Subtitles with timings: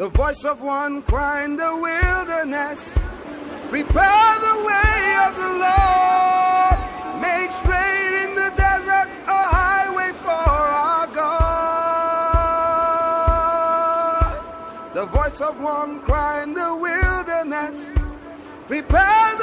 [0.00, 2.88] The voice of one crying the wilderness.
[3.68, 6.78] Prepare the way of the Lord.
[7.20, 11.34] Make straight in the desert a highway for our God.
[14.94, 17.84] The voice of one crying the wilderness.
[18.68, 19.36] Prepare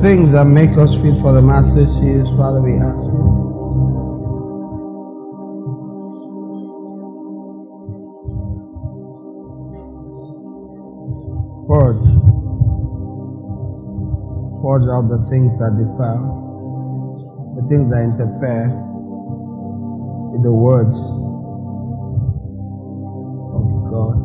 [0.00, 3.20] things that make us fit for the Master's use, Father, we ask for.
[11.68, 12.08] Purge.
[14.64, 18.72] Purge out the things that defile, the things that interfere
[20.32, 20.96] with the words
[23.52, 24.16] of God.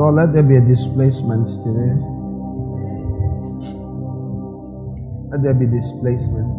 [0.00, 2.17] Lord, let there be a displacement today.
[5.38, 6.50] Let there be displacement,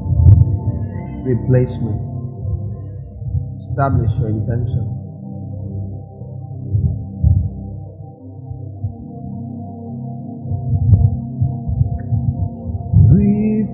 [1.25, 1.99] replacement.
[3.57, 4.95] Establish your intentions.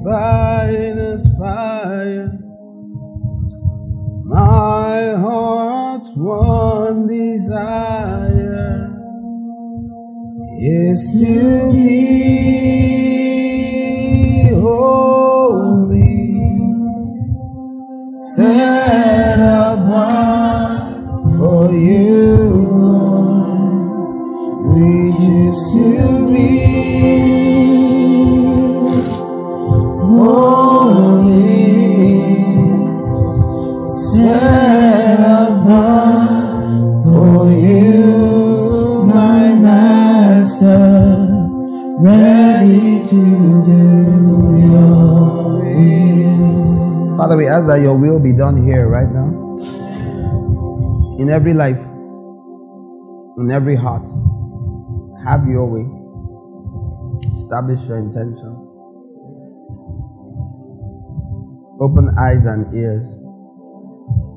[0.02, 2.40] Refiner's fire,
[4.24, 8.90] my heart's one desire
[10.60, 13.25] is to be
[18.54, 18.95] set
[47.66, 49.26] Father, that your will be done here right now.
[51.18, 51.82] In every life,
[53.38, 54.06] in every heart.
[55.26, 55.82] Have your way.
[57.26, 58.62] Establish your intentions.
[61.82, 63.18] Open eyes and ears,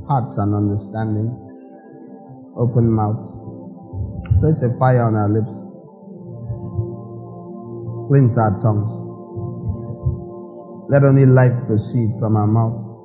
[0.09, 1.37] hearts and understandings.
[2.57, 3.29] Open mouths.
[4.41, 5.53] Place a fire on our lips.
[8.09, 8.89] Cleanse our tongues.
[10.89, 12.98] Let only life proceed from our mouths.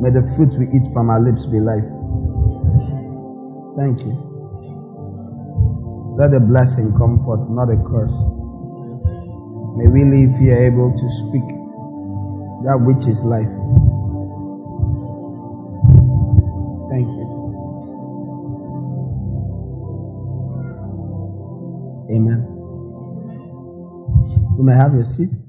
[0.00, 1.82] May the fruit we eat from our lips be life.
[3.74, 4.14] Thank you.
[6.18, 8.14] Let the blessing come forth, not a curse.
[9.78, 11.46] May we live here able to speak
[12.66, 13.50] that which is life.
[16.90, 17.26] Thank you.
[22.18, 22.40] Amen.
[24.58, 25.47] You may have your seat.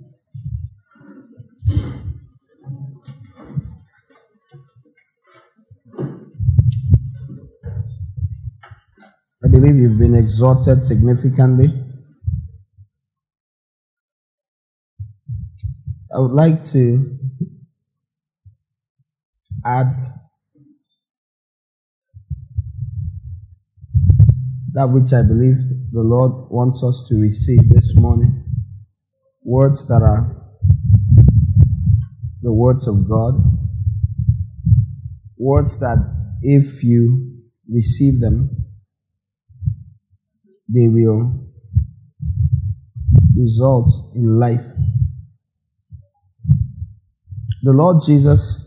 [9.60, 11.68] Believe you've been exhorted significantly.
[16.16, 17.18] I would like to
[19.66, 19.88] add
[24.72, 25.58] that which I believe
[25.92, 28.46] the Lord wants us to receive this morning.
[29.44, 30.38] Words that are
[32.44, 33.34] the words of God.
[35.38, 35.98] Words that,
[36.42, 38.69] if you receive them,
[40.72, 41.50] they will
[43.36, 44.62] result in life.
[47.64, 48.66] The Lord Jesus,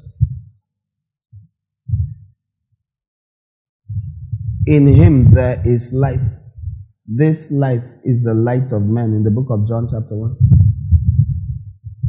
[4.66, 6.20] in Him there is life.
[7.06, 10.36] This life is the light of men in the book of John, chapter 1.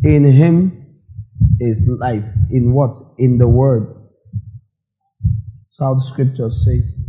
[0.06, 1.02] In Him
[1.60, 2.26] is life.
[2.52, 2.92] In what?
[3.18, 3.88] In the Word.
[5.24, 7.03] That's how the scriptures say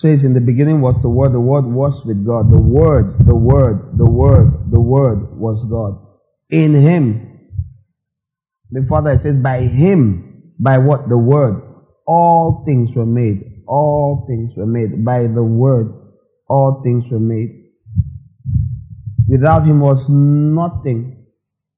[0.00, 2.50] says in the beginning was the word the word was with god.
[2.50, 6.00] The word the word the word the word was god.
[6.50, 7.26] In him.
[8.70, 11.08] The father says by him by what?
[11.08, 11.62] The word.
[12.06, 13.62] All things were made.
[13.66, 15.04] All things were made.
[15.04, 15.86] By the word
[16.48, 17.48] all things were made.
[19.28, 21.26] Without him was nothing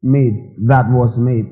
[0.02, 1.44] made that was made.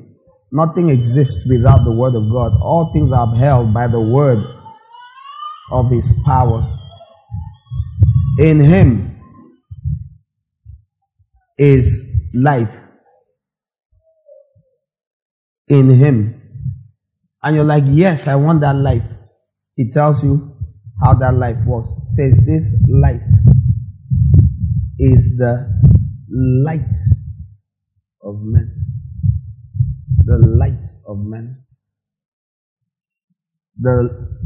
[0.51, 2.53] Nothing exists without the word of God.
[2.59, 4.39] All things are upheld by the word
[5.71, 6.67] of his power.
[8.39, 9.19] In him
[11.57, 12.73] is life.
[15.67, 16.41] In him.
[17.43, 19.03] And you're like, yes, I want that life.
[19.75, 20.55] He tells you
[21.01, 21.89] how that life works.
[22.09, 23.21] says this life
[24.99, 25.67] is the
[26.29, 26.95] light
[28.21, 28.75] of men.
[30.25, 31.63] The light of men.
[33.79, 34.40] The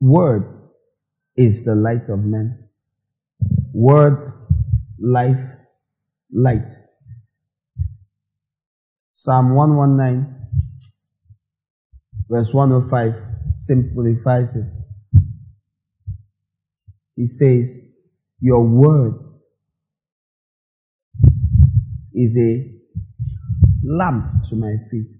[0.00, 0.70] word
[1.36, 2.68] is the light of men.
[3.72, 4.32] Word,
[4.98, 5.40] life,
[6.32, 6.68] light.
[9.12, 10.34] Psalm 119,
[12.28, 13.14] verse 105
[13.54, 14.66] simplifies it.
[17.16, 17.78] He says,
[18.40, 19.14] Your word
[22.14, 22.80] is a
[23.84, 25.10] lamp to my feet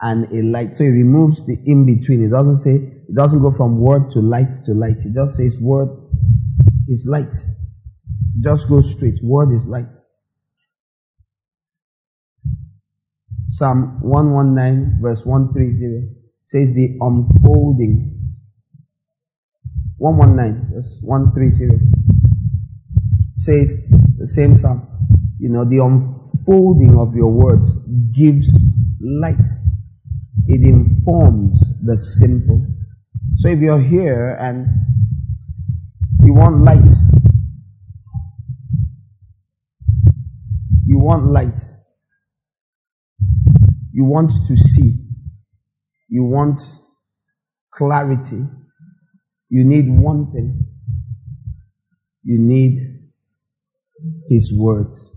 [0.00, 0.74] and a light.
[0.74, 2.24] So he removes the in between.
[2.24, 4.96] It doesn't say, it doesn't go from word to light to light.
[5.04, 5.90] It just says word
[6.88, 7.34] is light.
[8.42, 9.18] Just go straight.
[9.22, 9.92] Word is light.
[13.50, 16.08] Psalm 119 verse 130
[16.44, 18.30] says the unfolding.
[19.98, 21.84] 119 verse 130
[23.36, 24.88] says the same psalm.
[25.38, 27.76] You know, the unfolding of your words
[28.14, 28.48] gives
[29.02, 29.36] light.
[30.46, 32.71] It informs the simple.
[33.42, 34.68] So if you're here and
[36.22, 36.88] you want light,
[40.86, 41.58] you want light,
[43.90, 44.92] you want to see,
[46.08, 46.60] you want
[47.72, 48.44] clarity,
[49.48, 50.64] you need one thing.
[52.22, 52.78] You need
[54.28, 55.16] His words.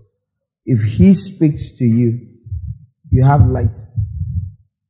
[0.64, 2.26] If He speaks to you,
[3.08, 3.76] you have light.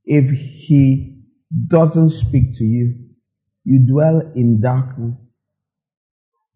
[0.06, 1.26] If He
[1.68, 3.05] doesn't speak to you,
[3.66, 5.34] you dwell in darkness.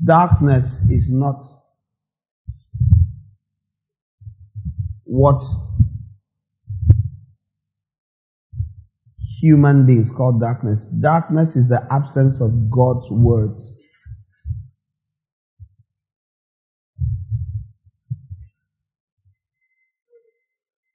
[0.03, 1.43] Darkness is not
[5.03, 5.43] what
[9.41, 10.87] human beings call darkness.
[11.03, 13.77] Darkness is the absence of God's words.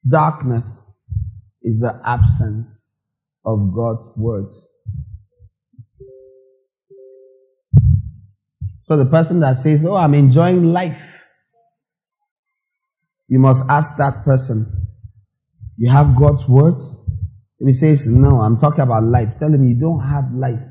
[0.07, 0.85] Darkness
[1.61, 2.85] is the absence
[3.43, 4.65] of God's words.
[8.85, 11.01] So the person that says, Oh, I'm enjoying life,
[13.27, 14.65] you must ask that person,
[15.77, 16.97] You have God's words?
[17.59, 20.61] If he says, No, I'm talking about life, tell him you don't have life.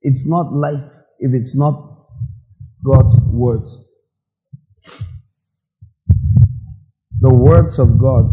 [0.00, 0.82] It's not life
[1.18, 1.74] if it's not
[2.84, 3.78] God's words.
[7.20, 8.24] The words of God.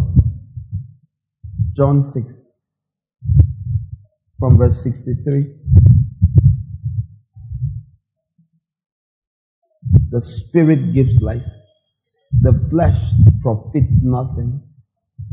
[1.75, 2.41] John 6,
[4.39, 5.88] from verse 63.
[10.11, 11.45] The Spirit gives life,
[12.41, 13.13] the flesh
[13.43, 14.61] profits nothing.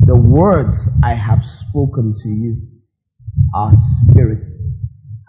[0.01, 2.61] The words I have spoken to you
[3.55, 4.45] are spirit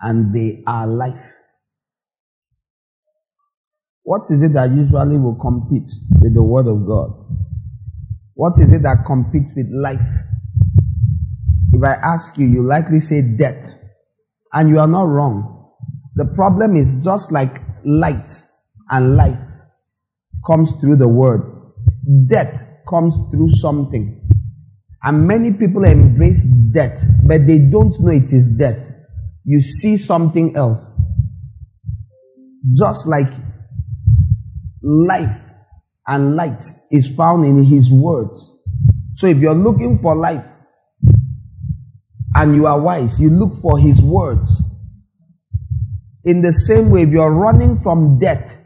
[0.02, 1.32] and they are life.
[4.04, 5.90] What is it that usually will compete
[6.22, 7.12] with the word of God?
[8.34, 10.02] What is it that competes with life?
[11.72, 13.64] If I ask you, you likely say death.
[14.52, 15.72] And you are not wrong.
[16.16, 18.30] The problem is just like light
[18.90, 19.47] and life
[20.46, 21.42] comes through the word.
[22.28, 24.28] Death comes through something.
[25.04, 28.90] And many people embrace death, but they don't know it is death.
[29.44, 30.94] You see something else.
[32.76, 33.32] Just like
[34.82, 35.40] life
[36.08, 38.54] and light is found in His words.
[39.16, 40.46] So if you're looking for life
[42.36, 44.64] and you are wise, you look for His words.
[46.24, 48.58] In the same way, if you're running from death,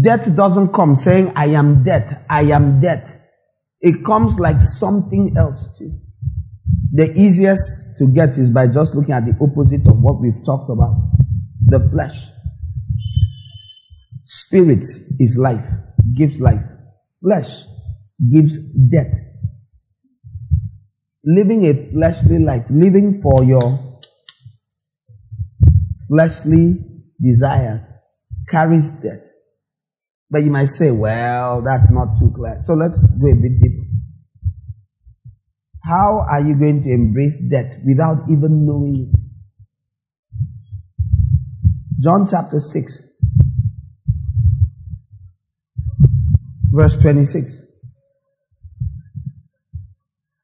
[0.00, 3.20] death doesn't come saying, I am death, I am death.
[3.80, 5.90] It comes like something else too.
[6.92, 10.70] The easiest to get is by just looking at the opposite of what we've talked
[10.70, 10.94] about
[11.66, 12.28] the flesh.
[14.24, 14.84] Spirit
[15.18, 15.66] is life,
[16.14, 16.62] gives life.
[17.20, 17.64] Flesh
[18.30, 18.58] gives
[18.90, 19.12] death.
[21.24, 24.00] Living a fleshly life, living for your
[26.08, 26.76] fleshly
[27.20, 27.82] desires,
[28.48, 29.33] carries death.
[30.30, 32.58] But you might say, well, that's not too clear.
[32.62, 33.84] So let's go a bit deeper.
[35.84, 39.18] How are you going to embrace death without even knowing it?
[42.00, 43.18] John chapter 6,
[46.72, 47.72] verse 26.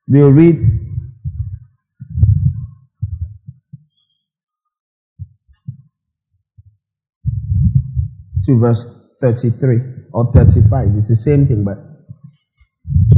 [0.08, 0.56] We'll read
[8.44, 9.78] to verse 33
[10.12, 10.88] or 35.
[10.96, 11.78] It's the same thing, but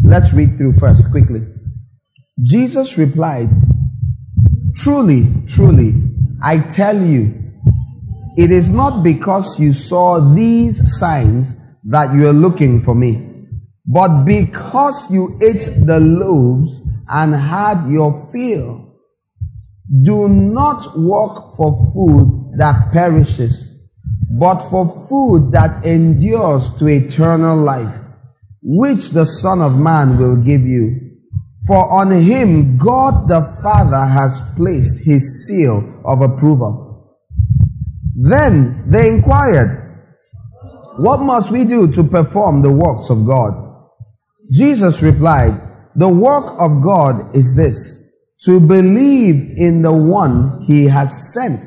[0.02, 1.42] let's read through first quickly.
[2.42, 3.48] Jesus replied,
[4.74, 5.94] Truly, truly,
[6.42, 7.38] I tell you,
[8.36, 13.46] it is not because you saw these signs that you are looking for me,
[13.86, 18.98] but because you ate the loaves and had your fill.
[20.02, 23.71] Do not work for food that perishes,
[24.38, 27.94] but for food that endures to eternal life,
[28.62, 31.18] which the Son of Man will give you.
[31.66, 37.18] For on him God the Father has placed his seal of approval.
[38.16, 39.78] Then they inquired,
[40.96, 43.52] What must we do to perform the works of God?
[44.50, 45.60] Jesus replied,
[45.94, 48.00] The work of God is this
[48.44, 51.62] to believe in the one he has sent.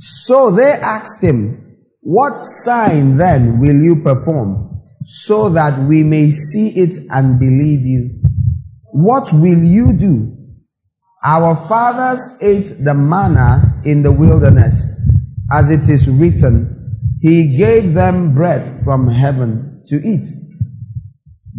[0.00, 6.68] So they asked him, What sign then will you perform so that we may see
[6.70, 8.22] it and believe you?
[8.92, 10.36] What will you do?
[11.22, 14.90] Our fathers ate the manna in the wilderness,
[15.52, 20.24] as it is written, He gave them bread from heaven to eat.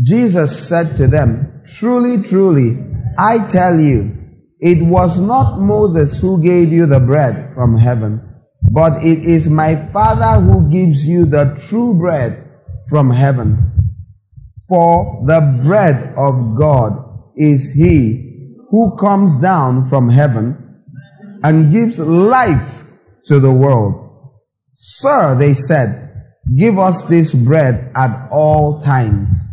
[0.01, 2.83] Jesus said to them, Truly, truly,
[3.19, 4.17] I tell you,
[4.59, 8.30] it was not Moses who gave you the bread from heaven,
[8.69, 12.47] but it is my Father who gives you the true bread
[12.89, 13.71] from heaven.
[14.69, 20.83] For the bread of God is he who comes down from heaven
[21.43, 22.83] and gives life
[23.25, 24.33] to the world.
[24.73, 26.09] Sir, they said,
[26.55, 29.49] give us this bread at all times.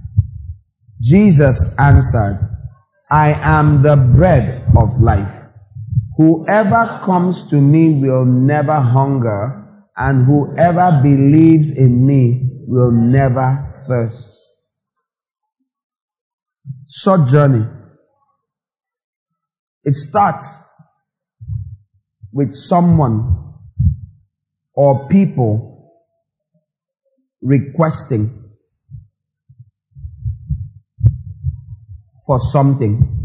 [1.01, 2.39] Jesus answered,
[3.11, 5.38] I am the bread of life.
[6.19, 9.65] Whoever comes to me will never hunger,
[9.97, 14.35] and whoever believes in me will never thirst.
[16.91, 17.65] Short journey.
[19.85, 20.61] It starts
[22.33, 23.55] with someone
[24.75, 25.95] or people
[27.41, 28.29] requesting
[32.27, 33.18] for something.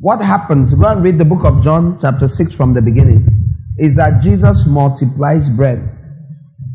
[0.00, 3.20] What happens, go and read the book of John, chapter 6 from the beginning,
[3.76, 5.78] is that Jesus multiplies bread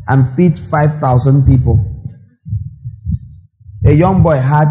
[0.06, 1.84] and feeds 5,000 people.
[3.84, 4.66] A young boy had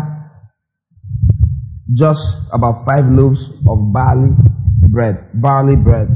[1.93, 4.31] just about five loaves of barley
[4.89, 6.07] bread, barley bread.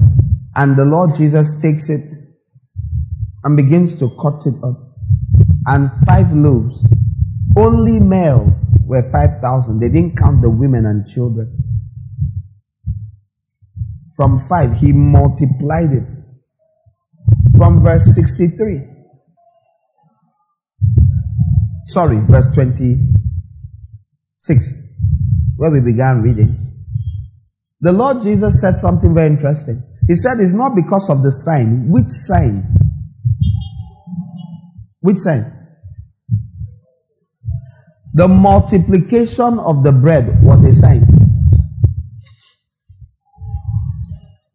[0.56, 2.02] And the Lord Jesus takes it
[3.44, 4.80] and begins to cut it up.
[5.68, 6.88] And five loaves
[7.58, 9.80] only males were 5,000.
[9.80, 11.59] They didn't count the women and children.
[14.20, 16.04] From 5, he multiplied it.
[17.56, 18.82] From verse 63.
[21.86, 24.74] Sorry, verse 26,
[25.56, 26.54] where we began reading.
[27.80, 29.82] The Lord Jesus said something very interesting.
[30.06, 31.90] He said, It's not because of the sign.
[31.90, 32.64] Which sign?
[35.00, 35.46] Which sign?
[38.16, 41.19] The multiplication of the bread was a sign.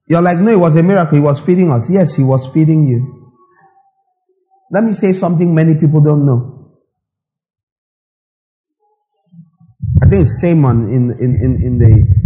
[0.06, 1.16] You're like, no, it was a miracle.
[1.16, 1.90] He was feeding us.
[1.90, 3.32] Yes, he was feeding you.
[4.70, 6.50] Let me say something many people don't know.
[10.02, 12.24] I think it's semeion in, in, in, in the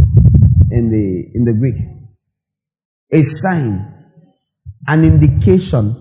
[0.71, 1.77] in the in the Greek.
[3.13, 3.81] A sign,
[4.87, 5.95] an indication,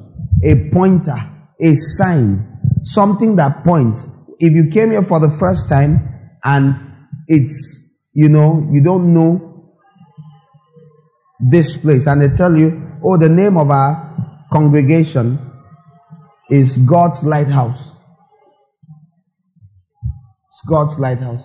[0.44, 1.18] a pointer,
[1.62, 2.40] a sign,
[2.84, 4.08] something that points
[4.40, 6.00] if you came here for the first time
[6.44, 6.76] and
[7.28, 9.57] it's, you know, you don't know
[11.40, 15.38] this place and they tell you, oh, the name of our congregation
[16.50, 17.92] is God's Lighthouse.
[20.48, 21.44] It's God's Lighthouse.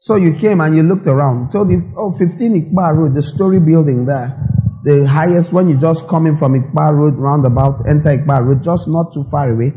[0.00, 3.58] So you came and you looked around, told you, oh, 15 Ikpa Road, the story
[3.58, 4.36] building there.
[4.84, 9.12] The highest when you just coming from Ikpa Road roundabout, enter Ikpa Road, just not
[9.12, 9.72] too far away.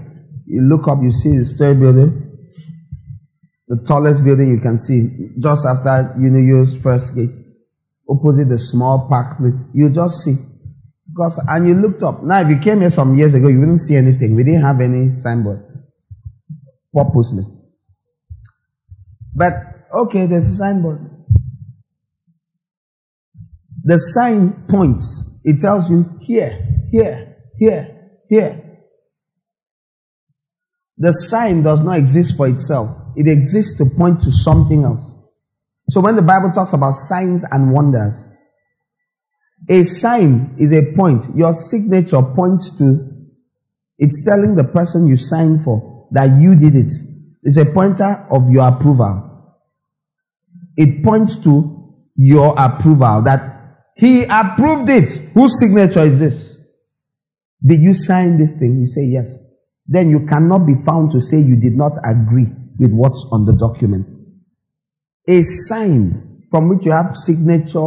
[0.46, 2.38] You look up, you see the story building,
[3.68, 7.32] the tallest building you can see, just after Uniuyo's first gate,
[8.10, 9.38] opposite the small park.
[9.74, 10.36] You just see.
[11.08, 12.24] Because, and you looked up.
[12.24, 14.36] Now, if you came here some years ago, you wouldn't see anything.
[14.36, 15.60] We didn't have any signboard.
[16.94, 17.44] Purposely.
[19.36, 19.54] But,
[19.94, 21.10] okay, there's a signboard.
[23.84, 25.42] The sign points.
[25.44, 26.60] It tells you here,
[26.92, 28.62] here, here, here.
[30.98, 32.90] The sign does not exist for itself.
[33.16, 35.11] It exists to point to something else.
[35.92, 38.30] So when the Bible talks about signs and wonders,
[39.70, 41.24] a sign is a point.
[41.36, 43.12] Your signature points to
[43.98, 46.92] It's telling the person you signed for that you did it.
[47.44, 49.60] It's a pointer of your approval.
[50.78, 55.10] It points to your approval that he approved it.
[55.34, 56.58] Whose signature is this?
[57.64, 58.80] Did you sign this thing?
[58.80, 59.38] You say yes.
[59.88, 62.48] Then you cannot be found to say you did not agree
[62.80, 64.08] with what's on the document.
[65.28, 67.80] A sign from which you have signature,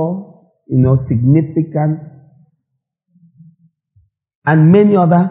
[0.67, 2.07] you know, significance,
[4.47, 5.29] and many other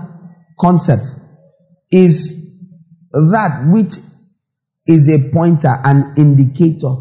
[0.60, 1.20] concepts
[1.92, 2.44] is
[3.12, 3.94] that which
[4.88, 6.94] is a pointer, an indicator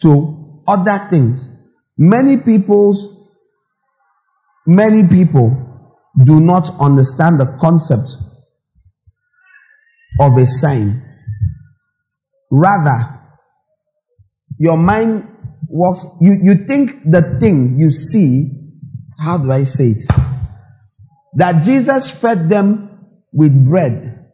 [0.00, 1.48] to other things.
[1.96, 3.30] Many people's,
[4.66, 5.90] many people
[6.24, 8.10] do not understand the concept
[10.20, 11.00] of a sign.
[12.50, 13.21] Rather,
[14.62, 15.26] your mind
[15.66, 18.48] works, you, you think the thing you see,
[19.18, 20.02] how do I say it?
[21.34, 24.30] That Jesus fed them with bread.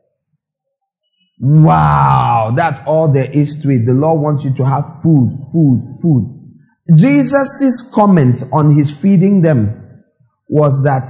[1.40, 3.86] Wow, that's all there is to it.
[3.86, 6.58] The Lord wants you to have food, food, food.
[6.94, 10.04] Jesus' comment on his feeding them
[10.46, 11.08] was that,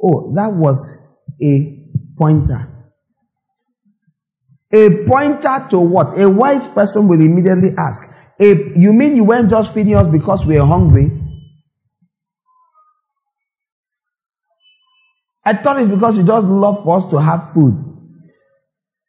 [0.00, 2.60] oh, that was a pointer.
[4.72, 6.16] A pointer to what?
[6.16, 8.08] A wise person will immediately ask,
[8.42, 11.12] if you mean you weren't just feeding us because we are hungry?
[15.44, 17.74] I thought it's because you just love for us to have food.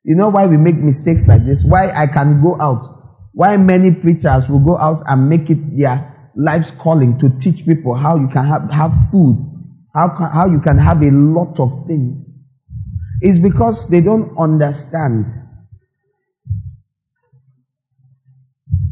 [0.04, 1.64] You know why we make mistakes like this?
[1.66, 2.82] Why I can go out?
[3.34, 7.96] Why many preachers will go out and make it their life's calling to teach people
[7.96, 9.38] how you can have, have food,
[9.96, 12.38] how, how you can have a lot of things?
[13.22, 15.26] It's because they don't understand.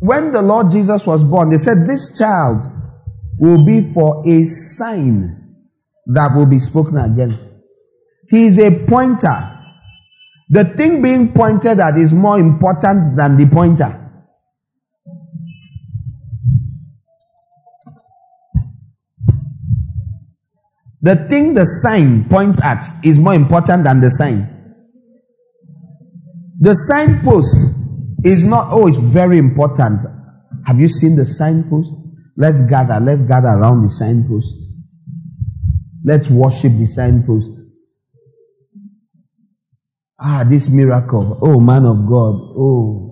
[0.02, 2.66] When the Lord Jesus was born, they said, This child
[3.38, 5.58] will be for a sign
[6.08, 7.48] that will be spoken against.
[8.32, 9.38] He is a pointer.
[10.50, 13.96] The thing being pointed at is more important than the pointer.
[21.04, 24.48] The thing the sign points at is more important than the sign.
[26.60, 27.81] The signpost
[28.24, 30.02] is not, oh, it's very important.
[30.66, 31.96] Have you seen the signpost?
[32.38, 34.58] Let's gather, let's gather around the signpost.
[36.04, 37.54] Let's worship the signpost.
[40.20, 41.40] Ah, this miracle.
[41.42, 42.36] Oh, man of God.
[42.58, 43.08] Oh.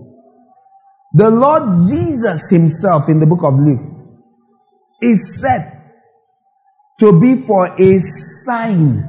[1.13, 3.81] The Lord Jesus Himself in the book of Luke
[5.01, 5.71] is said
[6.99, 9.03] to be for a sign.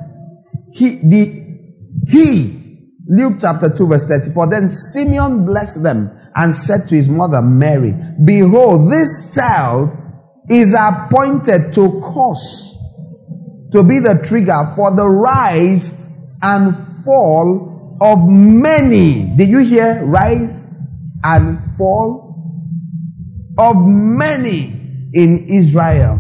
[0.73, 2.60] He, the, he,
[3.07, 7.95] Luke chapter 2 verse 34, then Simeon blessed them and said to his mother Mary,
[8.25, 9.91] Behold, this child
[10.49, 12.77] is appointed to cause
[13.73, 15.95] to be the trigger for the rise
[16.43, 19.37] and fall of many.
[19.37, 20.65] Did you hear rise
[21.23, 22.29] and fall?
[23.59, 24.73] Of many
[25.13, 26.19] in Israel.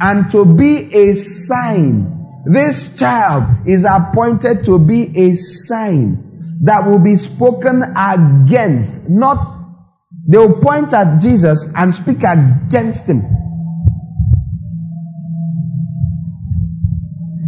[0.00, 2.21] And to be a sign.
[2.44, 9.08] This child is appointed to be a sign that will be spoken against.
[9.08, 9.38] Not,
[10.28, 13.22] they will point at Jesus and speak against him.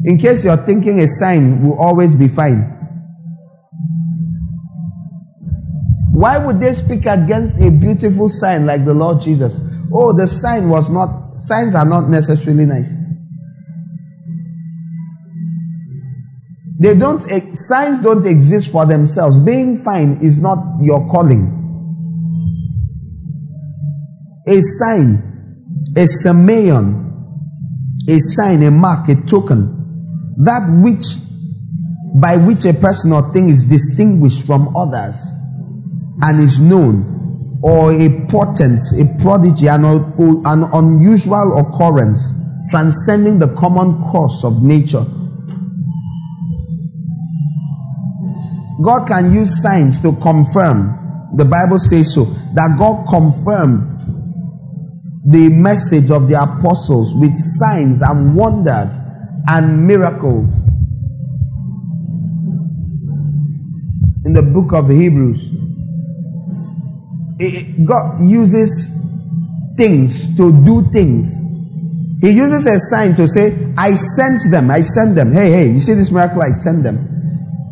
[0.04, 2.70] In case you're thinking a sign will always be fine.
[6.12, 9.58] Why would they speak against a beautiful sign like the Lord Jesus?
[9.92, 13.03] Oh, the sign was not, signs are not necessarily nice.
[16.84, 17.20] They don't,
[17.56, 19.38] signs don't exist for themselves.
[19.38, 21.48] Being fine is not your calling.
[24.46, 25.14] A sign,
[25.96, 27.10] a semeion,
[28.06, 29.74] a sign, a mark, a token
[30.36, 31.04] that which
[32.20, 35.32] by which a person or thing is distinguished from others
[36.20, 42.34] and is known, or a portent, a prodigy, an, an unusual occurrence
[42.68, 45.04] transcending the common course of nature.
[48.82, 53.82] God can use signs to confirm, the Bible says so, that God confirmed
[55.26, 59.00] the message of the apostles with signs and wonders
[59.46, 60.66] and miracles.
[64.24, 65.50] In the book of Hebrews,
[67.86, 68.90] God uses
[69.76, 71.40] things to do things.
[72.20, 75.32] He uses a sign to say, I sent them, I sent them.
[75.32, 76.42] Hey, hey, you see this miracle?
[76.42, 77.13] I sent them.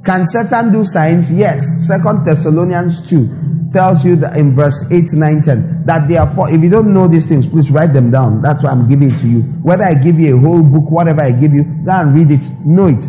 [0.04, 1.30] Can Satan do signs?
[1.32, 1.86] Yes.
[1.86, 6.70] Second Thessalonians 2 tells you that in verse 8, 9, 10 that therefore, if you
[6.70, 8.42] don't know these things, please write them down.
[8.42, 9.42] That's why I'm giving it to you.
[9.62, 12.44] Whether I give you a whole book, whatever I give you, go and read it,
[12.64, 13.02] know it.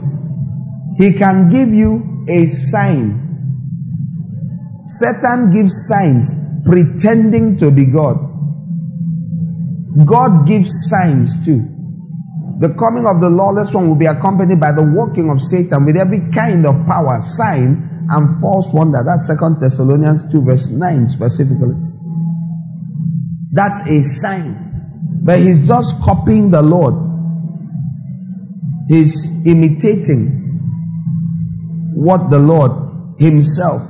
[0.97, 3.19] He can give you a sign.
[4.85, 8.17] Satan gives signs pretending to be God.
[10.05, 11.72] God gives signs too.
[12.59, 15.97] The coming of the lawless one will be accompanied by the working of Satan with
[15.97, 19.01] every kind of power, sign, and false wonder.
[19.03, 21.75] That's Second Thessalonians 2, verse 9 specifically.
[23.51, 25.21] That's a sign.
[25.23, 26.93] But he's just copying the Lord.
[28.89, 30.43] He's imitating
[31.95, 32.71] what the Lord
[33.19, 33.81] Himself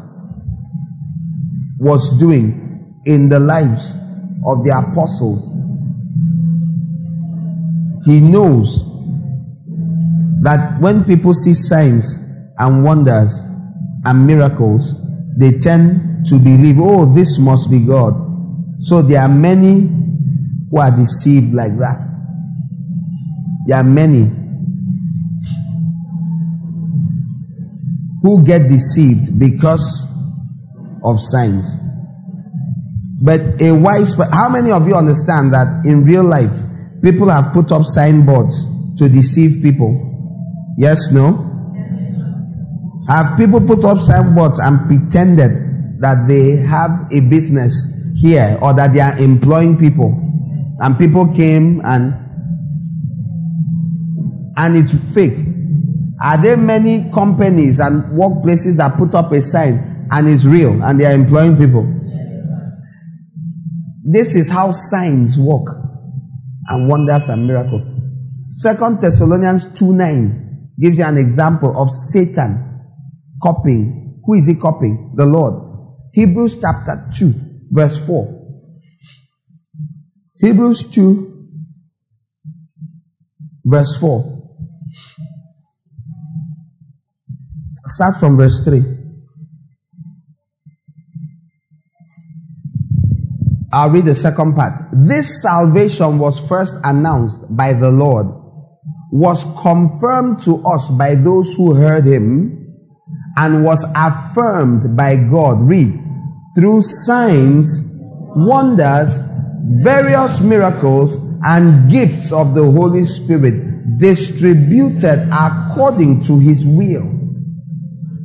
[1.79, 3.95] was doing in the lives
[4.45, 5.49] of the apostles.
[8.05, 8.83] He knows
[10.41, 12.19] that when people see signs
[12.57, 13.45] and wonders
[14.05, 14.99] and miracles,
[15.37, 18.13] they tend to believe, oh, this must be God.
[18.81, 19.87] So there are many
[20.69, 21.99] who are deceived like that.
[23.67, 24.29] There are many
[28.21, 30.09] who get deceived because
[31.03, 31.79] of signs.
[33.21, 36.51] But a wise, how many of you understand that in real life,
[37.03, 38.65] people have put up signboards
[38.97, 39.91] to deceive people?
[40.77, 41.51] Yes, no?
[43.09, 48.93] Have people put up signboards and pretended that they have a business here or that
[48.93, 50.17] they are employing people?
[50.79, 52.13] And people came and
[54.55, 55.37] and it's fake.
[56.23, 60.97] Are there many companies and workplaces that put up a sign and it's real and
[60.97, 61.83] they are employing people?
[64.05, 65.82] This is how signs work
[66.67, 67.85] and wonders and miracles.
[68.49, 72.81] Second Thessalonians 2 9 gives you an example of Satan
[73.41, 74.21] copying.
[74.25, 75.13] Who is he copying?
[75.15, 75.73] The Lord.
[76.13, 77.33] Hebrews chapter 2,
[77.71, 78.41] verse 4.
[80.39, 81.47] Hebrews 2,
[83.65, 84.41] verse 4.
[87.85, 89.02] Start from verse 3.
[93.73, 94.77] I'll read the second part.
[94.91, 98.27] This salvation was first announced by the Lord,
[99.11, 102.59] was confirmed to us by those who heard him,
[103.35, 105.59] and was affirmed by God.
[105.61, 105.91] Read.
[106.55, 107.99] Through signs,
[108.35, 109.23] wonders,
[109.81, 117.09] various miracles, and gifts of the Holy Spirit distributed according to his will.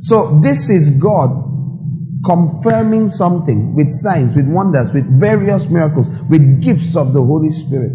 [0.01, 1.48] So this is God
[2.25, 7.93] confirming something with signs, with wonders, with various miracles, with gifts of the Holy Spirit.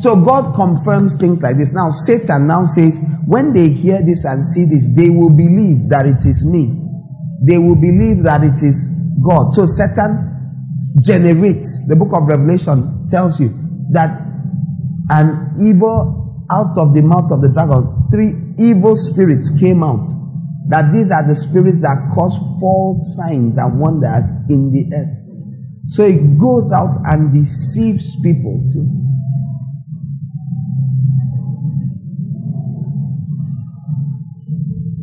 [0.00, 1.72] So God confirms things like this.
[1.74, 6.06] Now Satan now says, when they hear this and see this, they will believe that
[6.06, 6.72] it is me.
[7.46, 8.88] They will believe that it is
[9.22, 9.52] God.
[9.52, 10.26] So Satan
[11.00, 11.86] generates.
[11.86, 13.50] The book of Revelation tells you
[13.92, 14.10] that
[15.10, 20.04] an evil out of the mouth of the dragon, three evil spirits came out
[20.70, 25.20] that these are the spirits that cause false signs and wonders in the earth.
[25.86, 28.86] So it goes out and deceives people too.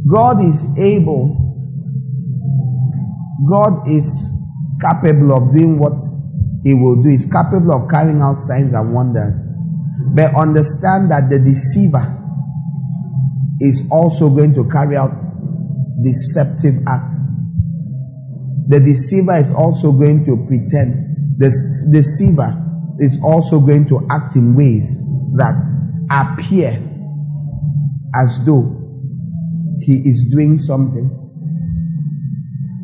[0.10, 1.36] God is able,
[3.50, 4.32] God is
[4.80, 6.00] capable of doing what
[6.64, 9.50] He will do, He's capable of carrying out signs and wonders.
[10.16, 12.08] But understand that the deceiver
[13.60, 15.27] is also going to carry out
[16.04, 17.12] deceptive act.
[18.68, 21.38] The deceiver is also going to pretend.
[21.38, 21.50] The
[21.92, 22.52] deceiver
[23.00, 25.04] is also going to act in ways
[25.36, 25.56] that
[26.12, 26.76] appear
[28.16, 28.78] as though
[29.82, 31.14] he is doing something.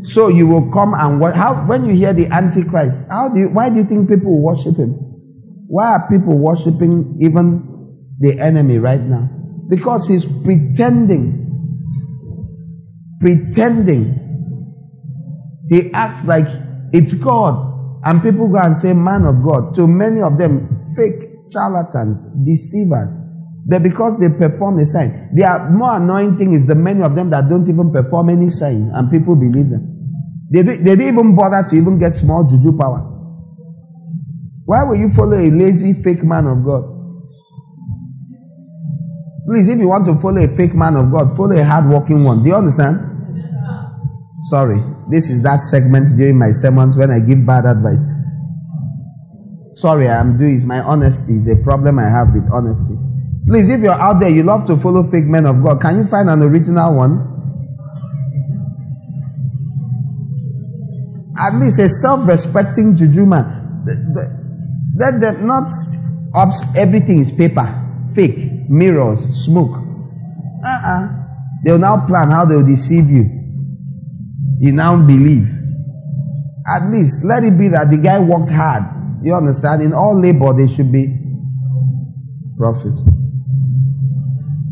[0.02, 1.36] So you will come and what?
[1.36, 3.08] How when you hear the Antichrist?
[3.10, 4.92] How do you, why do you think people worship him?
[5.68, 9.30] Why are people worshiping even the enemy right now?
[9.70, 11.43] Because he's pretending
[13.24, 14.20] pretending.
[15.70, 16.46] He acts like
[16.92, 17.72] it's God.
[18.04, 19.76] And people go and say, man of God.
[19.76, 23.18] To many of them, fake charlatans, deceivers.
[23.66, 27.30] But because they perform a sign, their more annoying thing is the many of them
[27.30, 29.88] that don't even perform any sign and people believe them.
[30.52, 33.10] They, they didn't even bother to even get small juju power.
[34.66, 36.84] Why will you follow a lazy fake man of God?
[39.48, 42.44] Please, if you want to follow a fake man of God, follow a hardworking one.
[42.44, 43.13] Do you understand?
[44.44, 48.06] Sorry, this is that segment during my sermons when I give bad advice.
[49.72, 52.96] Sorry, I'm doing is my honesty is a problem I have with honesty.
[53.48, 56.06] Please, if you're out there, you love to follow fake men of God, can you
[56.06, 57.30] find an original one?
[61.40, 63.84] At least a self-respecting juju man.
[64.96, 65.72] Let them not
[66.76, 67.68] everything is paper,
[68.14, 69.78] fake, mirrors, smoke.
[70.64, 71.08] Uh-uh.
[71.64, 73.43] They'll now plan how they'll deceive you.
[74.64, 75.44] You now believe.
[76.66, 78.84] At least let it be that the guy worked hard.
[79.22, 79.84] You understand?
[79.84, 81.12] In all labor, there should be
[82.58, 82.94] profit.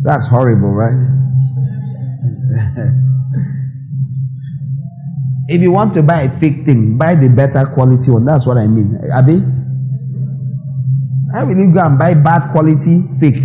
[0.02, 0.96] That's horrible, right?
[5.50, 8.24] if you want to buy a fake thing, buy the better quality one.
[8.24, 8.96] That's what I mean.
[9.14, 9.40] Abi?
[11.36, 13.44] How will you go and buy bad quality fake?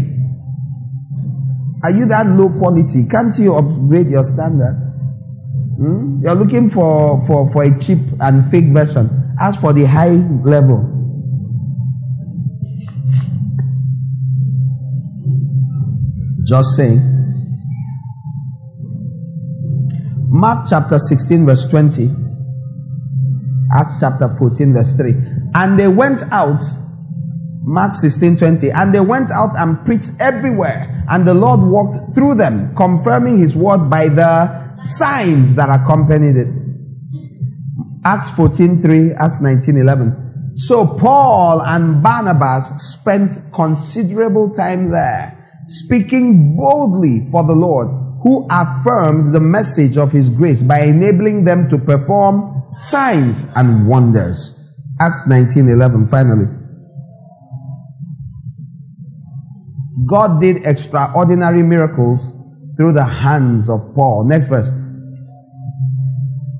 [1.82, 3.08] Are you that low quality?
[3.10, 4.85] Can't you upgrade your standard?
[5.76, 6.20] Hmm?
[6.22, 9.10] You're looking for, for, for a cheap and fake version.
[9.40, 10.92] Ask for the high level.
[16.46, 17.00] Just saying.
[20.28, 22.08] Mark chapter 16, verse 20.
[23.74, 25.12] Acts chapter 14, verse 3.
[25.54, 26.60] And they went out,
[27.64, 32.34] Mark 16, 20, and they went out and preached everywhere and the Lord walked through
[32.34, 36.48] them, confirming his word by the signs that accompanied it.
[38.04, 40.52] Acts 14 3, Acts 19 11.
[40.56, 45.36] So Paul and Barnabas spent considerable time there,
[45.66, 47.88] speaking boldly for the Lord,
[48.22, 54.52] who affirmed the message of his grace by enabling them to perform signs and wonders.
[55.00, 56.46] Acts 19 11, finally.
[60.06, 62.32] God did extraordinary miracles
[62.76, 64.24] through the hands of Paul.
[64.28, 64.70] Next verse.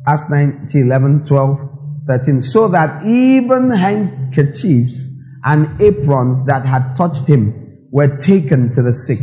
[0.06, 1.60] Acts 19, 11, 12,
[2.06, 2.42] 13.
[2.42, 5.08] So that even handkerchiefs
[5.44, 9.20] and aprons that had touched him were taken to the sick,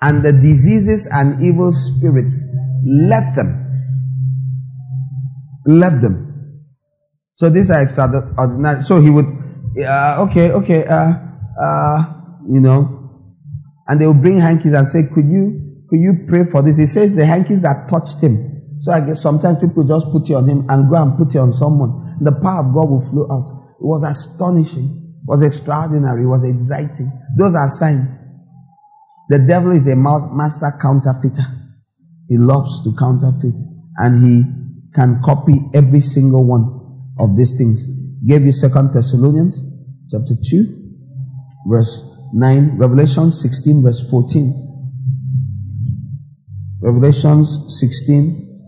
[0.00, 2.44] and the diseases and evil spirits
[2.84, 3.62] left them.
[5.66, 6.62] Left them.
[7.36, 8.82] So these are extraordinary.
[8.82, 9.26] So he would,
[9.84, 11.12] uh, okay, okay, uh,
[11.60, 12.04] uh,
[12.48, 13.32] you know,
[13.88, 16.76] and they will bring hankies and say, Could you could you pray for this?
[16.76, 18.78] He says the hankies that touched him.
[18.78, 21.38] So I guess sometimes people just put it on him and go and put it
[21.38, 22.18] on someone.
[22.20, 23.46] The power of God will flow out.
[23.78, 25.16] It was astonishing.
[25.22, 26.24] It was extraordinary.
[26.24, 27.10] It was exciting.
[27.38, 28.18] Those are signs.
[29.28, 31.46] The devil is a master counterfeiter.
[32.28, 33.58] He loves to counterfeit
[33.98, 34.42] and he
[34.94, 37.86] can copy every single one of these things.
[38.26, 39.62] Gave you Second Thessalonians
[40.10, 40.86] chapter 2
[41.66, 44.65] verse 9, Revelation 16, verse 14.
[46.82, 48.60] Revelations 16,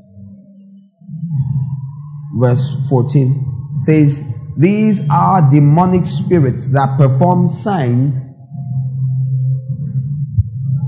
[2.38, 4.22] verse 14 says,
[4.56, 8.14] These are demonic spirits that perform signs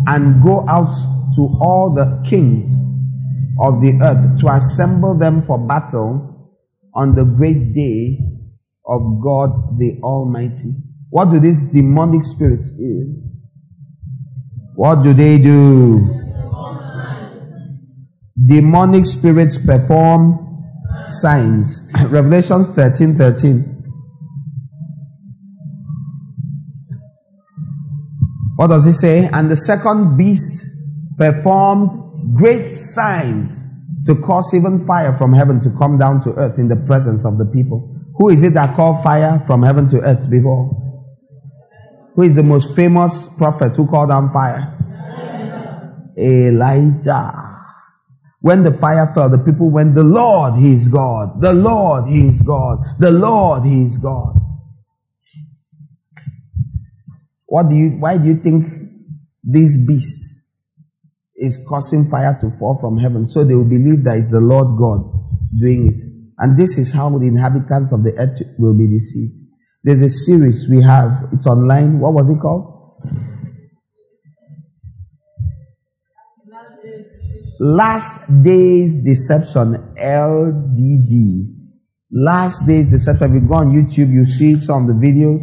[0.07, 0.93] and go out
[1.35, 2.69] to all the kings
[3.61, 6.31] of the earth to assemble them for battle
[6.95, 8.19] on the great day
[8.87, 10.73] of God the Almighty.
[11.11, 13.23] What do these demonic spirits do?
[14.75, 16.20] What do they do?
[18.47, 20.65] Demonic spirits perform
[21.03, 21.91] signs.
[22.09, 23.81] Revelations 13 13.
[28.57, 29.29] What does it say?
[29.33, 30.67] And the second beast
[31.17, 33.67] performed great signs
[34.05, 37.39] to cause even fire from heaven to come down to earth in the presence of
[37.39, 37.97] the people.
[38.17, 40.77] Who is it that called fire from heaven to earth before?
[42.17, 44.77] Who is the most famous prophet who called down fire?
[46.19, 47.33] Elijah.
[48.41, 51.41] When the fire fell, the people went, The Lord, He is God.
[51.41, 52.79] The Lord, He is God.
[52.99, 54.37] The Lord, He is God.
[57.47, 58.65] What do you, why do you think
[59.43, 60.47] this beast
[61.37, 63.27] is causing fire to fall from heaven?
[63.27, 65.03] So they will believe that it's the Lord God
[65.59, 66.01] doing it.
[66.39, 69.35] And this is how the inhabitants of the earth will be deceived.
[69.83, 71.99] There's a series we have, it's online.
[71.99, 72.71] What was it called?
[77.61, 81.13] Last Days Deception, LDD.
[82.11, 83.37] Last Days Deception.
[83.37, 85.43] If you go on YouTube, you see some of the videos.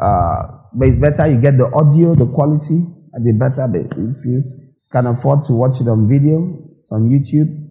[0.00, 2.80] Uh, but it's better you get the audio, the quality,
[3.12, 3.68] and the better.
[3.70, 4.42] But if you
[4.90, 7.68] can afford to watch it on video, it's on YouTube.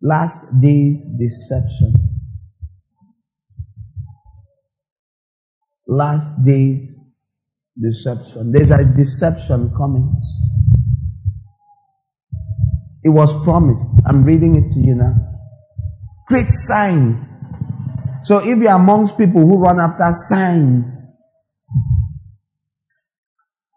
[0.00, 2.16] Last Days Deception.
[5.86, 7.00] last days
[7.80, 8.52] deception.
[8.52, 10.14] There's a deception coming.
[13.06, 13.88] It was promised.
[14.04, 15.14] I'm reading it to you now.
[16.26, 17.32] Great signs.
[18.24, 21.06] So if you're amongst people who run after signs,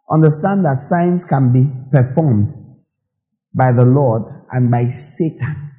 [0.09, 2.49] understand that signs can be performed
[3.53, 5.73] by the Lord and by Satan.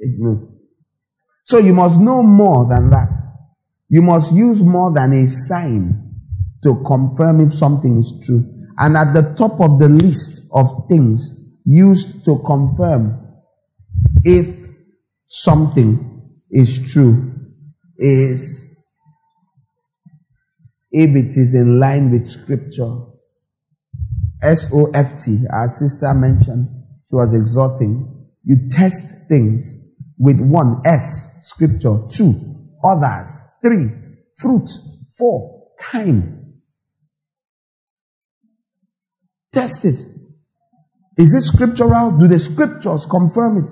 [0.00, 0.40] Take note.
[1.44, 3.12] So you must know more than that.
[3.90, 6.10] You must use more than a sign
[6.62, 8.44] to confirm if something is true.
[8.78, 13.26] And at the top of the list of things used to confirm
[14.24, 14.46] if
[15.26, 17.32] something is true
[17.96, 18.66] is
[20.90, 23.06] if it is in line with scripture.
[24.42, 26.68] S O F T, our sister mentioned,
[27.08, 28.26] she was exhorting.
[28.42, 32.34] You test things with one S, scripture, two,
[32.82, 33.88] others, three,
[34.38, 34.68] fruit,
[35.16, 36.54] four, time.
[39.52, 40.19] Test it.
[41.16, 42.18] Is it scriptural?
[42.18, 43.70] Do the scriptures confirm it?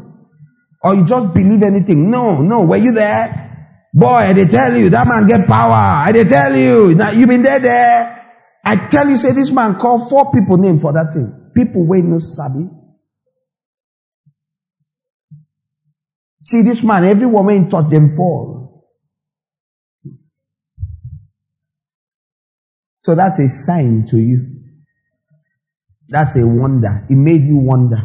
[0.83, 2.11] Or you just believe anything?
[2.11, 2.65] No, no.
[2.65, 3.49] Were you there?
[3.95, 5.73] Boy, they tell you that man get power.
[5.73, 6.95] I they tell you.
[6.95, 8.19] Now you been there there.
[8.65, 11.51] I tell you, say this man called four people name for that thing.
[11.55, 12.69] People wait no sabi.
[16.43, 18.87] See this man, every woman taught them fall.
[23.01, 24.59] So that's a sign to you.
[26.09, 26.89] That's a wonder.
[27.11, 27.99] It made you wonder.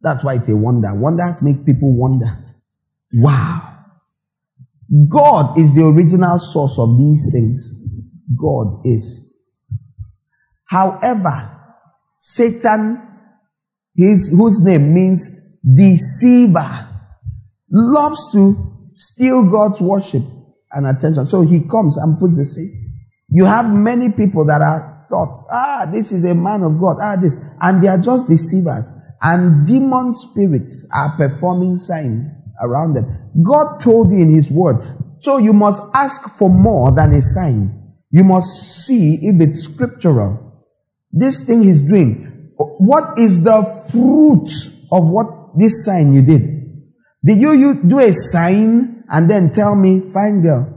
[0.00, 0.88] That's why it's a wonder.
[0.94, 2.26] Wonders make people wonder.
[3.12, 3.84] Wow.
[5.08, 7.74] God is the original source of these things.
[8.40, 9.34] God is.
[10.66, 11.50] However,
[12.16, 13.00] Satan,
[13.96, 16.88] his, whose name means deceiver,
[17.70, 18.54] loves to
[18.94, 20.22] steal God's worship
[20.72, 21.26] and attention.
[21.26, 22.70] So he comes and puts the seed.
[23.28, 27.16] You have many people that are thoughts, ah, this is a man of God, ah,
[27.20, 28.90] this, and they are just deceivers.
[29.22, 33.30] And demon spirits are performing signs around them.
[33.42, 34.76] God told you in His Word.
[35.20, 37.70] So you must ask for more than a sign.
[38.10, 40.64] You must see if it's scriptural.
[41.12, 42.52] This thing He's doing.
[42.56, 44.48] What is the fruit
[44.92, 46.42] of what this sign you did?
[47.24, 50.72] Did you, you do a sign and then tell me, fine girl,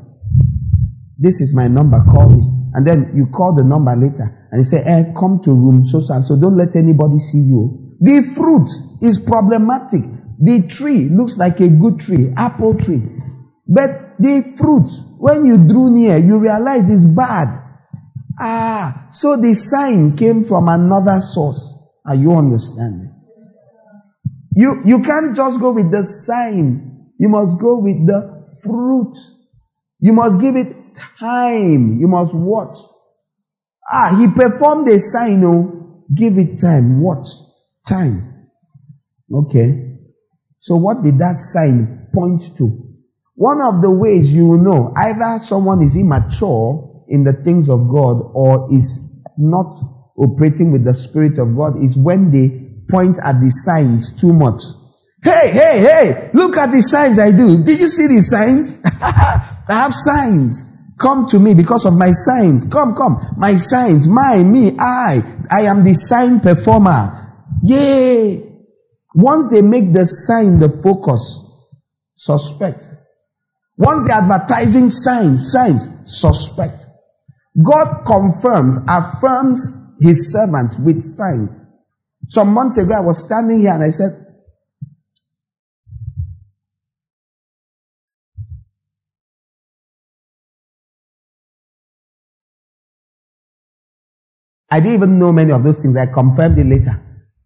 [1.18, 2.49] this is my number, call me.
[2.80, 6.00] And then you call the number later and you say, hey, come to room so
[6.00, 7.98] so so don't let anybody see you.
[8.00, 8.72] The fruit
[9.06, 10.04] is problematic.
[10.40, 13.04] The tree looks like a good tree, apple tree.
[13.68, 14.88] But the fruit,
[15.20, 17.50] when you drew near, you realize it's bad.
[18.40, 22.00] Ah, so the sign came from another source.
[22.06, 23.14] Are you understanding?
[24.56, 27.12] You, you can't just go with the sign.
[27.20, 29.18] You must go with the fruit.
[30.00, 31.98] You must give it time.
[32.00, 32.78] You must watch.
[33.92, 35.44] Ah, he performed a sign.
[35.44, 37.02] Oh, give it time.
[37.02, 37.28] Watch.
[37.88, 38.50] Time.
[39.34, 39.98] Okay.
[40.60, 42.86] So what did that sign point to?
[43.36, 47.88] One of the ways you will know either someone is immature in the things of
[47.90, 49.72] God or is not
[50.18, 54.62] operating with the Spirit of God is when they point at the signs too much.
[55.24, 57.64] Hey, hey, hey, look at the signs I do.
[57.64, 58.82] Did you see these signs?
[59.02, 60.69] I have signs.
[61.00, 62.66] Come to me because of my signs.
[62.66, 63.18] Come, come.
[63.38, 65.22] My signs, my, me, I.
[65.50, 67.34] I am the sign performer.
[67.64, 68.44] Yay.
[69.16, 71.46] Once they make the sign the focus,
[72.14, 72.92] suspect.
[73.78, 76.86] Once the advertising signs, signs, suspect.
[77.64, 81.60] God confirms, affirms his servants with signs.
[82.28, 84.12] Some months ago, I was standing here and I said,
[94.72, 95.98] I didn't even know many of those things.
[95.98, 96.92] I confirmed it later.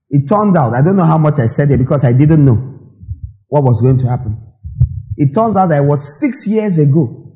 [0.10, 2.80] It turned out, I don't know how much I said it because I didn't know
[3.48, 4.40] what was going to happen.
[5.16, 7.34] It turns out that it was six years ago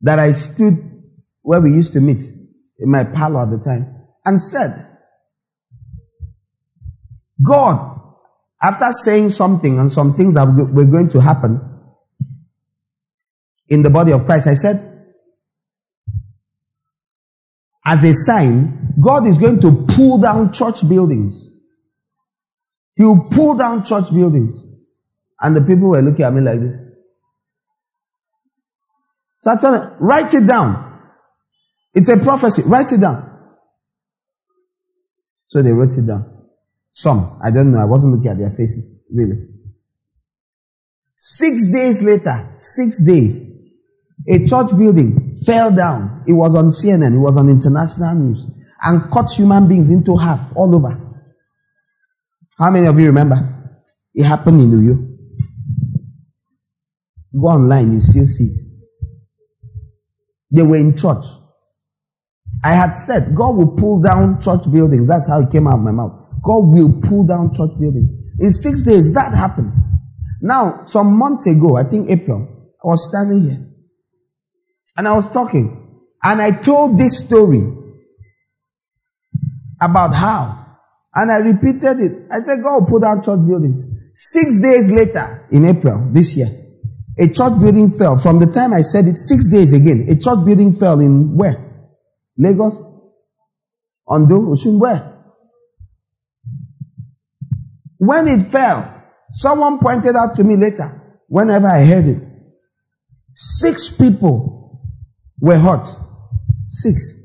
[0.00, 0.74] that I stood
[1.42, 2.22] where we used to meet
[2.78, 4.86] in my parlor at the time and said,
[7.42, 8.00] God,
[8.62, 11.60] after saying something and some things that were going to happen
[13.68, 14.93] in the body of Christ, I said,
[17.86, 21.48] as a sign, God is going to pull down church buildings.
[22.96, 24.64] He will pull down church buildings.
[25.40, 26.76] And the people were looking at me like this.
[29.40, 30.92] So I told them, write it down.
[31.92, 32.62] It's a prophecy.
[32.66, 33.30] Write it down.
[35.48, 36.48] So they wrote it down.
[36.90, 37.38] Some.
[37.44, 37.78] I don't know.
[37.78, 39.48] I wasn't looking at their faces, really.
[41.16, 43.50] Six days later, six days,
[44.28, 46.24] a church building fell down.
[46.26, 47.14] It was on CNN.
[47.14, 48.46] It was on international news
[48.82, 51.00] and cut human beings into half all over.
[52.58, 53.36] How many of you remember?
[54.14, 55.00] It happened in New York.
[57.40, 58.56] Go online, you still see it.
[60.54, 61.24] They were in church.
[62.62, 65.08] I had said God will pull down church buildings.
[65.08, 66.12] That's how it came out of my mouth.
[66.44, 68.10] God will pull down church buildings.
[68.38, 69.72] In six days, that happened.
[70.40, 72.46] Now, some months ago, I think April,
[72.84, 73.73] I was standing here
[74.96, 77.62] and I was talking and I told this story
[79.80, 80.60] about how.
[81.14, 82.26] And I repeated it.
[82.32, 83.82] I said, God put down church buildings.
[84.16, 86.48] Six days later, in April this year,
[87.18, 88.18] a church building fell.
[88.18, 91.54] From the time I said it, six days again, a church building fell in where?
[92.36, 92.82] Lagos?
[94.08, 94.40] Ondo?
[94.40, 94.80] Osun?
[94.80, 95.12] Where?
[97.98, 100.90] When it fell, someone pointed out to me later,
[101.28, 102.22] whenever I heard it,
[103.32, 104.63] six people
[105.40, 105.86] were hurt.
[106.68, 107.22] Six.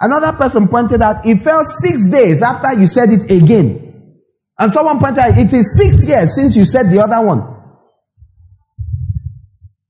[0.00, 3.82] Another person pointed out it fell six days after you said it again.
[4.58, 7.56] And someone pointed out it is six years since you said the other one.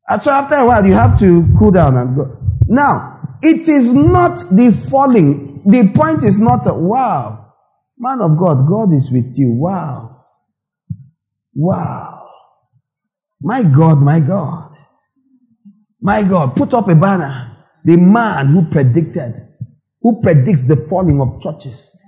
[0.09, 2.37] And so after a while, you have to cool down and go.
[2.67, 5.63] Now, it is not the falling.
[5.67, 7.53] The point is not, a, wow,
[7.99, 9.53] man of God, God is with you.
[9.53, 10.25] Wow.
[11.55, 12.29] Wow.
[13.41, 14.66] My God, my God.
[16.07, 17.51] My God, put up a banner.
[17.85, 19.35] The man who predicted,
[20.01, 21.99] who predicts the falling of churches.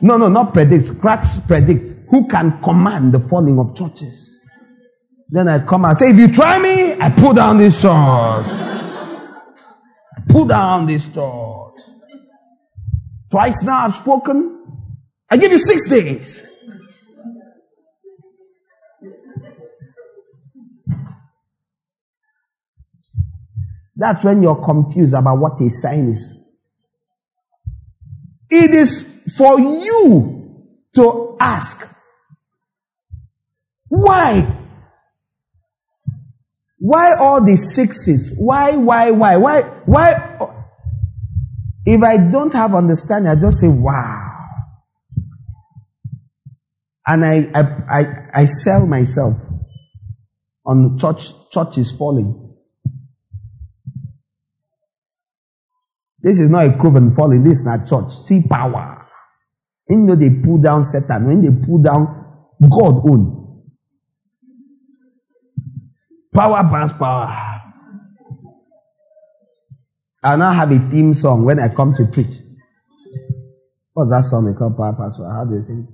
[0.00, 0.92] No, no, not predicts.
[0.92, 1.96] Cracks predicts.
[2.10, 4.40] Who can command the falling of churches?
[5.30, 7.90] Then I come and say, if you try me, I pull down this sword.
[7.90, 11.74] I pull down this sword.
[13.32, 14.64] Twice now I've spoken.
[15.28, 16.51] I give you six days.
[24.02, 26.58] That's when you're confused about what a sign is.
[28.50, 30.58] It is for you
[30.96, 31.88] to ask,
[33.88, 34.44] why
[36.80, 38.34] why all the sixes?
[38.36, 40.14] Why, why, why, why, why?
[41.86, 44.48] If I don't have understanding, I just say, wow.
[47.06, 48.02] And I, I, I,
[48.34, 49.34] I sell myself
[50.66, 52.41] on church, church is falling.
[56.22, 57.42] This is not a coven falling.
[57.42, 58.10] This is not church.
[58.12, 59.06] See power.
[59.88, 61.26] You know they pull down Satan.
[61.26, 62.06] When they pull down
[62.60, 63.62] God own.
[66.32, 67.52] Power pass power.
[70.24, 72.34] I now have a theme song when I come to preach.
[73.92, 75.30] What's that song they call Power Pass Power?
[75.30, 75.86] How do they sing?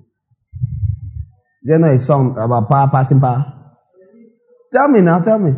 [1.63, 3.55] You know a song about power passing power?
[4.73, 5.53] Tell me now, tell me.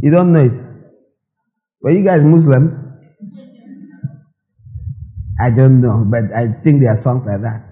[0.00, 0.67] You don't know it?
[1.80, 2.76] Were you guys Muslims?
[5.40, 7.62] I don't know, but I think there are songs like that.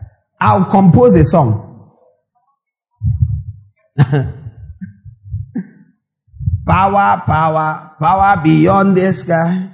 [0.40, 1.64] I'll compose a song.
[6.66, 9.68] power, power, power beyond this guy.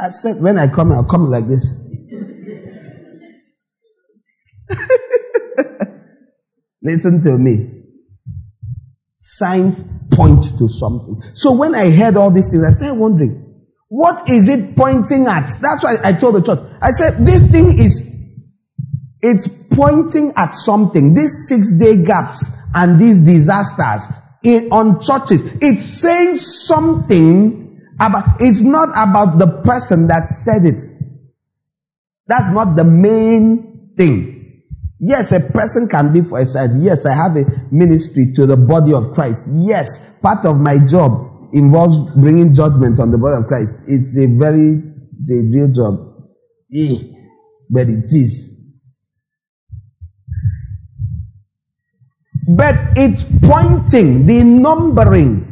[0.00, 1.84] I said, when I come, I'll come like this.
[6.82, 7.84] Listen to me.
[9.16, 11.20] Signs point to something.
[11.34, 13.47] So when I heard all these things, I started wondering,
[13.88, 15.50] what is it pointing at?
[15.60, 16.60] That's why I told the church.
[16.82, 18.04] I said, this thing is,
[19.20, 21.14] it's pointing at something.
[21.14, 24.08] These six day gaps and these disasters
[24.44, 25.56] in, on churches.
[25.62, 30.82] It's saying something about, it's not about the person that said it.
[32.26, 34.64] That's not the main thing.
[35.00, 36.70] Yes, a person can be for a side.
[36.76, 39.48] Yes, I have a ministry to the body of Christ.
[39.50, 43.84] Yes, part of my job involves bringing judgment on the body of Christ.
[43.88, 44.82] It's a very,
[45.52, 45.94] real job.
[46.68, 46.98] Yeah,
[47.70, 48.54] but it is.
[52.48, 55.44] But it's pointing, the numbering.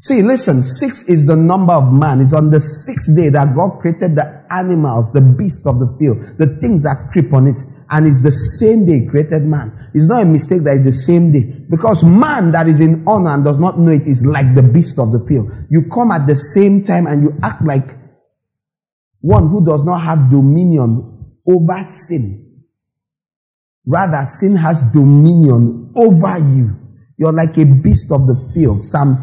[0.00, 2.20] See, listen, six is the number of man.
[2.20, 6.38] It's on the sixth day that God created the animals, the beasts of the field,
[6.38, 7.60] the things that creep on it.
[7.90, 9.85] And it's the same day created man.
[9.96, 11.40] It's not a mistake that it's the same day.
[11.70, 14.98] Because man that is in honor and does not know it is like the beast
[14.98, 15.50] of the field.
[15.70, 17.96] You come at the same time and you act like
[19.22, 22.62] one who does not have dominion over sin.
[23.86, 26.76] Rather, sin has dominion over you.
[27.16, 28.84] You're like a beast of the field.
[28.84, 29.16] Psalm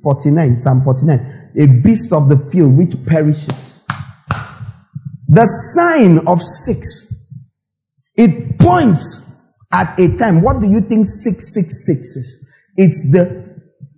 [0.00, 1.50] 49, Psalm 49.
[1.58, 3.84] A beast of the field which perishes.
[5.26, 7.34] The sign of six.
[8.14, 9.29] It points
[9.72, 10.42] at a time.
[10.42, 12.52] What do you think 666 is?
[12.76, 13.50] It's the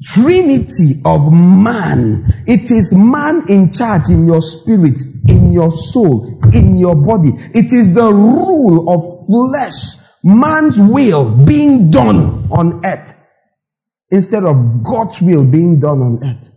[0.05, 2.27] Trinity of man.
[2.47, 7.31] It is man in charge in your spirit, in your soul, in your body.
[7.55, 13.17] It is the rule of flesh man's will being done on earth
[14.11, 16.49] instead of God's will being done on earth.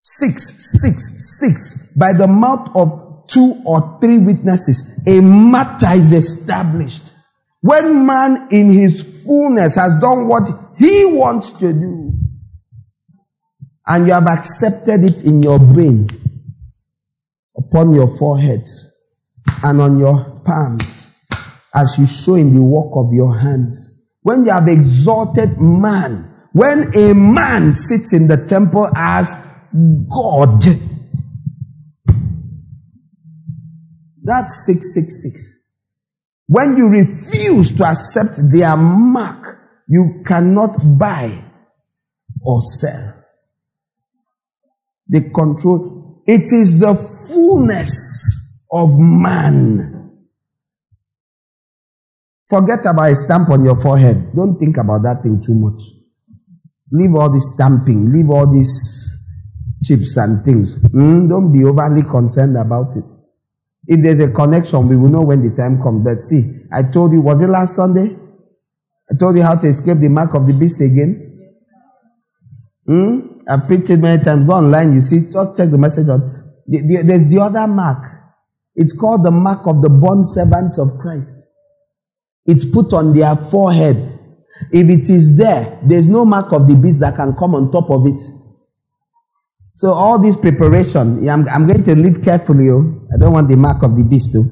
[0.00, 1.92] Six, six, six.
[1.96, 7.07] By the mouth of two or three witnesses, a matter is established.
[7.60, 10.48] When man in his fullness has done what
[10.78, 12.12] he wants to do,
[13.86, 16.08] and you have accepted it in your brain,
[17.56, 18.94] upon your foreheads
[19.64, 21.14] and on your palms
[21.74, 23.94] as you show in the work of your hands.
[24.22, 29.34] When you have exalted man, when a man sits in the temple as
[30.08, 30.62] God,
[34.22, 35.57] that's 666.
[36.48, 41.30] When you refuse to accept their mark, you cannot buy
[42.40, 43.14] or sell.
[45.06, 46.22] They control.
[46.26, 50.10] It is the fullness of man.
[52.48, 54.16] Forget about a stamp on your forehead.
[54.34, 55.82] Don't think about that thing too much.
[56.90, 58.10] Leave all this stamping.
[58.10, 59.14] Leave all these
[59.82, 60.82] chips and things.
[60.94, 63.04] Mm, don't be overly concerned about it.
[63.88, 66.04] If there's a connection, we will know when the time comes.
[66.04, 68.14] But see, I told you, was it last Sunday?
[69.10, 71.24] I told you how to escape the mark of the beast again.
[72.86, 73.38] Hmm?
[73.48, 74.46] I preached it many times.
[74.46, 76.20] Go online, you see, just check the message on.
[76.66, 78.04] There's the other mark.
[78.76, 81.34] It's called the mark of the bond servants of Christ.
[82.44, 83.96] It's put on their forehead.
[84.70, 87.88] If it is there, there's no mark of the beast that can come on top
[87.90, 88.20] of it.
[89.78, 92.68] So all this preparation, I'm, I'm going to live carefully.
[92.68, 93.06] Oh.
[93.14, 94.42] I don't want the mark of the beast too.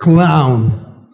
[0.00, 1.10] Clown.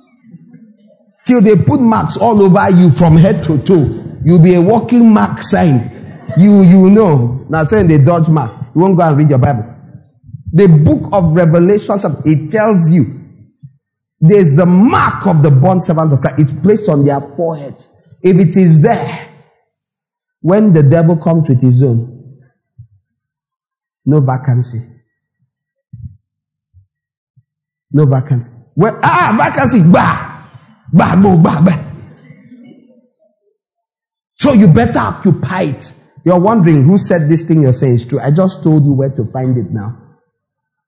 [1.27, 4.21] Till they put marks all over you from head to toe.
[4.25, 5.91] You'll be a walking mark sign.
[6.39, 7.45] You you know.
[7.51, 8.53] Now saying the dodge mark.
[8.77, 9.75] You won't go and read your Bible.
[10.53, 13.07] The book of Revelation, it tells you
[14.21, 16.39] there's the mark of the bond servants of Christ.
[16.39, 17.91] It's placed on their foreheads.
[18.25, 19.29] If it is there,
[20.41, 22.41] when the devil comes with his own,
[24.07, 24.79] no vacancy.
[27.93, 28.51] No vacancy.
[28.75, 30.49] Well, ah, vacancy, bah.
[30.91, 31.79] Bah, bah, bah, bah.
[34.37, 35.93] So you better occupy it.
[36.25, 38.20] You're wondering who said this thing you're saying is true.
[38.20, 40.16] I just told you where to find it now.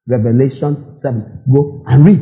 [0.07, 1.45] Revelation 7.
[1.53, 2.21] Go and read.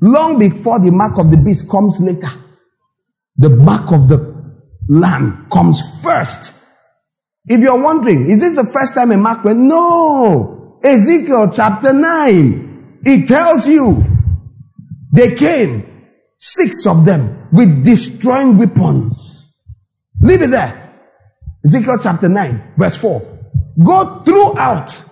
[0.00, 2.28] Long before the mark of the beast comes later,
[3.36, 4.34] the mark of the
[4.88, 6.54] lamb comes first.
[7.46, 9.58] If you're wondering, is this the first time a mark went?
[9.58, 10.80] No.
[10.82, 13.00] Ezekiel chapter 9.
[13.04, 14.02] It tells you
[15.12, 15.94] they came
[16.46, 19.50] Six of them with destroying weapons.
[20.20, 20.92] Leave it there.
[21.64, 23.22] Ezekiel chapter 9, verse 4.
[23.82, 25.04] Go throughout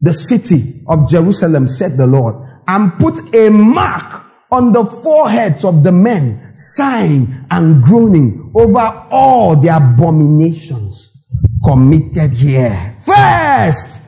[0.00, 2.34] the city of Jerusalem, said the Lord,
[2.66, 4.23] and put a mark
[4.54, 11.26] on the foreheads of the men, sighing and groaning over all the abominations
[11.64, 12.94] committed here.
[12.98, 14.02] First,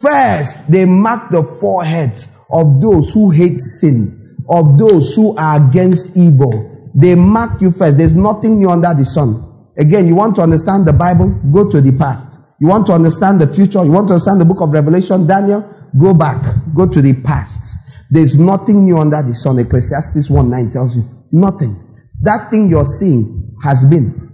[0.00, 6.16] first, they mark the foreheads of those who hate sin of those who are against
[6.16, 6.90] evil.
[6.94, 7.96] They mark you first.
[7.96, 9.42] There's nothing new under the sun.
[9.76, 11.30] Again, you want to understand the Bible?
[11.52, 12.40] Go to the past.
[12.60, 13.84] You want to understand the future?
[13.84, 15.68] You want to understand the book of Revelation, Daniel?
[15.98, 16.44] Go back.
[16.74, 17.83] Go to the past.
[18.10, 19.58] There's nothing new under the sun.
[19.58, 21.76] Ecclesiastes 1 9 tells you nothing.
[22.20, 24.24] That thing you're seeing has been.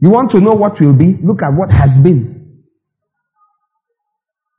[0.00, 1.16] You want to know what will be?
[1.22, 2.64] Look at what has been.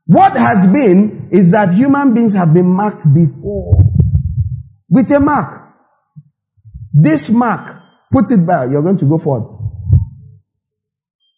[0.05, 3.81] What has been is that human beings have been marked before
[4.89, 5.61] with a mark.
[6.93, 9.57] This mark, put it by, you're going to go forward,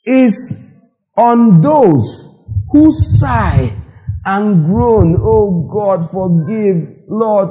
[0.06, 0.82] is
[1.16, 3.72] on those who sigh
[4.26, 7.49] and groan, Oh God, forgive, Lord,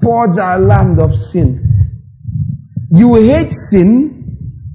[0.00, 1.66] purge our land of sin.
[2.90, 4.20] You hate sin,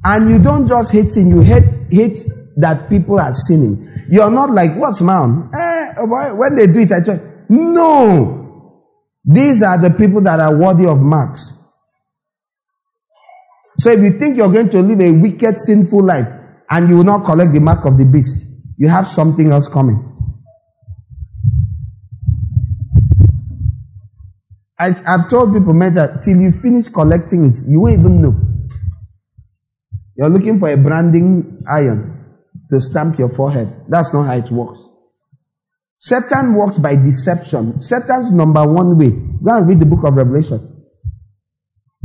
[0.03, 2.17] and you don't just hate sin, you hate, hate
[2.57, 3.86] that people are sinning.
[4.09, 5.49] You're not like, what's man?
[5.53, 5.93] Eh,
[6.36, 8.83] when they do it, I just, no.
[9.25, 11.61] These are the people that are worthy of marks.
[13.79, 16.27] So if you think you're going to live a wicked, sinful life
[16.69, 18.45] and you will not collect the mark of the beast,
[18.77, 20.14] you have something else coming.
[24.78, 28.36] As I've told people, that till you finish collecting it, you won't even know.
[30.17, 32.36] You're looking for a branding iron
[32.71, 33.86] to stamp your forehead.
[33.88, 34.80] That's not how it works.
[35.97, 37.82] Satan works by deception.
[37.82, 39.09] Satan's number one way.
[39.43, 40.59] Go and read the book of Revelation.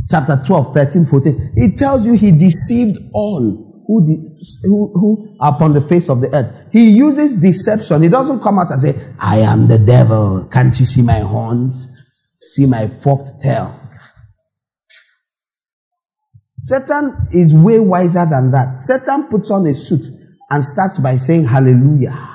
[0.09, 1.53] Chapter 12, 13, 14.
[1.57, 6.21] It tells you he deceived all who, de- who, who are upon the face of
[6.21, 6.69] the earth.
[6.73, 8.03] He uses deception.
[8.03, 10.49] He doesn't come out and say, I am the devil.
[10.53, 12.00] Can't you see my horns?
[12.43, 13.79] See my forked tail?
[16.63, 18.79] Satan is way wiser than that.
[18.79, 20.07] Satan puts on a suit
[20.51, 22.29] and starts by saying hallelujah.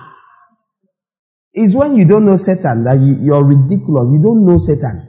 [1.53, 4.07] Is when you don't know Satan that you, you're ridiculous.
[4.11, 5.07] You don't know Satan.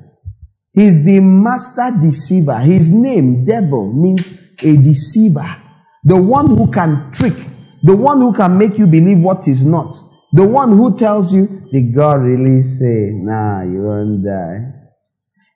[0.72, 2.58] He's the master deceiver.
[2.58, 4.32] His name, devil, means
[4.62, 5.56] a deceiver.
[6.04, 7.34] The one who can trick,
[7.82, 9.94] The one who can make you believe what is not.
[10.32, 14.75] The one who tells you, did God really say, nah, you won't die?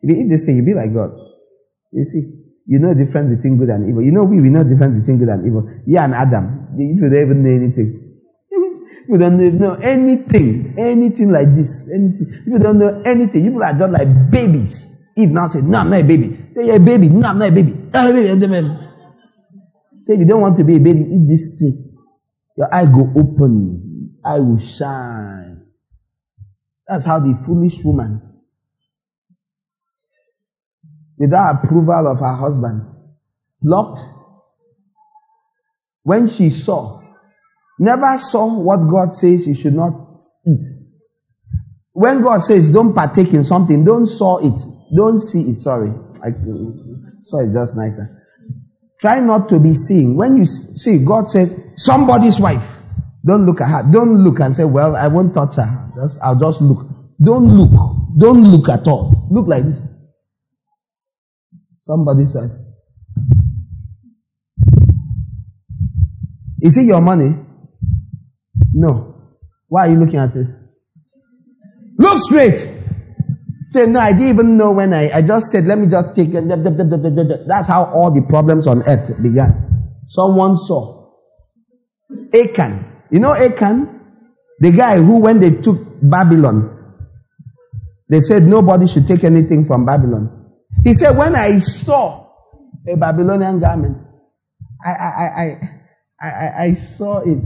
[0.02, 1.10] If you eat this thing, you'll be like God.
[1.92, 2.22] You see,
[2.66, 4.02] you know the difference between good and evil.
[4.02, 5.68] You know we, we know the difference between good and evil.
[5.86, 6.68] Yeah, and Adam.
[6.76, 7.96] You don't even know anything.
[9.08, 10.74] You don't know anything.
[10.78, 11.90] Anything like this.
[11.90, 12.44] Anything.
[12.46, 13.44] You don't know anything.
[13.44, 14.86] You are just like babies.
[15.16, 16.36] Eve now said, No, I'm not a baby.
[16.52, 17.08] Say, You're a baby.
[17.08, 17.74] No, I'm not a baby.
[17.94, 18.30] I'm a baby.
[18.30, 18.90] I'm a baby.
[20.02, 21.98] Say, if you don't want to be a baby, eat this thing.
[22.56, 24.16] Your eye go open.
[24.24, 25.66] I will shine.
[26.88, 28.20] That's how the foolish woman,
[31.20, 32.82] without approval of her husband,
[33.60, 34.00] blocked.
[36.02, 37.02] When she saw,
[37.78, 39.92] never saw what God says you should not
[40.48, 40.64] eat.
[41.92, 44.58] When God says don't partake in something, don't saw it.
[44.96, 45.56] Don't see it.
[45.56, 45.90] Sorry.
[46.24, 46.30] I
[47.18, 48.02] saw it just nicer.
[48.02, 48.16] Eh?
[48.98, 50.16] Try not to be seeing.
[50.16, 52.80] When you see, God said, somebody's wife.
[53.24, 53.92] Don't look at her.
[53.92, 55.90] Don't look and say, well, I won't touch her.
[55.96, 56.86] Just, I'll just look.
[57.22, 57.70] Don't look.
[58.18, 59.26] Don't look at all.
[59.30, 59.80] Look like this.
[61.90, 62.52] Somebody's wife.
[66.62, 67.34] Is it your money?
[68.72, 69.16] No.
[69.66, 70.46] Why are you looking at it?
[71.98, 72.58] Look straight.
[73.70, 76.28] Say, no, I didn't even know when I, I just said, let me just take
[76.30, 77.48] it.
[77.48, 79.50] That's how all the problems on earth began.
[80.10, 81.10] Someone saw.
[82.32, 82.84] Achan.
[83.10, 83.88] You know Achan?
[84.60, 86.70] The guy who, when they took Babylon,
[88.08, 90.39] they said nobody should take anything from Babylon.
[90.82, 92.26] He said, when I saw
[92.88, 93.98] a Babylonian garment,
[94.84, 95.60] I, I, I,
[96.20, 97.44] I, I, I saw it.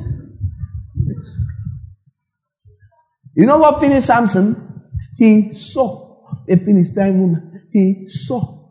[3.37, 4.83] You know what finished Samson?
[5.17, 7.69] He saw a Philistine woman.
[7.73, 8.71] He saw.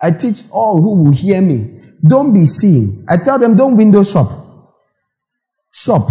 [0.00, 1.80] I teach all who will hear me.
[2.06, 3.04] Don't be seeing.
[3.08, 4.28] I tell them, don't window shop.
[5.72, 6.08] Shop.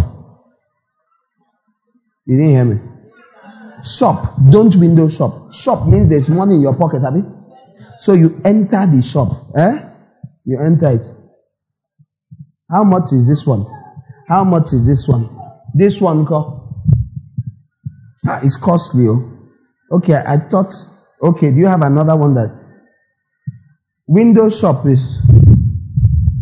[2.26, 2.76] You didn't hear me?
[3.84, 4.34] Shop.
[4.50, 5.52] Don't window shop.
[5.52, 7.41] Shop means there's money in your pocket, have you?
[8.02, 9.28] So you enter the shop.
[9.56, 9.78] Eh?
[10.44, 11.06] You enter it.
[12.68, 13.64] How much is this one?
[14.28, 15.28] How much is this one?
[15.72, 16.82] This one, co-
[18.26, 19.06] ah, it's costly.
[19.06, 19.22] Oh.
[19.92, 20.72] Okay, I thought,
[21.22, 22.50] okay, do you have another one that
[24.08, 25.22] window shop is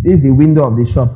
[0.02, 1.10] this is the window of the shop.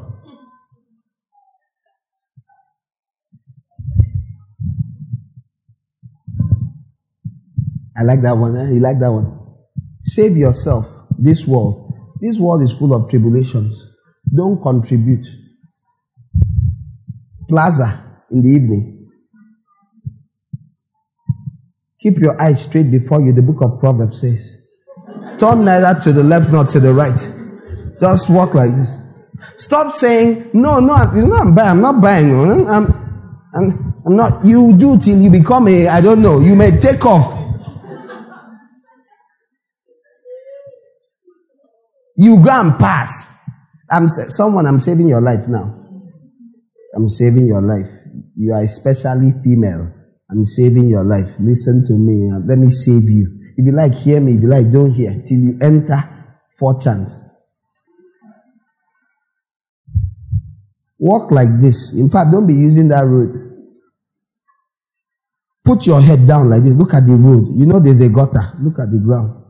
[7.97, 8.55] I like that one.
[8.57, 8.75] Eh?
[8.75, 9.44] You like that one?
[10.05, 10.87] Save yourself.
[11.19, 11.93] This world.
[12.21, 13.91] This world is full of tribulations.
[14.35, 15.27] Don't contribute.
[17.49, 18.01] Plaza
[18.31, 19.11] in the evening.
[22.01, 24.61] Keep your eyes straight before you, the book of Proverbs says.
[25.39, 27.19] Turn neither to the left nor to the right.
[28.01, 29.01] Just walk like this.
[29.57, 32.31] Stop saying, no, no, you know, I'm buying, I'm not buying.
[32.31, 32.87] I'm,
[33.55, 37.05] I'm, I'm not, you do till you become a, I don't know, you may take
[37.07, 37.34] off.
[42.17, 43.29] You go and pass.
[43.91, 45.85] I'm someone, I'm saving your life now.
[46.95, 47.91] I'm saving your life.
[48.37, 49.93] You are especially female.
[50.31, 51.29] I'm saving your life.
[51.39, 52.31] Listen to me.
[52.33, 53.53] Uh, let me save you.
[53.57, 54.35] If you like, hear me.
[54.35, 55.23] If you like, don't hear.
[55.27, 55.99] Till you enter
[56.59, 57.23] four chance.
[60.99, 61.95] Walk like this.
[61.95, 63.45] In fact, don't be using that road.
[65.65, 66.75] Put your head down like this.
[66.75, 67.59] Look at the road.
[67.59, 68.43] You know there's a gutter.
[68.61, 69.44] Look at the ground.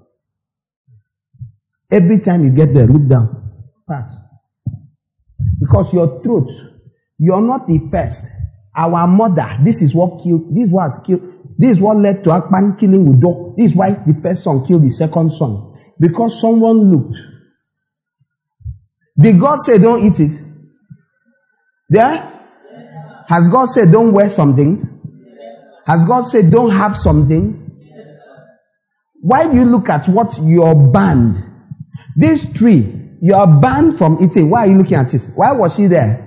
[1.91, 3.53] Every time you get there, look down.
[3.89, 4.21] Pass.
[5.61, 6.51] Because your throat,
[7.19, 8.25] you're not the first.
[8.77, 11.23] Our mother, this is what killed, this was killed,
[11.59, 13.55] this is what led to Akpan killing Udo.
[13.57, 15.77] This is why the first son killed the second son.
[16.01, 17.17] Because someone looked.
[19.17, 20.43] Did God say don't eat it?
[21.89, 22.31] There?
[23.29, 24.91] Has God said don't wear some things?
[25.87, 27.71] Has God said don't have some things?
[29.21, 31.37] Why do you look at what you're banned?
[32.17, 34.51] This tree, you are banned from eating.
[34.51, 35.31] Why are you looking at it?
[35.35, 36.21] Why was she there?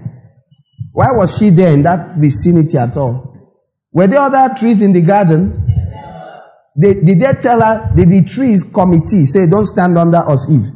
[0.92, 3.28] Why was she there in that vicinity at all?
[3.94, 5.64] Were there other trees in the garden?
[6.76, 10.68] They, did they tell her, did the trees committee say, don't stand under us, Eve?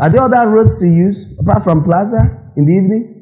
[0.00, 3.16] Are there other roads to use apart from plaza in the evening?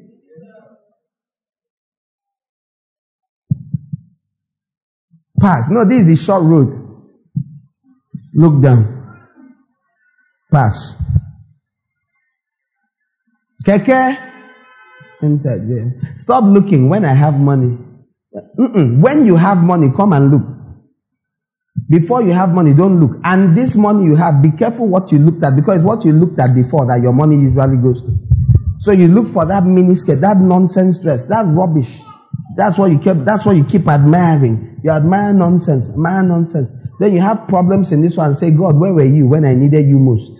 [5.40, 5.68] Pass.
[5.70, 6.68] No, this is the short road.
[8.34, 8.97] Look down.
[10.50, 10.96] Pass.
[13.66, 14.16] Keke.
[15.22, 16.00] Entered.
[16.16, 17.76] Stop looking when I have money.
[18.58, 19.00] Mm-mm.
[19.00, 20.58] When you have money, come and look.
[21.88, 23.18] Before you have money, don't look.
[23.24, 26.38] And this money you have, be careful what you looked at because what you looked
[26.38, 28.14] at before that your money usually goes to.
[28.78, 32.00] So you look for that miniskirt, that nonsense dress, that rubbish.
[32.56, 34.80] That's what you keep, that's what you keep admiring.
[34.84, 36.72] You admire nonsense, admire nonsense.
[37.00, 39.86] Then you have problems in this one say, God, where were you when I needed
[39.86, 40.37] you most?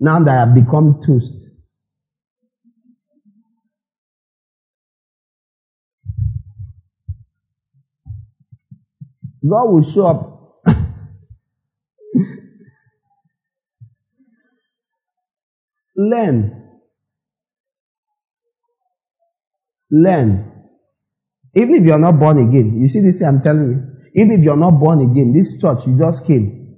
[0.00, 1.50] Now that I've become toast.
[9.48, 10.64] God will show up.
[15.96, 16.54] Learn.
[19.90, 20.44] Learn.
[21.54, 23.82] Even if you're not born again, you see this thing I'm telling you.
[24.14, 26.76] Even if you're not born again, this church you just came.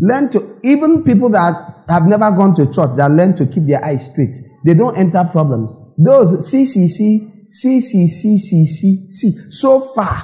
[0.00, 3.84] Learn to, even people that have never gone to church, that learn to keep their
[3.84, 5.70] eyes straight, they don't enter problems.
[5.96, 9.32] Those CCC, CCC, CCC, C.
[9.50, 10.22] so far,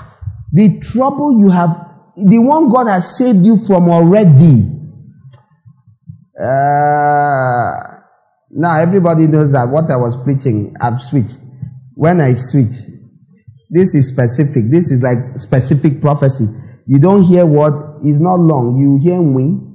[0.53, 1.71] the trouble you have,
[2.17, 4.69] the one God has saved you from already.
[6.39, 8.03] Uh,
[8.51, 11.39] now everybody knows that what I was preaching, I've switched.
[11.95, 12.91] When I switch,
[13.71, 14.71] this is specific.
[14.71, 16.47] This is like specific prophecy.
[16.87, 17.73] You don't hear what
[18.05, 18.77] is not long.
[18.77, 19.72] You hear wing.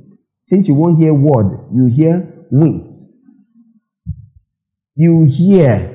[0.47, 3.11] Since you won't hear word, you hear wing.
[4.95, 5.93] You hear.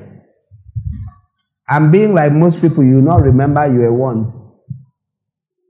[1.67, 4.31] I'm being like most people, you not remember you are one.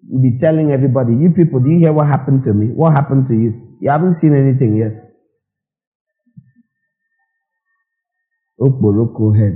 [0.06, 2.68] You'll be telling everybody, you people, do you hear what happened to me?
[2.68, 3.78] What happened to you?
[3.80, 4.92] You haven't seen anything yet.
[8.60, 9.54] Okporoko head.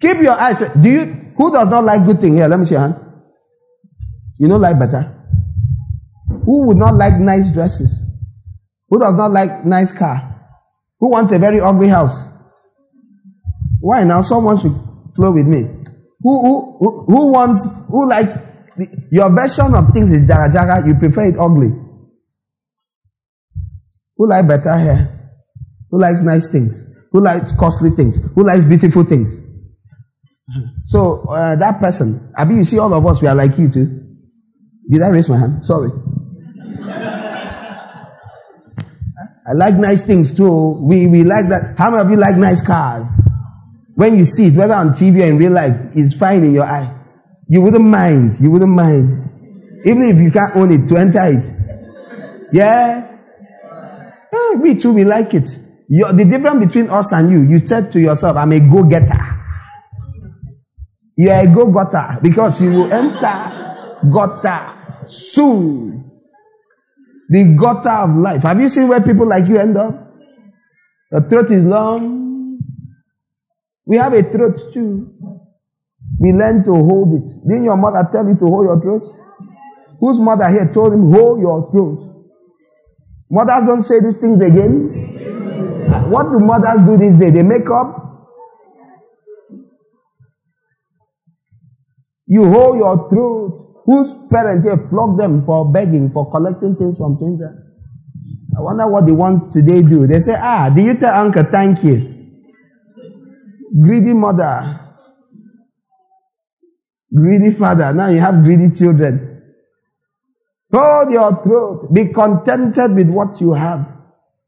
[0.00, 0.58] Keep your eyes.
[0.80, 1.04] Do you?
[1.36, 2.46] Who does not like good thing here?
[2.46, 2.94] Let me see your hand.
[4.38, 5.10] You don't like better.
[6.44, 8.04] Who would not like nice dresses?
[8.88, 10.20] Who does not like nice car?
[11.00, 12.22] Who wants a very ugly house?
[13.80, 14.22] Why now?
[14.22, 14.74] Someone should
[15.14, 15.62] flow with me.
[16.20, 17.66] Who who who, who wants?
[17.88, 18.34] Who likes?
[18.76, 20.86] The, your version of things is jaga jaga.
[20.86, 21.70] You prefer it ugly.
[24.16, 25.30] Who like better hair?
[25.90, 26.88] Who likes nice things?
[27.12, 28.18] Who likes costly things?
[28.34, 29.40] Who likes beautiful things?
[30.84, 33.70] So uh, that person, I mean, you see, all of us, we are like you
[33.70, 34.00] too.
[34.90, 35.62] Did I raise my hand?
[35.62, 35.90] Sorry.
[39.46, 40.78] I like nice things too.
[40.80, 41.74] We, we like that.
[41.76, 43.08] How many of you like nice cars?
[43.94, 46.64] When you see it, whether on TV or in real life, it's fine in your
[46.64, 46.92] eye.
[47.48, 48.40] You wouldn't mind.
[48.40, 49.30] You wouldn't mind.
[49.84, 51.44] Even if you can't own it, to enter it.
[52.52, 53.18] Yeah?
[54.32, 55.48] yeah we too, we like it.
[55.88, 59.20] You're, the difference between us and you, you said to yourself, I'm a go-getter.
[61.16, 66.03] You are a go gutter because you will enter gutter soon.
[67.28, 68.42] The gutter of life.
[68.42, 69.94] Have you seen where people like you end up?
[71.10, 72.58] The throat is long.
[73.86, 75.12] We have a throat too.
[76.20, 77.28] We learn to hold it.
[77.48, 79.02] Didn't your mother tell you to hold your throat?
[80.00, 82.00] Whose mother here told him, hold your throat?
[83.30, 86.10] Mothers don't say these things again.
[86.10, 87.32] What do mothers do these days?
[87.32, 88.04] They make up
[92.26, 93.63] You hold your throat.
[93.84, 97.64] Whose parents here flogged them for begging, for collecting things from strangers?
[98.56, 100.06] I wonder what the ones today do.
[100.06, 102.14] They say, ah, do you tell uncle thank you?
[103.80, 104.80] Greedy mother.
[107.14, 107.92] Greedy father.
[107.92, 109.42] Now you have greedy children.
[110.72, 111.92] Hold your throat.
[111.92, 113.86] Be contented with what you have.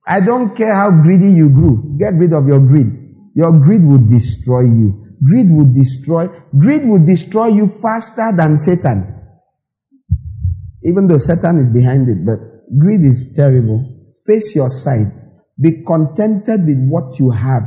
[0.06, 1.96] I don't care how greedy you grew.
[1.98, 2.86] Get rid of your greed.
[3.34, 5.06] Your greed will destroy you.
[5.24, 6.28] Greed will destroy,
[6.58, 9.15] greed will destroy you faster than Satan.
[10.82, 12.38] Even though Satan is behind it, but
[12.78, 13.84] greed is terrible.
[14.26, 15.12] Face your side.
[15.60, 17.62] Be contented with what you have.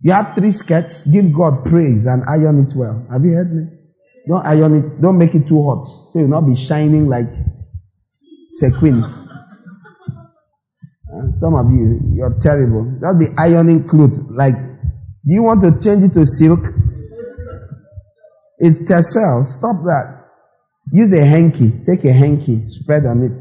[0.00, 3.06] You have three skirts, give God praise and iron it well.
[3.10, 3.66] Have you heard me?
[4.28, 5.84] Don't iron it, don't make it too hot.
[5.84, 7.28] So you'll not be shining like
[8.52, 9.26] sequins.
[11.12, 12.98] Uh, some of you, you're terrible.
[13.00, 14.54] Just be ironing clothes like
[15.24, 16.58] do you want to change it to silk?
[18.58, 19.44] It's tersel.
[19.44, 20.21] Stop that.
[20.92, 21.70] Use a hanky.
[21.86, 22.66] Take a hanky.
[22.66, 23.38] Spread on it.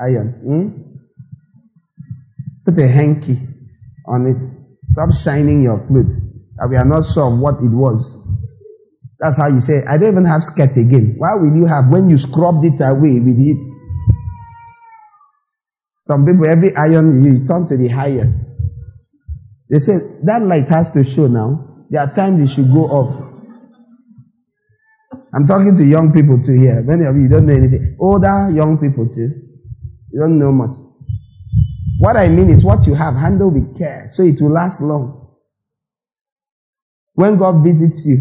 [0.00, 0.32] Iron.
[0.42, 0.82] Hmm?
[2.64, 3.36] Put a hanky
[4.06, 4.40] on it.
[4.90, 6.40] Stop shining your clothes.
[6.70, 8.26] we are not sure of what it was.
[9.20, 11.14] That's how you say, I don't even have skirt again.
[11.18, 13.62] Why will you have when you scrubbed it away with heat?
[15.98, 18.42] Some people, every iron you turn to the highest.
[19.70, 21.84] They say that light has to show now.
[21.90, 23.35] There are times it should go off.
[25.36, 26.80] I'm talking to young people too here.
[26.82, 27.94] Many of you don't know anything.
[28.00, 29.28] Older young people too.
[30.10, 30.74] You don't know much.
[31.98, 35.36] What I mean is what you have, handle with care so it will last long.
[37.12, 38.16] When God visits you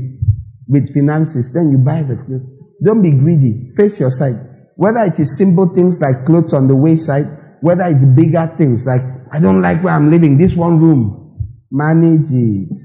[0.68, 2.52] with finances, then you buy the clothes.
[2.84, 3.72] Don't be greedy.
[3.78, 4.36] Face your side.
[4.76, 7.28] Whether it is simple things like clothes on the wayside,
[7.62, 9.02] whether it's bigger things like,
[9.32, 11.58] I don't like where I'm living, this one room.
[11.72, 12.76] Manage it.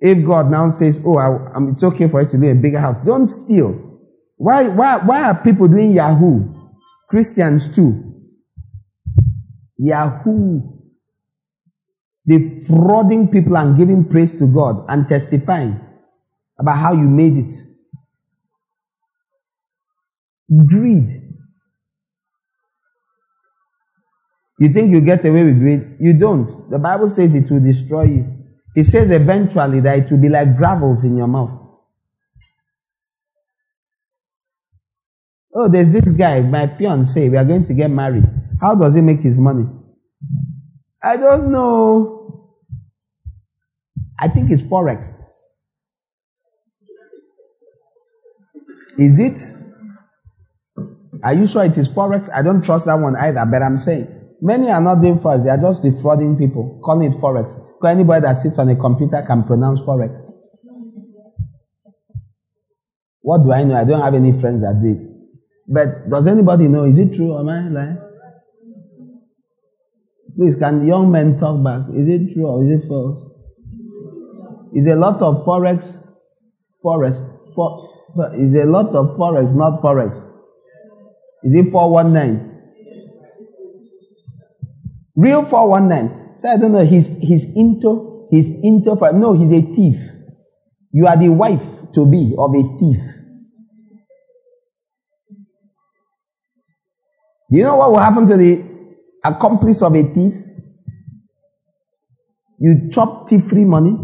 [0.00, 2.60] If God now says, Oh, I, am it's okay for you to live in a
[2.60, 3.98] bigger house, don't steal.
[4.36, 6.54] Why, why, why are people doing Yahoo?
[7.08, 8.14] Christians too.
[9.76, 10.60] Yahoo.
[12.26, 15.78] Defrauding people and giving praise to God and testifying
[16.58, 17.52] about how you made it.
[20.66, 21.04] Greed.
[24.58, 25.96] You think you get away with greed?
[25.98, 26.48] You don't.
[26.70, 28.39] The Bible says it will destroy you.
[28.74, 31.60] It says eventually that it will be like gravels in your mouth.
[35.54, 38.24] Oh, there's this guy, my fiance, we are going to get married.
[38.60, 39.68] How does he make his money?
[41.02, 42.56] I don't know.
[44.20, 45.14] I think it's Forex.
[48.98, 49.40] Is it?
[51.24, 52.28] Are you sure it is Forex?
[52.32, 54.06] I don't trust that one either, but I'm saying
[54.40, 55.42] many are not doing Forex.
[55.42, 57.58] They are just defrauding people, calling it Forex.
[57.86, 60.18] Anybody that sits on a computer can pronounce Forex.
[63.22, 63.74] What do I know?
[63.74, 65.10] I don't have any friends that do it.
[65.68, 66.84] But does anybody know?
[66.84, 67.38] Is it true?
[67.38, 67.98] Am I lying?
[70.36, 71.82] Please, can young men talk back?
[71.94, 73.30] Is it true or is it false?
[74.72, 75.96] Is a lot of forex,
[76.82, 77.24] forest,
[77.54, 77.90] for,
[78.34, 80.16] is a lot of forex, not forex.
[81.42, 82.50] Is it 419?
[85.16, 86.19] Real 419.
[86.40, 86.84] So I don't know.
[86.84, 89.96] He's, he's into, he's into, no, he's a thief.
[90.90, 91.62] You are the wife
[91.94, 92.96] to be of a thief.
[97.50, 98.64] You know what will happen to the
[99.22, 100.32] accomplice of a thief?
[102.58, 103.96] You chop thief free money.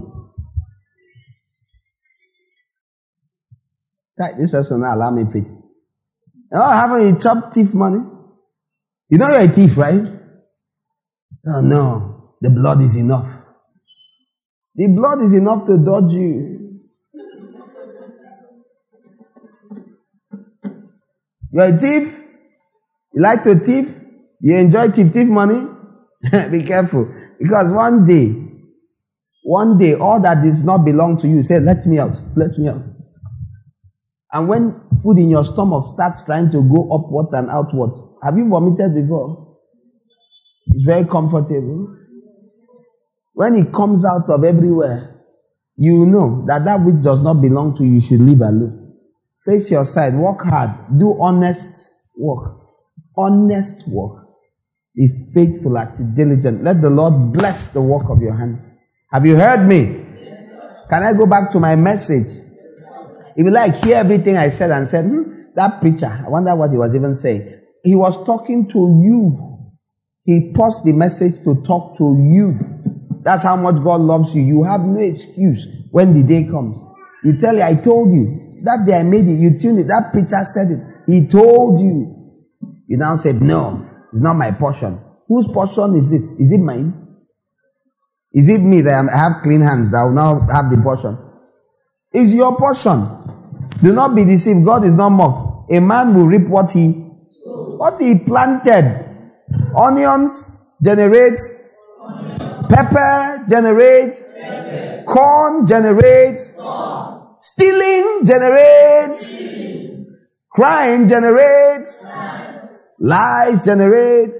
[4.38, 5.46] This person now allow me preach.
[5.46, 7.08] You know what happened?
[7.08, 7.98] You chop thief money.
[9.08, 10.00] You know you're a thief, right?
[11.46, 12.15] Oh no,
[12.46, 13.26] the blood is enough.
[14.76, 16.80] The blood is enough to dodge you.
[21.50, 22.20] You're a thief.
[23.14, 23.92] You like to thief?
[24.40, 25.66] You enjoy thief thief money?
[26.52, 27.12] Be careful.
[27.40, 28.32] Because one day,
[29.42, 32.68] one day, all that does not belong to you, say, let me out, let me
[32.68, 32.82] out.
[34.32, 38.48] And when food in your stomach starts trying to go upwards and outwards, have you
[38.48, 39.56] vomited before?
[40.68, 42.05] It's very comfortable.
[43.36, 45.12] When it comes out of everywhere,
[45.76, 48.96] you know that that which does not belong to you, should leave alone.
[49.44, 52.66] Face your side, work hard, do honest work
[53.16, 54.26] honest work.
[54.94, 56.62] Be faithful at diligent.
[56.62, 58.74] Let the Lord bless the work of your hands.
[59.10, 60.04] Have you heard me?
[60.88, 62.42] Can I go back to my message?
[63.36, 65.22] If you like, hear everything I said and said, hmm,
[65.54, 67.60] that preacher, I wonder what he was even saying.
[67.82, 69.72] He was talking to you.
[70.24, 72.58] He paused the message to talk to you.
[73.26, 74.42] That's how much God loves you.
[74.42, 76.78] You have no excuse when the day comes.
[77.24, 78.62] You tell you, I told you.
[78.62, 79.40] That day I made it.
[79.40, 79.88] You tuned it.
[79.88, 80.78] That preacher said it.
[81.08, 82.14] He told you.
[82.86, 85.00] You now said, No, it's not my portion.
[85.26, 86.22] Whose portion is it?
[86.38, 86.94] Is it mine?
[88.32, 91.18] Is it me that I have clean hands that will now have the portion?
[92.12, 93.08] It's your portion.
[93.82, 94.64] Do not be deceived.
[94.64, 95.72] God is not mocked.
[95.72, 99.04] A man will reap what he what he planted.
[99.76, 100.48] Onions
[100.80, 101.40] generate
[102.68, 104.14] pepper generate
[105.06, 106.40] corn generate
[107.40, 110.06] stealing generate
[110.56, 112.02] crime generates.
[112.98, 114.34] Lies generate.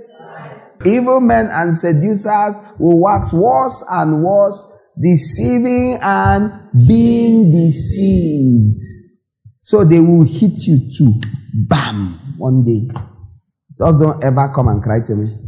[0.84, 4.66] Evil men and seducers will wax worse and worse,
[5.00, 6.52] deceiving and
[6.88, 8.80] being deceived.
[9.60, 11.20] So they will hit you too.
[11.68, 12.34] Bam!
[12.38, 12.94] One day.
[13.78, 15.45] Just don't ever come and cry to me.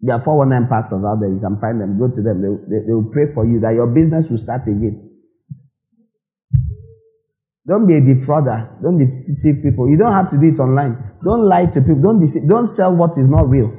[0.00, 1.28] There are 419 pastors out there.
[1.28, 1.98] You can find them.
[1.98, 2.38] Go to them.
[2.40, 5.08] They, they, they will pray for you that your business will start again.
[7.66, 8.80] Don't be a defrauder.
[8.82, 8.96] Don't
[9.26, 9.90] deceive people.
[9.90, 10.96] You don't have to do it online.
[11.22, 12.00] Don't lie to people.
[12.00, 12.48] Don't deceive.
[12.48, 13.74] Don't sell what is not real.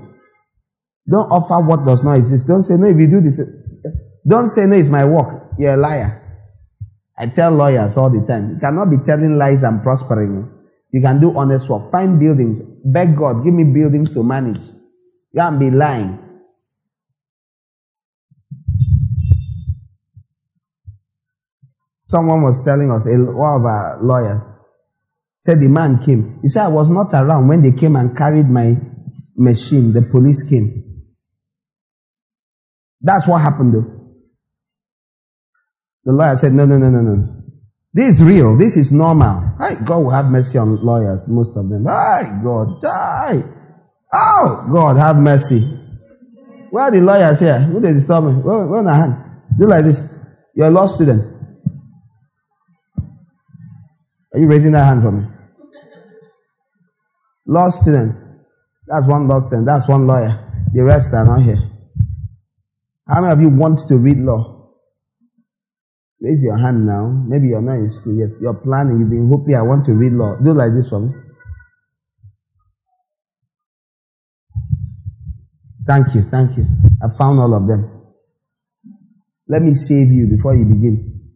[1.10, 2.48] Don't offer what does not exist.
[2.48, 3.42] Don't say no if you do this.
[4.28, 5.54] Don't say no, it's my work.
[5.58, 6.22] You're a liar.
[7.18, 8.54] I tell lawyers all the time.
[8.54, 10.48] You cannot be telling lies and prospering.
[10.92, 11.92] You can do honest work.
[11.92, 12.62] Find buildings.
[12.62, 14.60] Beg God, give me buildings to manage.
[15.32, 16.18] You can't be lying.
[22.08, 24.42] Someone was telling us, one of our lawyers,
[25.38, 26.40] said the man came.
[26.42, 28.74] He said, I was not around when they came and carried my
[29.38, 29.94] machine.
[29.94, 31.06] The police came.
[33.00, 34.16] That's what happened though.
[36.04, 37.36] The lawyer said, no, no, no, no, no.
[37.94, 38.58] This is real.
[38.58, 39.54] This is normal.
[39.60, 41.86] Hi, God will have mercy on lawyers, most of them.
[41.88, 43.44] Hi, God, die.
[44.12, 45.60] Oh, God, have mercy.
[46.72, 47.60] Where are the lawyers here?
[47.60, 48.34] Who they disturb me?
[48.42, 49.16] Where, where my hand?
[49.58, 50.16] Do like this.
[50.56, 51.24] You're a law student.
[54.34, 55.26] Are you raising that hand for me?
[57.48, 58.14] Law student.
[58.88, 59.66] That's one law student.
[59.66, 60.38] That's one lawyer.
[60.74, 61.58] The rest are not here.
[63.08, 64.70] How many of you want to read law?
[66.22, 67.10] Raise your hand now.
[67.28, 68.30] Maybe you're not in school yet.
[68.42, 69.00] You're planning.
[69.00, 70.38] You've been hoping I want to read law.
[70.44, 71.14] Do like this for me.
[75.90, 76.22] Thank you.
[76.30, 76.66] Thank you.
[77.02, 77.90] I found all of them.
[79.48, 81.34] Let me save you before you begin.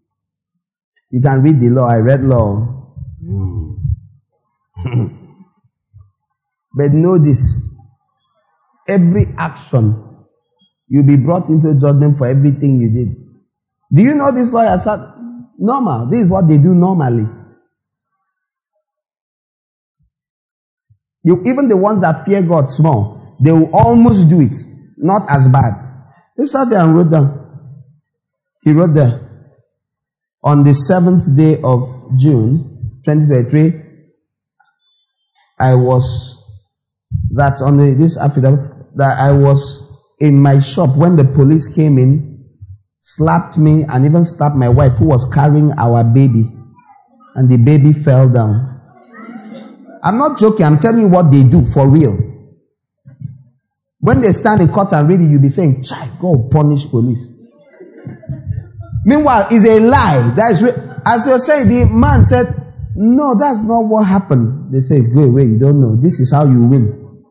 [1.10, 1.89] You can read the law.
[1.89, 2.93] I read law.
[3.26, 3.72] Hmm.
[6.78, 7.60] but know this.
[8.88, 10.14] Every action
[10.93, 13.16] You'll be brought into judgment for everything you did.
[13.91, 14.99] Do you know this lawyers said
[15.58, 16.08] normal?
[16.08, 17.26] This is what they do normally.
[21.24, 24.55] You, even the ones that fear God small, they will almost do it.
[24.97, 25.73] Not as bad.
[26.37, 27.43] He sat there and wrote down.
[28.63, 29.19] He wrote there.
[30.43, 31.83] On the seventh day of
[32.17, 33.81] June, 2023,
[35.59, 36.39] I was,
[37.31, 38.59] that on the, this affidavit,
[38.95, 39.91] that I was
[40.21, 42.45] in my shop when the police came in,
[42.99, 46.45] slapped me, and even slapped my wife who was carrying our baby.
[47.35, 48.79] And the baby fell down.
[50.01, 52.32] I'm not joking, I'm telling you what they do for real.
[54.04, 57.32] When they stand in court and read it, you'll be saying, Chai, go punish police.
[59.06, 60.34] Meanwhile, it's a lie.
[60.36, 62.47] That is, re- as you're saying, the man said,
[62.97, 64.74] No, that's not what happened.
[64.74, 65.95] They say, Go away, you don't know.
[65.95, 67.24] This is how you win.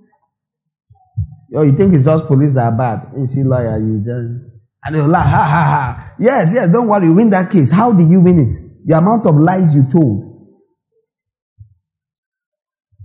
[1.54, 3.12] Oh, you think it's just police that are bad.
[3.18, 4.48] You see lawyer, you just
[4.84, 6.14] and they'll laugh, ha ha ha.
[6.18, 7.70] Yes, yes, don't worry, win that case.
[7.70, 8.52] How did you win it?
[8.86, 10.31] The amount of lies you told.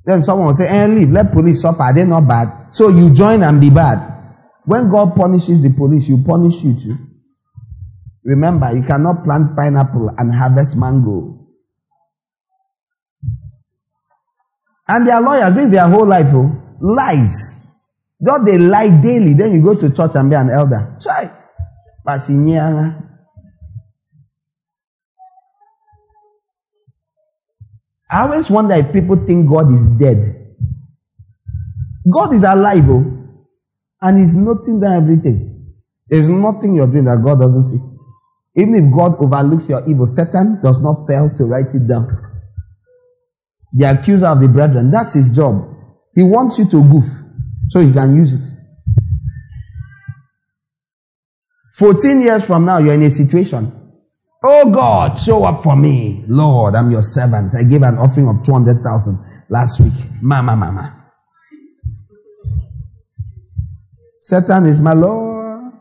[0.08, 1.84] Then someone will say, eh, leave, let police suffer.
[1.84, 2.74] Are they not bad?
[2.74, 4.00] So you join and be bad.
[4.64, 6.98] When God punishes the police, you punish you too.
[8.24, 11.46] Remember, you cannot plant pineapple and harvest mango.
[14.88, 17.56] And their lawyers, this is their whole life, oh, lies.
[18.24, 19.34] Don't they lie daily?
[19.34, 20.96] Then you go to church and be an elder.
[21.02, 21.30] Try.
[28.10, 30.56] I always wonder if people think God is dead.
[32.10, 33.04] God is alive, oh,
[34.02, 35.76] and He's noting down everything.
[36.08, 37.80] There's nothing you're doing that God doesn't see.
[38.56, 42.08] Even if God overlooks your evil, Satan does not fail to write it down.
[43.74, 45.76] The accuser of the brethren, that's his job.
[46.16, 47.06] He wants you to goof.
[47.70, 48.58] So he can use it.
[51.78, 53.72] 14 years from now, you're in a situation.
[54.44, 56.24] Oh God, show up for me.
[56.28, 57.56] Lord, I'm your servant.
[57.56, 59.18] I gave an offering of 200,000
[59.50, 59.94] last week.
[60.22, 60.94] Mama, mama.
[64.20, 65.74] Satan is my Lord.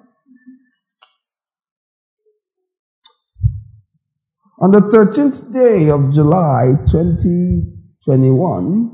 [4.59, 8.91] On the 13th day of July 2021,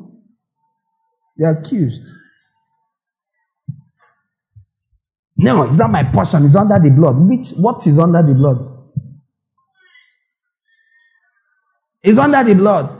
[1.37, 2.03] the accused
[5.43, 6.45] No, it's not my portion.
[6.45, 7.17] It's under the blood.
[7.29, 8.72] Which what is under the blood?
[12.03, 12.91] It's under the blood.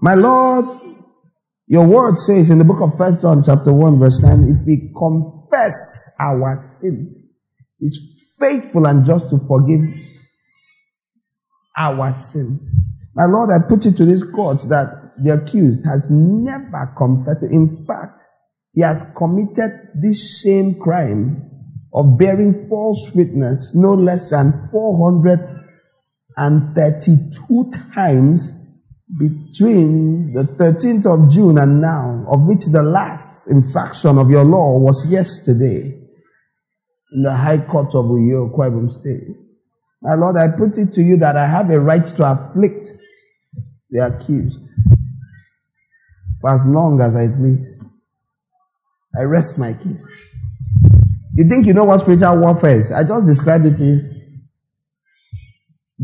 [0.00, 0.96] My Lord,
[1.66, 4.92] your word says in the book of First John chapter 1, verse 9, if we
[4.96, 7.32] confess our sins,
[7.78, 9.80] He's faithful and just to forgive
[11.76, 12.74] our sins.
[13.14, 17.42] My Lord, I put it to this court that the accused has never confessed.
[17.42, 18.20] In fact,
[18.72, 21.50] he has committed this same crime
[21.92, 24.52] of bearing false witness no less than
[26.36, 28.58] 432 times
[29.18, 34.78] between the 13th of June and now, of which the last infraction of your law
[34.78, 35.98] was yesterday
[37.12, 39.36] in the High Court of Uyo, Akwa Ibom State.
[40.00, 42.86] My Lord, I put it to you that I have a right to afflict
[43.90, 44.62] the accused
[46.40, 47.76] for as long as I please.
[49.18, 50.10] I rest my case.
[51.34, 52.90] You think you know what spiritual warfare is?
[52.90, 54.11] I just described it to you.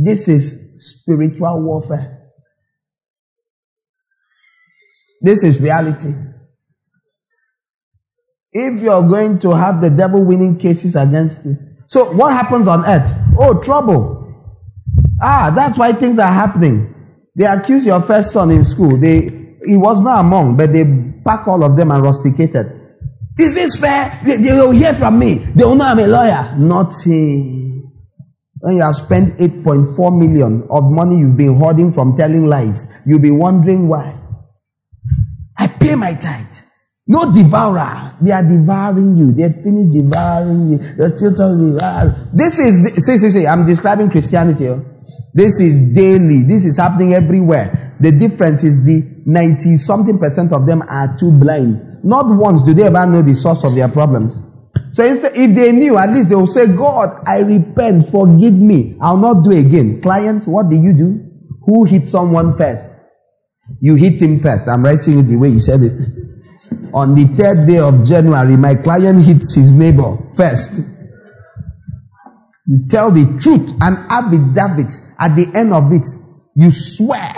[0.01, 2.31] This is spiritual warfare.
[5.21, 6.15] This is reality.
[8.53, 11.57] If you're going to have the devil winning cases against you.
[11.89, 13.11] So what happens on earth?
[13.37, 14.17] Oh, trouble.
[15.21, 16.95] Ah, that's why things are happening.
[17.35, 18.97] They accuse your first son in school.
[18.97, 19.23] They,
[19.67, 20.85] he was not among, but they
[21.25, 22.67] pack all of them and rusticated.
[23.39, 24.17] Is this fair?
[24.25, 25.39] They, they will hear from me.
[25.39, 26.55] They will know I'm a lawyer.
[26.57, 27.58] Nothing.
[28.61, 33.23] When you have spent 8.4 million of money you've been hoarding from telling lies, you'll
[33.23, 34.19] be wondering why.
[35.59, 36.69] I pay my tithe.
[37.07, 38.17] No devourer.
[38.21, 39.33] They are devouring you.
[39.33, 40.79] They finished devouring you.
[40.97, 41.35] They're still.
[42.35, 44.69] This is, see, see, see, I'm describing Christianity.
[44.69, 44.85] Oh.
[45.33, 46.43] This is daily.
[46.43, 47.95] This is happening everywhere.
[48.01, 52.05] The difference is the 90 something percent of them are too blind.
[52.05, 54.35] Not once do they ever know the source of their problems.
[54.93, 58.97] So if they knew, at least they will say, God, I repent, forgive me.
[59.01, 60.01] I'll not do again.
[60.01, 61.25] Client, what did you do?
[61.67, 62.89] Who hit someone first?
[63.81, 64.67] You hit him first.
[64.69, 65.93] I'm writing it the way you said it.
[66.95, 70.81] On the third day of January, my client hits his neighbor first.
[72.67, 76.07] You tell the truth and affidavit at the end of it.
[76.57, 77.35] You swear.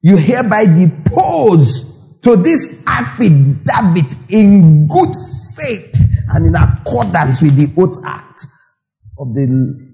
[0.00, 5.12] You hereby depose to this affidavit in good
[5.56, 8.46] faith and in accordance with the oath act
[9.18, 9.88] of the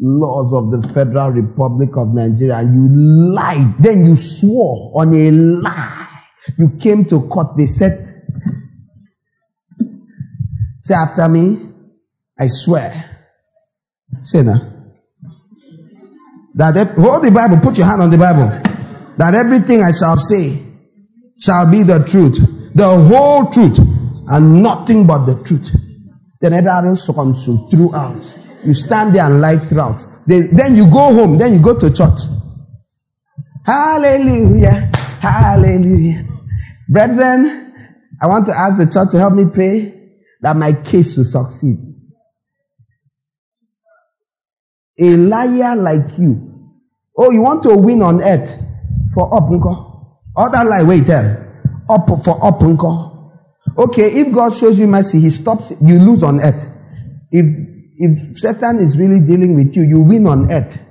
[0.00, 2.58] laws of the Federal Republic of Nigeria.
[2.58, 3.74] and You lied.
[3.78, 6.08] Then you swore on a lie.
[6.56, 7.56] You came to court.
[7.56, 7.92] They said,
[10.78, 11.58] say after me,
[12.38, 12.92] I swear.
[14.22, 14.58] Say now.
[16.54, 18.48] That hold the Bible, put your hand on the Bible.
[19.16, 20.58] That everything I shall say
[21.40, 22.38] shall be the truth,
[22.74, 23.78] the whole truth,
[24.30, 25.70] and nothing but the truth.
[26.40, 28.22] Then Edaro Sokonsu throughout.
[28.64, 30.04] You stand there and light throughout.
[30.26, 31.38] Then you go home.
[31.38, 32.20] Then you go to church.
[33.64, 34.90] Hallelujah.
[35.20, 36.24] Hallelujah.
[36.88, 37.74] Brethren,
[38.20, 39.94] I want to ask the church to help me pray
[40.40, 41.76] that my case will succeed.
[45.00, 46.44] A liar like you.
[47.16, 48.52] Oh, you want to win on earth
[49.14, 50.20] for up, uncle.
[50.36, 51.24] Other lie, wait, tell.
[51.90, 53.07] Up for up.
[53.76, 56.66] Okay, if God shows you mercy, He stops, you lose on earth.
[57.30, 57.44] If,
[57.96, 60.82] if Satan is really dealing with you, you win on earth.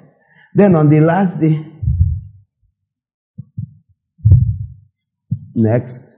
[0.54, 1.64] Then on the last day,
[5.56, 6.14] next.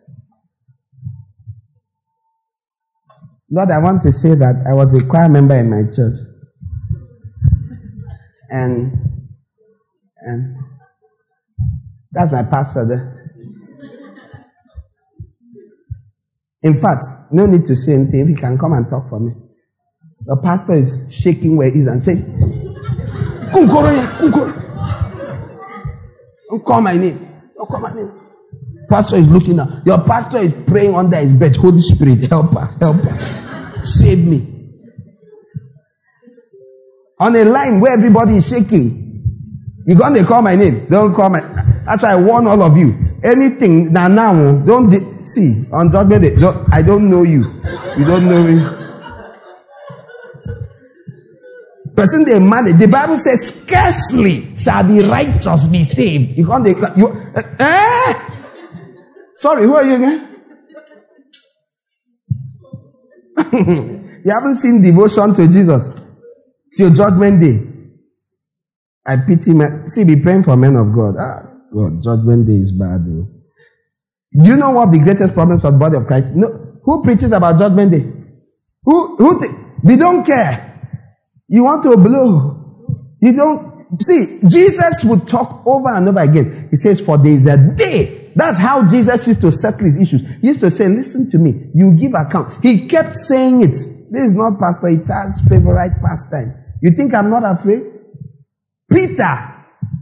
[3.51, 6.17] Lord, I want to say that I was a choir member in my church.
[8.49, 8.91] And,
[10.17, 10.55] and
[12.11, 13.18] that's my pastor there.
[16.63, 18.21] In fact, no need to say anything.
[18.21, 19.33] If he can come and talk for me.
[20.25, 22.25] The pastor is shaking where he is and saying.
[23.51, 23.69] Don't
[26.65, 27.17] call my name.
[27.55, 28.11] Don't call my name.
[28.89, 31.55] Pastor is looking at your pastor is praying under his bed.
[31.55, 33.83] Holy Spirit, help her, help her.
[33.83, 34.45] Save me.
[37.19, 39.05] On a line where everybody is shaking.
[39.85, 40.87] You're gonna call my name.
[40.89, 41.39] Don't call my
[41.85, 43.08] that's why I warn all of you.
[43.23, 44.33] Anything now now
[44.65, 44.91] don't
[45.27, 46.35] see on judgment day.
[46.71, 47.43] I don't know you.
[47.97, 48.79] You don't know me.
[51.95, 52.71] Person they marry.
[52.71, 56.37] The Bible says, scarcely shall the righteous be saved.
[56.37, 56.65] You can't.
[56.95, 58.13] You, uh, eh?
[59.35, 60.25] Sorry, who are you again?
[63.53, 65.89] you haven't seen devotion to Jesus
[66.77, 67.59] till judgment day.
[69.05, 69.65] I pity my.
[69.85, 71.15] See, be praying for men of God.
[71.19, 73.01] Ah, God, judgment day is bad.
[73.05, 73.39] Though.
[74.43, 76.35] Do you know what the greatest problems of the body of Christ?
[76.35, 78.05] No, who preaches about judgment day?
[78.83, 80.65] Who, who, th- don't care.
[81.47, 82.87] You want to blow.
[83.21, 86.67] You don't, see, Jesus would talk over and over again.
[86.69, 88.31] He says, for there is a day.
[88.35, 90.21] That's how Jesus used to settle his issues.
[90.39, 91.69] He used to say, listen to me.
[91.73, 92.63] You give account.
[92.63, 93.71] He kept saying it.
[94.11, 96.53] This is not Pastor Ita's favorite pastime.
[96.81, 97.81] You think I'm not afraid?
[98.89, 99.58] Peter,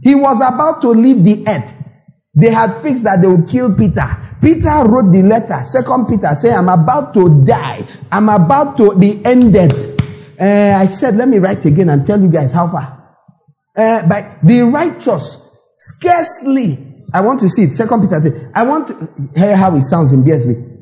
[0.08, 1.74] he was about to leave the earth.
[2.34, 4.06] They had fixed that they would kill Peter.
[4.40, 7.84] Peter wrote the letter, Second Peter, saying, I'm about to die.
[8.10, 9.70] I'm about to be ended.
[10.40, 13.18] Uh, I said, let me write again and tell you guys how far.
[13.76, 15.44] Uh, but the righteous,
[15.76, 16.78] scarcely,
[17.12, 17.74] I want to see it.
[17.74, 18.94] Second Peter, I want to
[19.36, 20.78] hear how it sounds in BSB.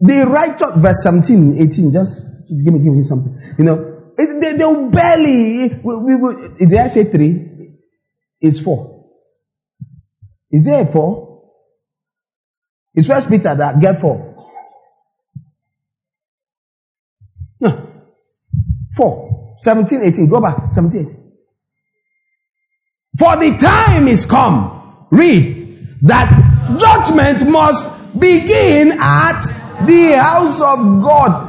[0.00, 3.38] The righteous, verse 17, 18, just give me, give me something.
[3.58, 7.51] You know, they, they'll barely, we, we, did I say three?
[8.42, 9.06] It's four.
[10.50, 11.50] Is there a four?
[12.94, 14.36] It's First Peter that get four.
[17.60, 17.88] No.
[18.94, 19.56] Four.
[19.60, 20.28] 17, 18.
[20.28, 20.56] Go back.
[20.72, 21.32] 17, 18.
[23.18, 25.06] For the time is come.
[25.10, 25.78] Read.
[26.02, 26.28] That
[26.78, 29.40] judgment must begin at
[29.86, 31.48] the house of God.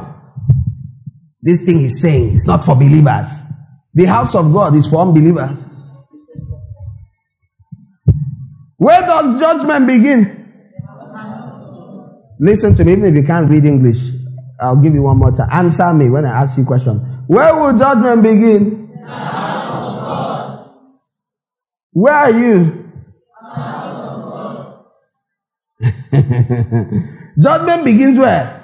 [1.42, 3.42] This thing he's saying is not for believers.
[3.92, 5.64] The house of God is for unbelievers.
[8.84, 10.44] Where does judgment begin?
[12.38, 14.10] Listen to me, even if you can't read English,
[14.60, 15.48] I'll give you one more time.
[15.50, 16.98] Answer me when I ask you a question.
[17.26, 18.84] Where will judgment begin?
[21.92, 22.84] Where are you?
[27.40, 28.60] judgment begins where?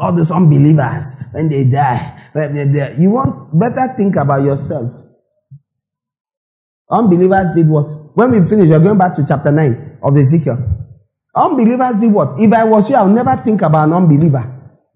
[0.00, 5.01] All these unbelievers, when they die, when they die, you want better think about yourself.
[6.90, 7.86] Unbelievers did what?
[8.14, 10.58] When we finish, we're going back to chapter 9 of Ezekiel.
[11.34, 12.38] Unbelievers did what?
[12.40, 14.44] If I was you, I would never think about an unbeliever.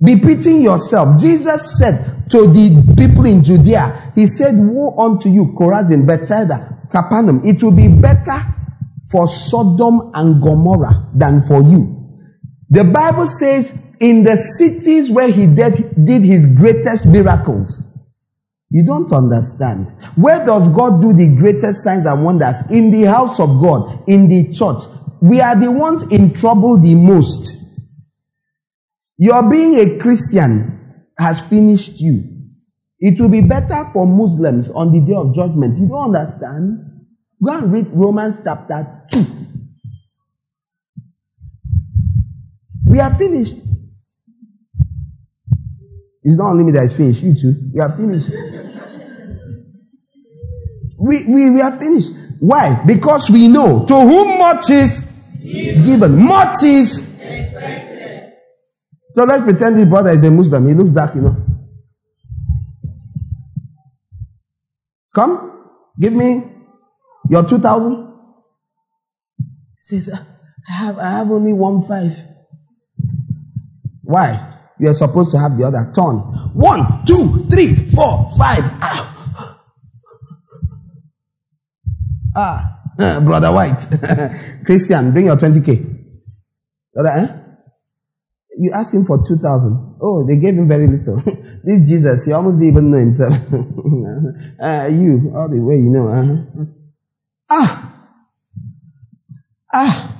[0.04, 1.20] Be pitying yourself.
[1.20, 7.40] Jesus said to the people in Judea, He said, Woe unto you, Chorazin, Bethsaida, Capernaum.
[7.44, 8.36] It will be better
[9.10, 11.96] for Sodom and Gomorrah than for you.
[12.68, 17.95] The Bible says, in the cities where he did, did his greatest miracles,
[18.70, 19.86] you don't understand.
[20.16, 22.68] Where does God do the greatest signs and wonders?
[22.70, 24.82] In the house of God, in the church.
[25.22, 27.62] We are the ones in trouble the most.
[29.18, 32.22] Your being a Christian has finished you.
[32.98, 35.78] It will be better for Muslims on the day of judgment.
[35.78, 36.78] You don't understand?
[37.42, 39.24] Go and read Romans chapter 2.
[42.88, 43.56] We are finished.
[46.26, 47.54] It's not only me that is finished, you too.
[47.72, 48.32] We are finished.
[50.98, 52.14] we, we, we are finished.
[52.40, 52.82] Why?
[52.84, 55.02] Because we know to whom much is
[55.40, 58.32] given, much is expected.
[59.14, 60.66] So let's pretend this brother is a Muslim.
[60.66, 61.36] He looks dark, you know.
[65.14, 65.70] Come,
[66.00, 66.42] give me
[67.30, 68.14] your 2000?
[69.76, 70.10] Says,
[70.68, 72.18] I have, I have only one five.
[74.02, 74.54] Why?
[74.78, 76.16] You are supposed to have the other turn.
[76.54, 78.64] One, two, three, four, five.
[82.36, 83.20] Ah, ah.
[83.20, 83.86] brother White.
[84.66, 85.96] Christian, bring your 20k.
[86.92, 87.26] Brother, eh?
[88.58, 89.98] You asked him for 2000.
[90.00, 91.16] Oh, they gave him very little.
[91.64, 93.34] this Jesus, he almost didn't even know himself.
[93.52, 96.08] uh, you, all the way you know.
[96.08, 96.64] Uh-huh.
[97.50, 97.92] Ah!
[99.72, 100.12] Ah!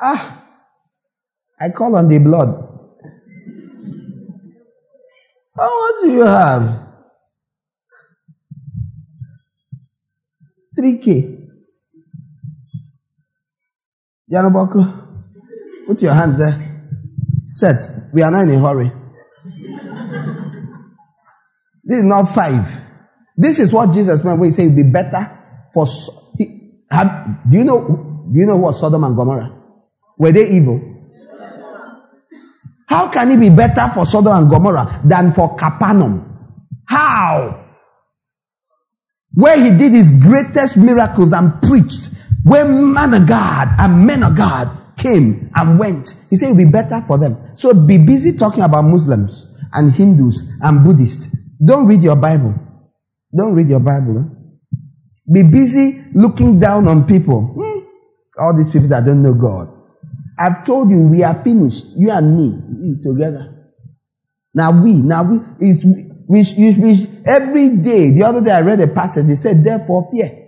[0.00, 0.35] Ah!
[1.60, 2.48] I call on the blood.
[5.56, 6.86] How much do you have?
[10.78, 11.46] 3K.
[14.30, 15.26] Yanoboko,
[15.86, 16.52] put your hands there.
[17.46, 17.80] Set.
[18.12, 18.90] We are not in a hurry.
[21.84, 22.66] This is not five.
[23.36, 25.24] This is what Jesus meant when he said it would be better
[25.72, 25.86] for.
[26.90, 28.24] Have, do you know?
[28.32, 29.56] Do you know what Sodom and Gomorrah?
[30.18, 30.95] Were they evil?
[32.86, 36.22] How can it be better for Sodom and Gomorrah than for Capernaum?
[36.86, 37.64] How?
[39.34, 42.10] Where he did his greatest miracles and preached,
[42.44, 46.14] where man of God and men of God came and went.
[46.30, 47.36] He said it would be better for them.
[47.56, 51.26] So be busy talking about Muslims and Hindus and Buddhists.
[51.64, 52.54] Don't read your Bible.
[53.36, 54.30] Don't read your Bible.
[55.32, 57.54] Be busy looking down on people.
[57.58, 57.80] Hmm?
[58.38, 59.75] All these people that don't know God.
[60.38, 61.96] I've told you we are finished.
[61.96, 63.72] You and me, we together.
[64.54, 66.44] Now we, now we, is we, we,
[66.78, 68.10] we, every day.
[68.10, 69.26] The other day I read a passage.
[69.26, 70.46] He said, "Therefore fear."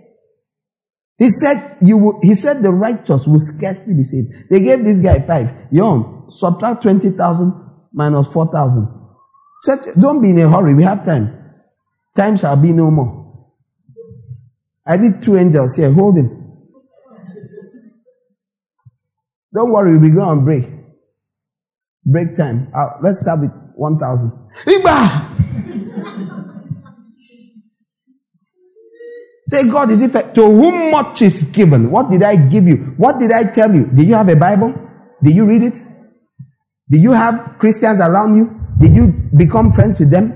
[1.17, 4.99] He said, "You will." He said, "The righteous will scarcely be saved." They gave this
[4.99, 5.49] guy five.
[5.71, 7.53] Young, subtract twenty thousand
[7.91, 8.87] minus four thousand.
[9.61, 10.73] Said, "Don't be in a hurry.
[10.75, 11.35] We have time.
[12.15, 13.19] Time shall be no more."
[14.87, 15.91] I did two angels here.
[15.91, 16.38] Hold him.
[19.53, 20.65] Don't worry, we go on break.
[22.05, 22.71] Break time.
[22.73, 24.31] Uh, let's start with 1,000.
[29.47, 30.31] Say, God, is it fair?
[30.33, 31.89] To whom much is given?
[31.89, 32.77] What did I give you?
[32.97, 33.87] What did I tell you?
[33.87, 34.73] Did you have a Bible?
[35.23, 35.83] Did you read it?
[36.89, 38.55] Did you have Christians around you?
[38.79, 40.33] Did you become friends with them?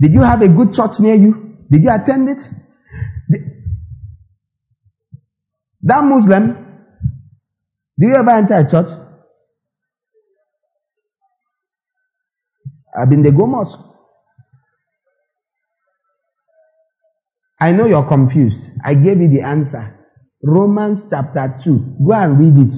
[0.00, 1.56] Did you have a good church near you?
[1.70, 2.50] Did you attend it?
[5.82, 6.69] That Muslim,
[8.00, 8.90] do you ever enter a church?
[12.96, 13.78] I've been the go mosque.
[17.60, 18.70] I know you're confused.
[18.82, 19.96] I gave you the answer.
[20.42, 21.96] Romans chapter 2.
[22.06, 22.74] Go and read it.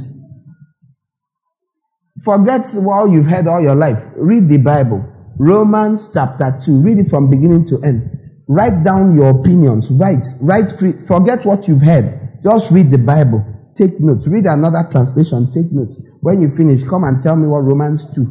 [2.24, 4.02] Forget what you've heard all your life.
[4.16, 5.08] Read the Bible.
[5.38, 6.82] Romans chapter 2.
[6.82, 8.10] Read it from beginning to end.
[8.48, 9.88] Write down your opinions.
[9.92, 10.24] Write.
[10.40, 10.92] Write free.
[11.06, 12.18] Forget what you've heard.
[12.42, 13.51] Just read the Bible.
[13.74, 14.26] Take notes.
[14.26, 15.50] Read another translation.
[15.50, 16.00] Take notes.
[16.20, 18.26] When you finish, come and tell me what Romans 2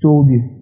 [0.00, 0.58] told you.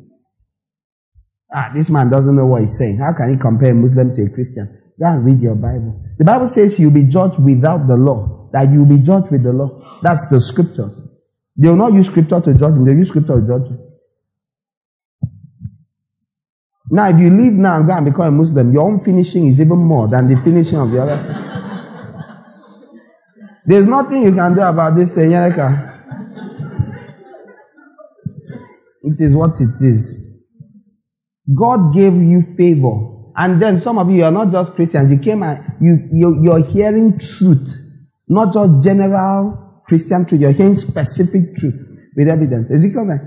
[1.53, 2.98] Ah, this man doesn't know what he's saying.
[2.98, 4.66] How can he compare a Muslim to a Christian?
[5.01, 6.03] Go and read your Bible.
[6.19, 8.51] The Bible says you'll be judged without the law.
[8.53, 10.01] That you'll be judged with the law.
[10.03, 11.07] That's the scriptures.
[11.57, 12.85] They will not use scripture to judge him.
[12.85, 13.86] They use scripture to judge you.
[16.90, 19.61] Now, if you leave now and go and become a Muslim, your own finishing is
[19.61, 21.45] even more than the finishing of the other.
[23.66, 25.94] There's nothing you can do about this thing, Yereka.
[29.02, 30.44] It is what it is.
[31.52, 33.12] God gave you favor.
[33.36, 35.12] And then some of you are not just Christians.
[35.12, 37.74] You came and you, you, you're hearing truth.
[38.28, 40.40] Not just general Christian truth.
[40.40, 41.80] You're hearing specific truth
[42.16, 42.70] with evidence.
[42.70, 43.18] Ezekiel 9.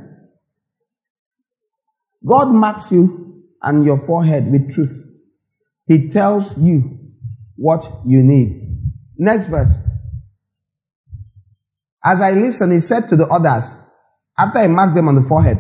[2.25, 4.93] God marks you and your forehead with truth.
[5.85, 6.97] He tells you
[7.55, 8.77] what you need.
[9.17, 9.79] Next verse.
[12.09, 13.75] As I listened, he said to the others,
[14.35, 15.59] after he marked them on the forehead,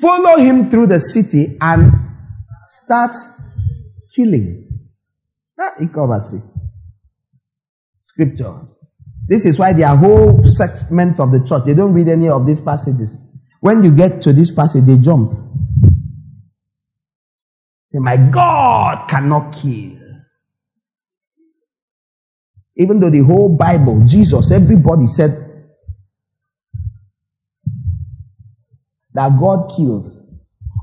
[0.00, 1.92] follow him through the city and
[2.68, 3.10] start
[4.14, 4.68] killing.
[5.58, 5.74] Ah,
[8.02, 8.86] Scriptures.
[9.26, 11.64] This is why there are whole segments of the church.
[11.64, 13.24] They don't read any of these passages.
[13.58, 15.32] When you get to this passage, they jump.
[17.92, 19.98] My God cannot kill.
[22.76, 25.49] Even though the whole Bible, Jesus, everybody said
[29.14, 30.26] that God kills.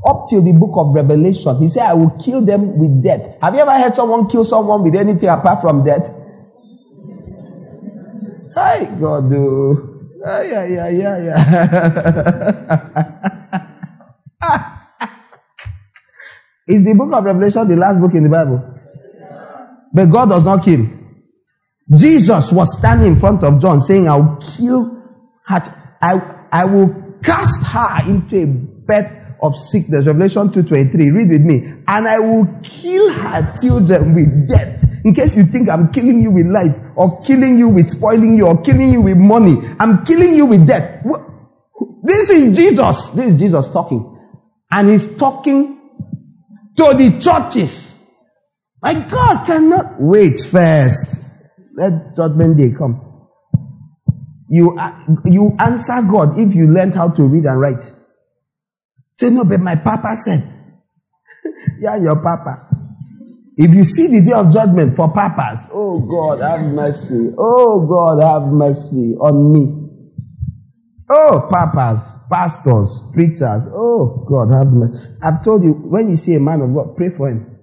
[0.06, 3.38] Up till the book of Revelation, he said, I will kill them with death.
[3.42, 6.08] Have you ever heard someone kill someone with anything apart from death?
[8.56, 10.10] Hi, God, do.
[10.26, 11.38] Ah, yeah, yeah, yeah, yeah.
[16.68, 18.76] Is the book of Revelation the last book in the Bible?
[19.94, 20.86] But God does not kill.
[21.96, 24.98] Jesus was standing in front of John saying, I will kill.
[25.48, 25.62] I,
[26.52, 28.48] I will cast her into a
[28.86, 30.06] bed of sickness.
[30.06, 30.94] Revelation 2.23.
[31.14, 31.58] Read with me.
[31.88, 34.84] And I will kill her children with death.
[35.06, 38.48] In case you think I'm killing you with life, or killing you with spoiling you,
[38.48, 39.56] or killing you with money.
[39.80, 41.06] I'm killing you with death.
[42.04, 43.12] This is Jesus.
[43.12, 44.18] This is Jesus talking.
[44.70, 45.78] And he's talking
[46.76, 48.04] to the churches.
[48.82, 51.24] My God cannot wait first.
[51.76, 53.07] Let judgment day come.
[54.50, 54.92] You, uh,
[55.26, 57.94] you answer God if you learned how to read and write.
[59.14, 60.44] Say, no, but my papa said.
[61.80, 62.68] yeah, your papa.
[63.58, 67.34] If you see the day of judgment for papas, oh God, have mercy.
[67.38, 69.88] Oh God, have mercy on me.
[71.10, 73.68] Oh, papas, pastors, preachers.
[73.72, 75.16] Oh God, have mercy.
[75.24, 77.58] I've told you, when you see a man of God, pray for him.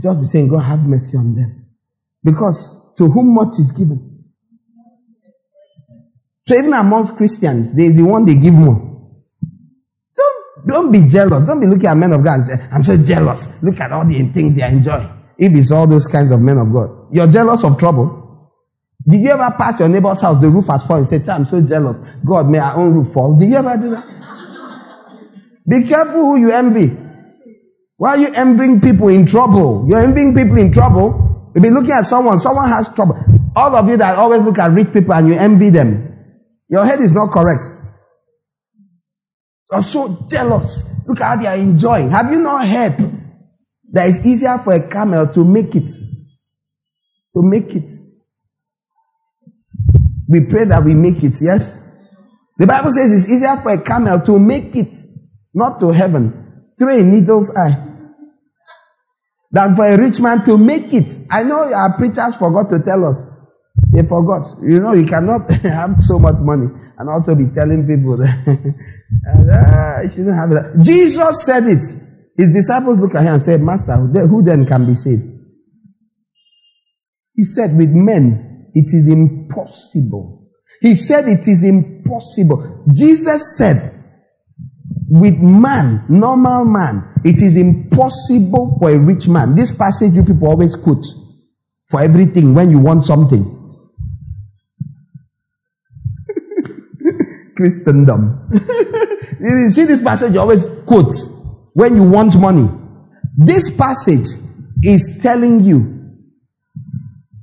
[0.00, 1.66] Just be saying, God, have mercy on them.
[2.24, 4.15] Because to whom much is given.
[6.46, 8.76] So even amongst Christians, there is the one they give more.
[10.16, 11.42] Don't don't be jealous.
[11.46, 13.62] Don't be looking at men of God and say, I'm so jealous.
[13.62, 15.06] Look at all the things they enjoy.
[15.38, 17.08] If it's all those kinds of men of God.
[17.12, 18.26] You're jealous of trouble.
[19.08, 22.00] Did you ever pass your neighbor's house, the roof has fallen, say, I'm so jealous.
[22.24, 23.38] God, may our own roof fall.
[23.38, 24.04] Did you ever do that?
[25.68, 26.88] Be careful who you envy.
[27.98, 29.84] Why are you envying people in trouble?
[29.88, 31.52] You're envying people in trouble.
[31.54, 33.16] You'll be looking at someone, someone has trouble.
[33.54, 36.15] All of you that always look at rich people and you envy them,
[36.68, 37.68] your head is not correct
[39.70, 40.84] You are so jealous.
[41.06, 42.10] Look how they are enjoying.
[42.10, 42.96] Have you not heard
[43.92, 45.90] that it's easier for a camel to make it?
[47.34, 47.90] To make it.
[50.28, 51.78] We pray that we make it, yes?
[52.58, 54.96] The Bible says it's easier for a camel to make it,
[55.52, 57.76] not to heaven, through a needle's eye,
[59.50, 61.18] than for a rich man to make it.
[61.30, 63.28] I know our preachers forgot to tell us.
[63.92, 64.44] They forgot.
[64.62, 66.68] You know, you cannot have so much money
[66.98, 68.28] and also be telling people that
[69.52, 70.82] ah, you shouldn't have that.
[70.82, 71.84] Jesus said it.
[72.36, 75.24] His disciples looked at him and said, Master, who then can be saved?
[77.34, 80.50] He said, With men, it is impossible.
[80.80, 82.84] He said, It is impossible.
[82.92, 83.92] Jesus said,
[85.08, 89.54] With man, normal man, it is impossible for a rich man.
[89.54, 91.04] This passage you people always quote
[91.88, 93.55] for everything when you want something.
[97.56, 98.48] Christendom.
[99.40, 101.12] you see this passage you always quote
[101.74, 102.66] when you want money.
[103.36, 104.26] This passage
[104.82, 105.96] is telling you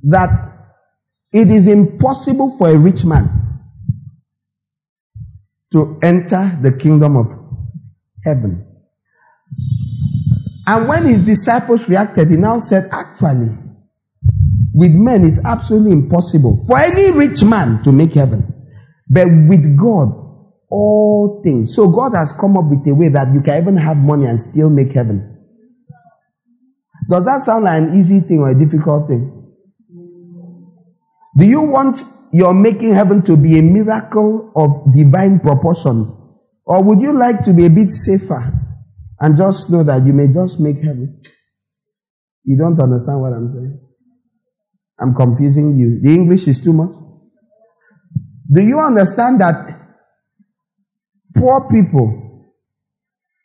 [0.04, 0.28] that
[1.32, 3.28] it is impossible for a rich man
[5.72, 7.26] to enter the kingdom of
[8.24, 8.64] heaven.
[10.66, 13.48] And when his disciples reacted, he now said, Actually,
[14.72, 18.53] with men it's absolutely impossible for any rich man to make heaven.
[19.14, 20.08] But with God,
[20.68, 21.74] all things.
[21.74, 24.40] So God has come up with a way that you can even have money and
[24.40, 25.30] still make heaven.
[27.08, 29.30] Does that sound like an easy thing or a difficult thing?
[31.38, 36.20] Do you want your making heaven to be a miracle of divine proportions?
[36.66, 38.42] Or would you like to be a bit safer
[39.20, 41.22] And just know that you may just make heaven.
[42.44, 43.80] You don't understand what I'm saying?
[44.98, 46.00] I'm confusing you.
[46.02, 47.03] The English is too much.
[48.50, 49.74] Do you understand that
[51.34, 52.52] poor people,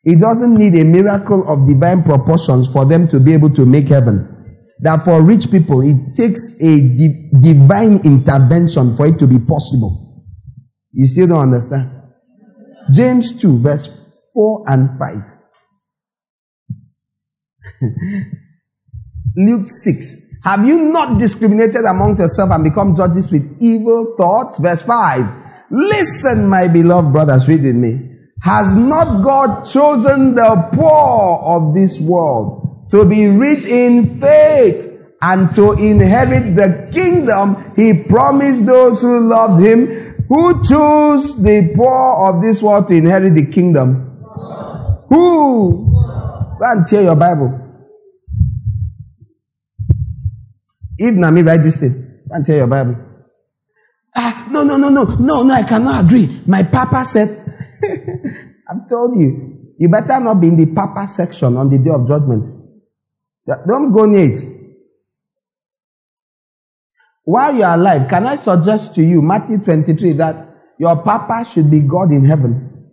[0.04, 3.88] it doesn't need a miracle of divine proportions for them to be able to make
[3.88, 4.36] heaven?
[4.82, 10.26] That for rich people, it takes a di- divine intervention for it to be possible.
[10.92, 11.92] You still don't understand?
[12.92, 15.16] James 2, verse 4 and 5.
[19.36, 20.29] Luke 6.
[20.44, 24.58] Have you not discriminated amongst yourself and become judges with evil thoughts?
[24.58, 25.26] Verse 5.
[25.70, 28.10] Listen, my beloved brothers, read with me.
[28.42, 34.88] Has not God chosen the poor of this world to be rich in faith
[35.22, 39.88] and to inherit the kingdom he promised those who loved him?
[40.30, 44.06] Who chose the poor of this world to inherit the kingdom?
[45.10, 45.90] Who?
[45.90, 47.69] Go and tear your Bible.
[51.00, 52.98] If Nami write this thing, and tell your Bible.
[54.16, 56.42] Ah, no, no, no, no, no, no, I cannot agree.
[56.46, 57.30] My papa said,
[58.70, 62.06] I've told you, you better not be in the papa section on the day of
[62.06, 62.46] judgment.
[63.66, 64.40] Don't go near it.
[67.24, 70.36] While you are alive, can I suggest to you, Matthew 23, that
[70.78, 72.92] your papa should be God in heaven?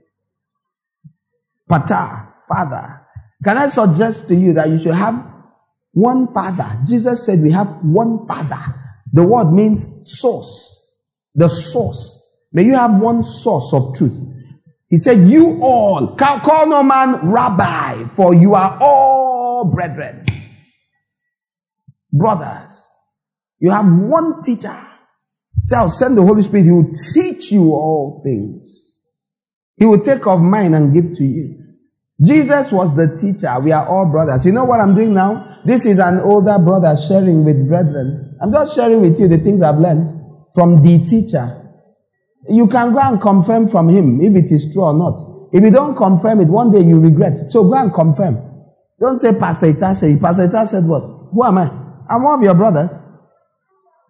[1.69, 3.07] Pata, father.
[3.43, 5.36] Can I suggest to you that you should have
[5.97, 6.69] one Father.
[6.87, 8.61] Jesus said we have one Father.
[9.15, 11.01] The word means source.
[11.35, 12.47] The source.
[12.53, 14.15] May you have one source of truth.
[14.91, 20.27] He said, You all, call no man rabbi, for you are all brethren.
[22.13, 22.87] Brothers.
[23.59, 24.79] You have one teacher.
[25.65, 26.65] So I'll send the Holy Spirit.
[26.65, 29.01] He will teach you all things.
[29.79, 31.59] He will take of mine and give to you.
[32.23, 33.59] Jesus was the teacher.
[33.61, 34.45] We are all brothers.
[34.45, 35.56] You know what I'm doing now?
[35.67, 38.37] This is an older brother sharing with brethren.
[38.41, 40.07] I'm just sharing with you the things I've learned
[40.55, 41.63] from the teacher.
[42.49, 45.19] You can go and confirm from him if it is true or not.
[45.53, 47.37] If you don't confirm it, one day you regret.
[47.49, 48.39] So go and confirm.
[49.01, 50.21] Don't say Pastor Ita said.
[50.21, 51.03] Pastor Ita said what?
[51.33, 51.69] Who am I?
[52.09, 52.93] I'm one of your brothers.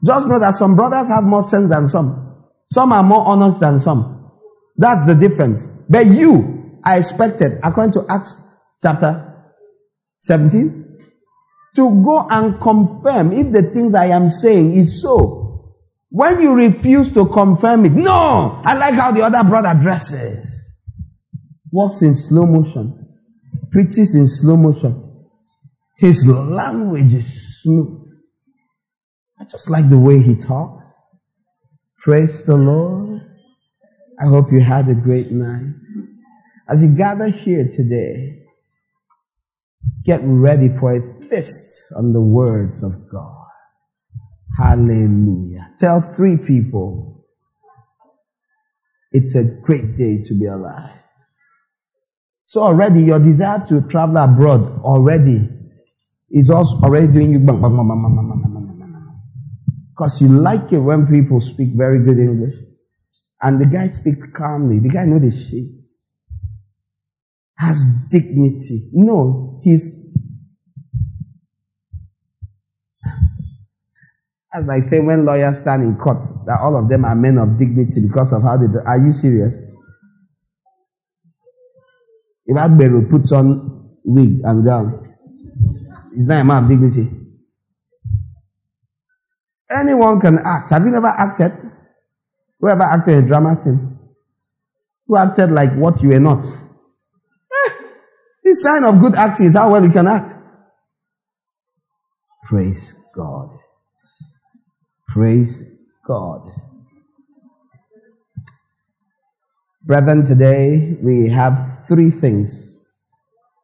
[0.05, 2.45] Just know that some brothers have more sense than some.
[2.67, 4.31] Some are more honest than some.
[4.77, 5.69] That's the difference.
[5.89, 8.43] But you are expected, according to Acts
[8.83, 9.23] chapter
[10.21, 10.86] 17,
[11.77, 15.75] to go and confirm if the things I am saying is so.
[16.09, 20.83] When you refuse to confirm it, no, I like how the other brother dresses.
[21.71, 23.07] Walks in slow motion,
[23.71, 25.03] preaches in slow motion.
[25.99, 28.03] His language is smooth.
[29.39, 30.85] I just like the way he talks.
[31.99, 33.21] Praise the Lord.
[34.19, 35.75] I hope you had a great night.
[36.69, 38.43] As you gather here today,
[40.05, 43.47] get ready for it fist on the words of God.
[44.59, 45.75] Hallelujah.
[45.79, 47.25] Tell three people
[49.13, 50.93] it's a great day to be alive.
[52.45, 55.49] So already your desire to travel abroad already
[56.31, 57.39] is also already doing you
[59.97, 62.55] because you like it when people speak very good English.
[63.41, 64.79] And the guy speaks calmly.
[64.79, 65.65] The guy knows the shit.
[67.59, 68.91] Has dignity.
[68.93, 69.96] No, he's
[74.57, 76.17] That's like saying when lawyers stand in court
[76.47, 78.81] that all of them are men of dignity because of how they do.
[78.87, 79.63] Are you serious?
[82.47, 85.15] If Agbero puts on wig and gown,
[86.15, 87.05] he's not a man of dignity.
[89.79, 90.71] Anyone can act.
[90.71, 91.53] Have you never acted?
[92.59, 93.99] Whoever acted in a drama team?
[95.07, 96.43] Who acted like what you were not?
[96.43, 97.73] Eh,
[98.43, 100.33] this sign of good acting is how well you can act.
[102.45, 103.51] Praise God.
[105.17, 105.65] Praise
[106.07, 106.43] God.
[109.83, 112.85] Brethren, today we have three things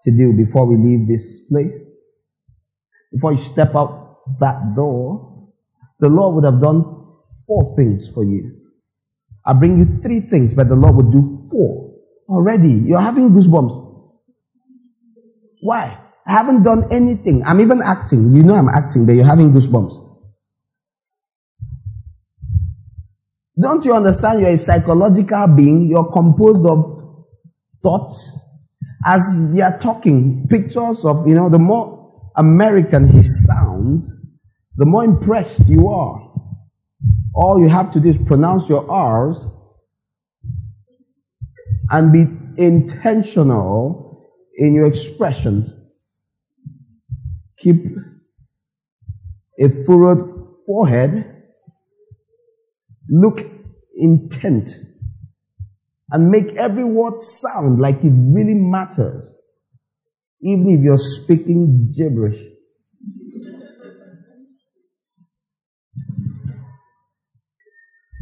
[0.04, 1.84] to do before we leave this place.
[3.12, 5.50] Before you step out that door,
[6.00, 6.84] the Lord would have done
[7.46, 8.56] four things for you.
[9.44, 11.92] I bring you three things, but the Lord would do four.
[12.30, 14.06] Already, you're having goosebumps.
[15.60, 15.98] Why?
[16.26, 17.42] I haven't done anything.
[17.44, 18.32] I'm even acting.
[18.32, 20.01] You know I'm acting, but you're having goosebumps.
[23.62, 25.86] Don't you understand you're a psychological being?
[25.86, 26.84] You're composed of
[27.82, 28.38] thoughts.
[29.04, 34.08] As they are talking, pictures of, you know, the more American he sounds,
[34.76, 36.32] the more impressed you are.
[37.34, 39.46] All you have to do is pronounce your R's
[41.90, 42.26] and be
[42.62, 45.72] intentional in your expressions.
[47.58, 47.96] Keep
[49.58, 50.26] a furrowed
[50.66, 51.41] forehead.
[53.12, 53.40] Look
[53.94, 54.70] intent.
[56.10, 59.28] And make every word sound like it really matters.
[60.40, 62.42] Even if you're speaking gibberish.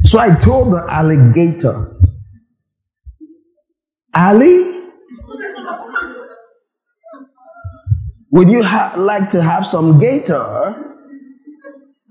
[0.05, 1.97] So I told the alligator,
[4.13, 4.81] Ali,
[8.31, 10.75] would you ha- like to have some gator?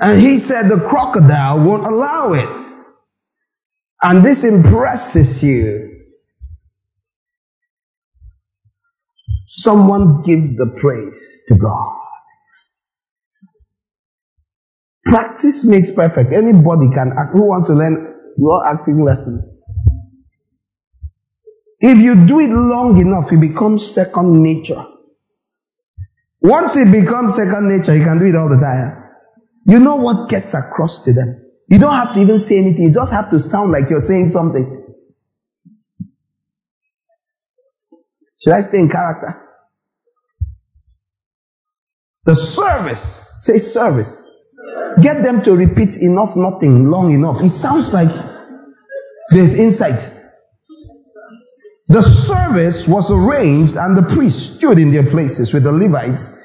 [0.01, 2.60] And he said the crocodile won't allow it.
[4.03, 5.89] And this impresses you.
[9.49, 11.97] Someone give the praise to God.
[15.05, 16.33] Practice makes perfect.
[16.33, 17.33] Anybody can act.
[17.33, 19.49] Who wants to learn your acting lessons?
[21.81, 24.83] If you do it long enough, it becomes second nature.
[26.43, 28.97] Once it becomes second nature, you can do it all the time.
[29.67, 31.40] You know what gets across to them.
[31.71, 32.89] You don't have to even say anything.
[32.89, 34.95] You just have to sound like you're saying something.
[38.43, 39.29] Should I stay in character?
[42.25, 43.37] The service.
[43.39, 44.27] Say service.
[45.01, 47.41] Get them to repeat enough, nothing, long enough.
[47.41, 48.11] It sounds like
[49.31, 50.09] there's insight.
[51.87, 56.37] The service was arranged and the priests stood in their places with the Levites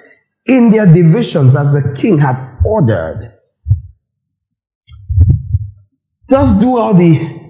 [0.46, 3.35] in their divisions as the king had ordered.
[6.30, 7.46] Just do all the.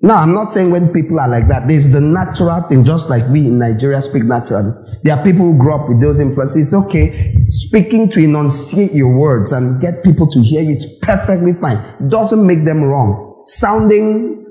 [0.00, 1.66] Now, I'm not saying when people are like that.
[1.66, 4.72] There's the natural thing, just like we in Nigeria speak naturally.
[5.02, 6.66] There are people who grow up with those influences.
[6.66, 7.34] It's okay.
[7.48, 11.78] Speaking to enunciate your words and get people to hear you is perfectly fine.
[12.08, 13.42] Doesn't make them wrong.
[13.46, 14.46] Sounding,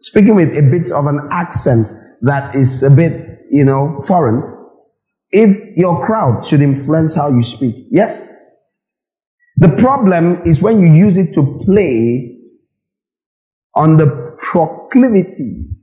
[0.00, 1.92] speaking with a bit of an accent
[2.22, 4.42] that is a bit, you know, foreign.
[5.30, 7.74] If your crowd should influence how you speak.
[7.90, 8.26] Yes?
[9.56, 12.37] The problem is when you use it to play
[13.78, 15.78] on the proclivities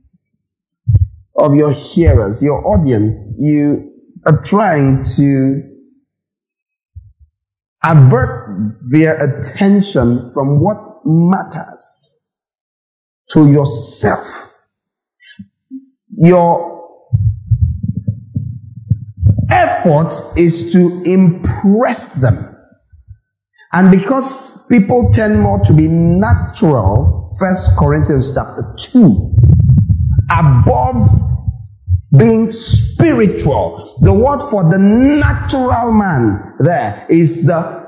[1.38, 3.18] of your hearers, your audience.
[3.38, 3.90] You
[4.26, 5.62] are trying to
[7.82, 11.82] avert their attention from what matters
[13.30, 14.26] to yourself.
[16.18, 16.76] Your
[19.50, 22.36] effort is to impress them.
[23.72, 29.36] And because people tend more to be natural, First Corinthians chapter 2,
[30.30, 31.08] above
[32.18, 33.98] being spiritual.
[34.02, 37.86] The word for the natural man there is the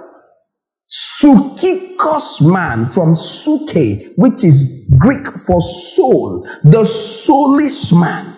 [0.91, 8.35] psuchikos man from suke, which is Greek for soul, the soulish man.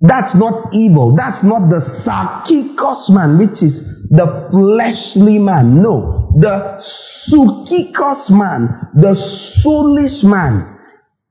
[0.00, 1.14] That's not evil.
[1.14, 5.82] That's not the Sarkikos man, which is the fleshly man.
[5.82, 6.30] No.
[6.38, 10.78] The psuchikos man, the soulish man,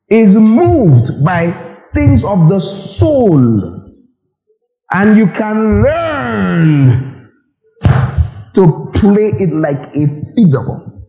[0.09, 1.51] is moved by
[1.93, 3.79] things of the soul.
[4.91, 7.31] And you can learn
[8.55, 11.07] to play it like a fiddle.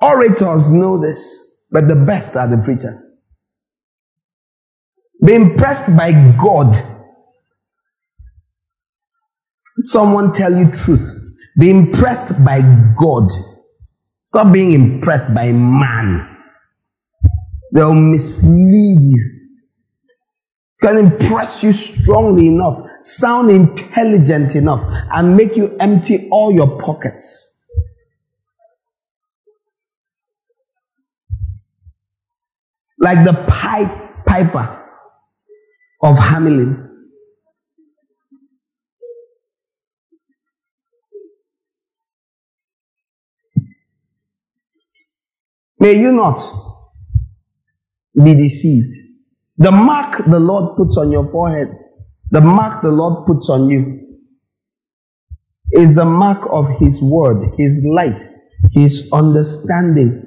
[0.00, 2.94] Orators know this, but the best are the preachers.
[5.24, 6.97] Be impressed by God.
[9.84, 11.36] Someone tell you truth.
[11.58, 12.60] Be impressed by
[13.00, 13.28] God.
[14.24, 16.36] Stop being impressed by man.
[17.72, 19.38] They'll mislead you.
[20.82, 24.80] Can impress you strongly enough, sound intelligent enough,
[25.12, 27.44] and make you empty all your pockets.
[33.00, 33.90] Like the pipe
[34.26, 34.84] piper
[36.02, 36.87] of Hamelin.
[45.80, 46.40] May you not
[48.14, 48.94] be deceived.
[49.56, 51.68] The mark the Lord puts on your forehead,
[52.30, 54.00] the mark the Lord puts on you,
[55.72, 58.20] is the mark of His word, His light,
[58.72, 60.24] His understanding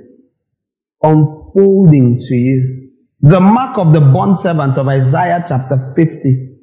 [1.04, 2.90] unfolding to you.
[3.22, 6.58] The mark of the bond servant of Isaiah chapter 50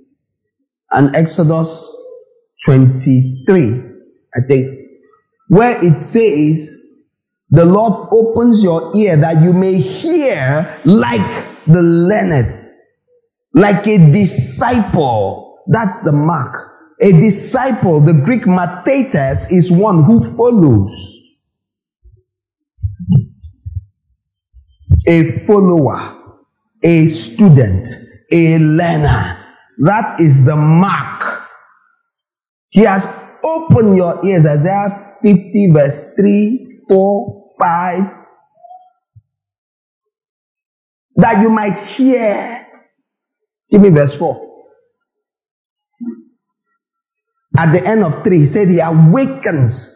[0.93, 1.95] and Exodus
[2.65, 3.85] 23,
[4.35, 4.67] I think,
[5.49, 6.78] where it says,
[7.51, 12.71] the Lord opens your ear that you may hear like the learned,
[13.55, 15.65] like a disciple.
[15.67, 16.55] That's the mark.
[17.01, 20.93] A disciple, the Greek mathetes, is one who follows.
[25.07, 26.19] A follower.
[26.83, 27.87] a student,
[28.31, 29.45] a learner.
[29.79, 31.23] That is the mark.
[32.69, 33.05] He has
[33.45, 34.45] opened your ears.
[34.45, 34.91] Isaiah
[35.23, 38.03] 50 verse 3, 4, 5.
[41.17, 42.67] That you might hear.
[43.71, 44.47] Give me verse 4.
[47.57, 49.95] At the end of 3, he said he awakens.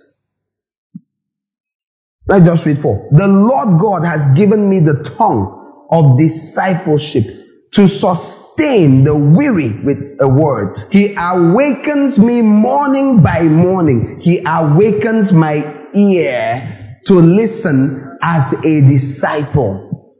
[2.27, 3.11] Let's just read 4.
[3.13, 7.25] The Lord God has given me the tongue of discipleship
[7.73, 10.89] to sustain the weary with a word.
[10.91, 14.21] He awakens me morning by morning.
[14.21, 20.17] He awakens my ear to listen as a disciple.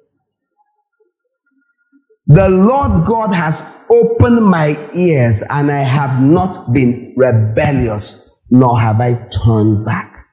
[2.27, 9.01] The Lord God has opened my ears and I have not been rebellious, nor have
[9.01, 10.27] I turned back.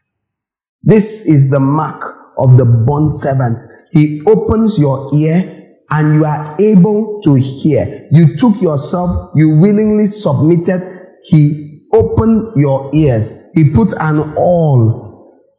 [0.82, 3.60] This is the mark of the bond servant.
[3.92, 5.60] He opens your ear
[5.90, 8.08] and you are able to hear.
[8.12, 10.82] You took yourself, you willingly submitted.
[11.24, 13.52] He opened your ears.
[13.54, 15.09] He put an awl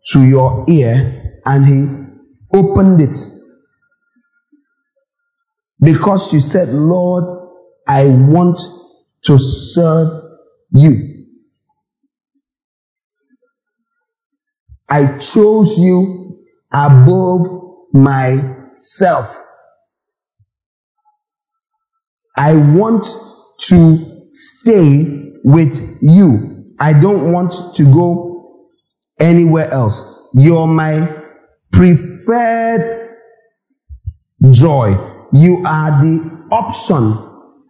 [0.09, 3.17] to your ear and he opened it.
[5.81, 7.25] Because you said, Lord,
[7.89, 8.59] I want
[9.23, 10.09] to serve
[10.71, 10.95] you.
[14.89, 17.47] I chose you above
[17.93, 19.37] myself.
[22.37, 23.07] I want
[23.61, 23.99] to
[24.31, 26.75] stay with you.
[26.81, 28.30] I don't want to go
[29.21, 30.31] anywhere else.
[30.35, 31.09] You're my
[31.73, 33.09] preferred
[34.51, 34.89] joy.
[35.33, 37.15] You are the option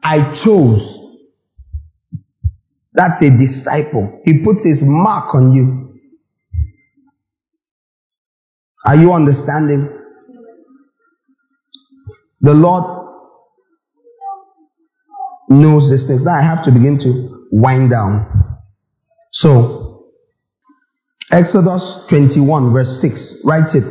[0.02, 0.96] I chose.
[2.92, 4.20] That's a disciple.
[4.24, 5.98] He puts his mark on you.
[8.86, 9.88] Are you understanding?
[12.40, 12.84] The Lord
[15.50, 16.24] knows these things.
[16.24, 18.26] Now I have to begin to wind down.
[19.32, 19.79] So,
[21.32, 23.84] Exodus 21, verse 6, write it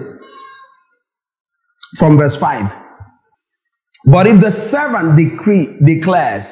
[1.98, 2.70] from verse 5.
[4.06, 6.46] But if the servant decree, declares,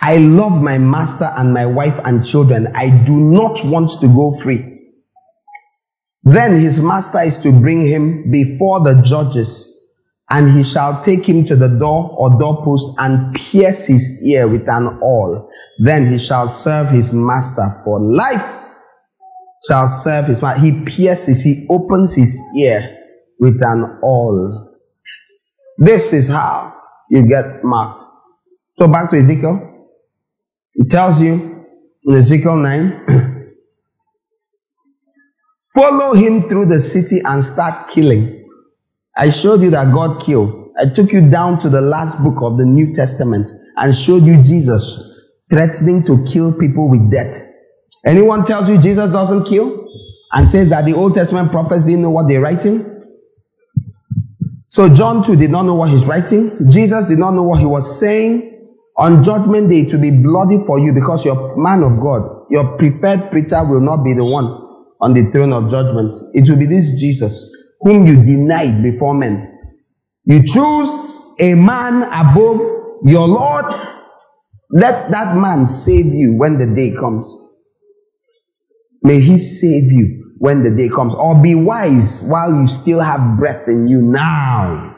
[0.00, 4.30] I love my master and my wife and children, I do not want to go
[4.30, 4.78] free.
[6.22, 9.64] Then his master is to bring him before the judges
[10.30, 14.68] and he shall take him to the door or doorpost and pierce his ear with
[14.68, 15.50] an awl.
[15.78, 18.57] Then he shall serve his master for life.
[19.66, 20.60] Shall serve his master.
[20.60, 22.96] He pierces, he opens his ear
[23.40, 24.76] with an awl.
[25.78, 26.80] This is how
[27.10, 28.02] you get marked.
[28.74, 29.88] So back to Ezekiel.
[30.74, 31.66] It tells you
[32.04, 33.06] in Ezekiel 9,
[35.74, 38.48] follow him through the city and start killing.
[39.16, 40.52] I showed you that God kills.
[40.80, 44.40] I took you down to the last book of the New Testament and showed you
[44.42, 45.04] Jesus
[45.50, 47.47] threatening to kill people with death.
[48.08, 49.86] Anyone tells you Jesus doesn't kill
[50.32, 52.82] and says that the Old Testament prophets didn't know what they're writing?
[54.68, 56.70] So John too did not know what he's writing.
[56.70, 58.54] Jesus did not know what he was saying.
[58.96, 62.46] On judgment day, to be bloody for you because you're man of God.
[62.48, 64.46] Your preferred preacher will not be the one
[65.02, 66.10] on the throne of judgment.
[66.32, 69.54] It will be this Jesus whom you denied before men.
[70.24, 72.58] You choose a man above
[73.04, 73.66] your Lord.
[74.70, 77.37] Let that man save you when the day comes.
[79.02, 81.14] May he save you when the day comes.
[81.14, 84.96] Or be wise while you still have breath in you now.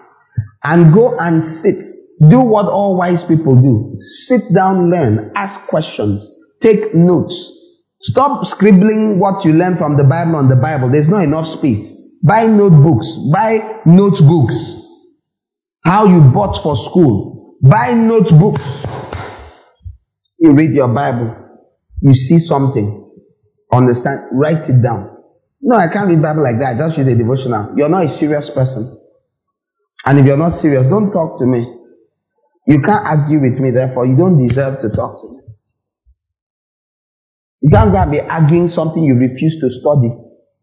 [0.63, 1.83] And go and sit.
[2.29, 3.97] Do what all wise people do.
[4.01, 7.57] Sit down, learn, ask questions, take notes.
[8.03, 10.91] Stop scribbling what you learn from the Bible on the Bible.
[10.91, 12.19] There's not enough space.
[12.23, 13.17] Buy notebooks.
[13.33, 14.77] Buy notebooks.
[15.83, 17.57] How you bought for school.
[17.63, 18.85] Buy notebooks.
[20.39, 21.37] You read your Bible.
[22.03, 23.10] You see something.
[23.73, 24.29] Understand?
[24.33, 25.17] Write it down.
[25.61, 26.79] No, I can't read Bible like that.
[26.79, 27.77] Just read a devotional.
[27.77, 28.97] You're not a serious person.
[30.07, 31.77] And if you're not serious, don't talk to me.
[32.67, 35.41] You can't argue with me, therefore you don't deserve to talk to me.
[37.63, 40.11] You can't go be arguing something you refuse to study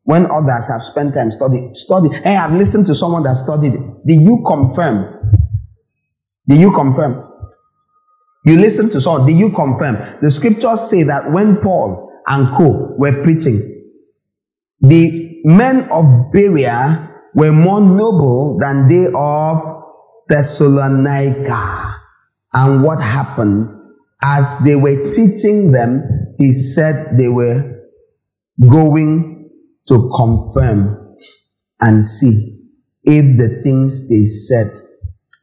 [0.03, 1.73] when others have spent time studying.
[1.73, 2.09] Study.
[2.23, 3.81] Hey, I've listened to someone that studied it.
[4.05, 5.34] Did you confirm?
[6.47, 7.23] Did you confirm?
[8.45, 9.27] You listen to someone.
[9.27, 9.97] Did you confirm?
[10.21, 13.59] The scriptures say that when Paul and Co were preaching,
[14.81, 19.59] the men of Berea were more noble than they of
[20.27, 21.93] Thessalonica.
[22.53, 23.69] And what happened?
[24.21, 26.03] As they were teaching them,
[26.37, 27.75] he said they were
[28.59, 29.49] going
[29.87, 31.15] to confirm
[31.79, 32.57] and see
[33.03, 34.71] if the things they said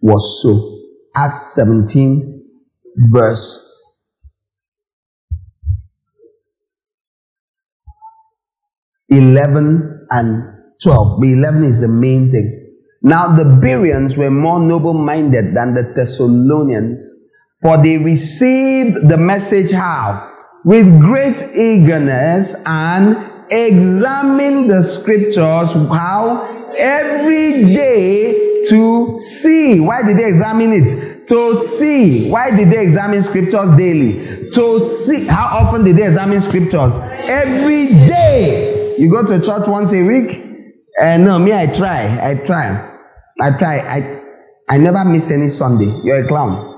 [0.03, 0.71] was so.
[1.17, 2.45] Acts 17,
[3.13, 3.64] verse
[9.17, 11.21] 11 and 12.
[11.21, 12.65] But 11 is the main thing.
[13.03, 17.07] Now the Bereans were more noble minded than the Thessalonians,
[17.61, 20.31] for they received the message how?
[20.65, 23.17] With great eagerness and
[23.51, 26.73] examined the scriptures how?
[26.79, 29.81] Every day to see.
[29.81, 31.29] Why did they examine it?
[31.29, 32.31] To see.
[32.31, 34.51] Why did they examine scriptures daily?
[34.53, 35.27] To see.
[35.27, 36.97] How often did they examine scriptures?
[37.29, 38.74] Every day.
[38.99, 40.41] You go to church once a week?
[41.01, 42.31] Uh, no, me, I try.
[42.31, 42.99] I try.
[43.41, 43.79] I try.
[43.81, 44.23] I,
[44.69, 45.93] I never miss any Sunday.
[46.05, 46.71] You're a clown.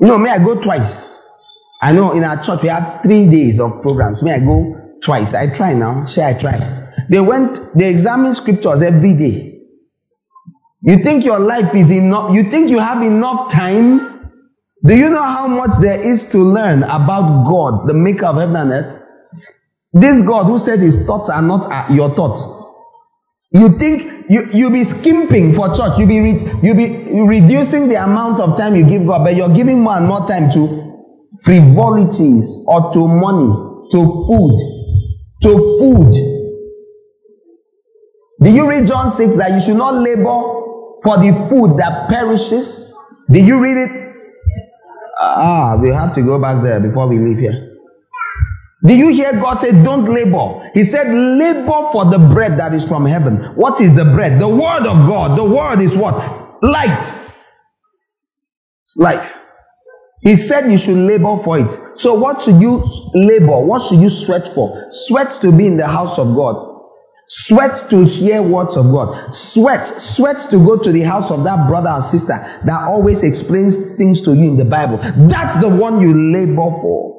[0.00, 1.10] No, me, I go twice.
[1.80, 4.22] I know in our church we have three days of programs.
[4.22, 5.34] Me, I go twice.
[5.34, 6.04] I try now.
[6.04, 6.90] Say I try.
[7.08, 9.52] They went, they examine scriptures every day.
[10.82, 12.32] You think your life is enough?
[12.34, 14.30] You think you have enough time?
[14.84, 18.56] Do you know how much there is to learn about God, the maker of heaven
[18.56, 19.03] and earth?
[19.94, 22.42] This God who said his thoughts are not your thoughts.
[23.52, 25.96] You think you you be skimping for church.
[25.98, 29.54] You be re, you be reducing the amount of time you give God, but you're
[29.54, 30.84] giving more and more time to
[31.42, 33.46] frivolities or to money,
[33.92, 34.58] to food,
[35.42, 36.12] to food.
[38.40, 40.42] Did you read John 6 that you should not labor
[41.04, 42.92] for the food that perishes?
[43.30, 44.16] Did you read it?
[45.20, 47.73] Ah, we have to go back there before we leave here.
[48.84, 50.70] Did you hear God say, Don't labor?
[50.74, 53.36] He said, Labor for the bread that is from heaven.
[53.56, 54.38] What is the bread?
[54.40, 55.38] The word of God.
[55.38, 56.62] The word is what?
[56.62, 57.12] Light.
[58.82, 59.38] It's life.
[60.20, 61.98] He said you should labor for it.
[61.98, 62.82] So, what should you
[63.14, 63.60] labor?
[63.60, 64.86] What should you sweat for?
[64.90, 66.72] Sweat to be in the house of God.
[67.26, 69.34] Sweat to hear words of God.
[69.34, 73.96] Sweat, sweat to go to the house of that brother or sister that always explains
[73.96, 74.98] things to you in the Bible.
[74.98, 77.13] That's the one you labor for.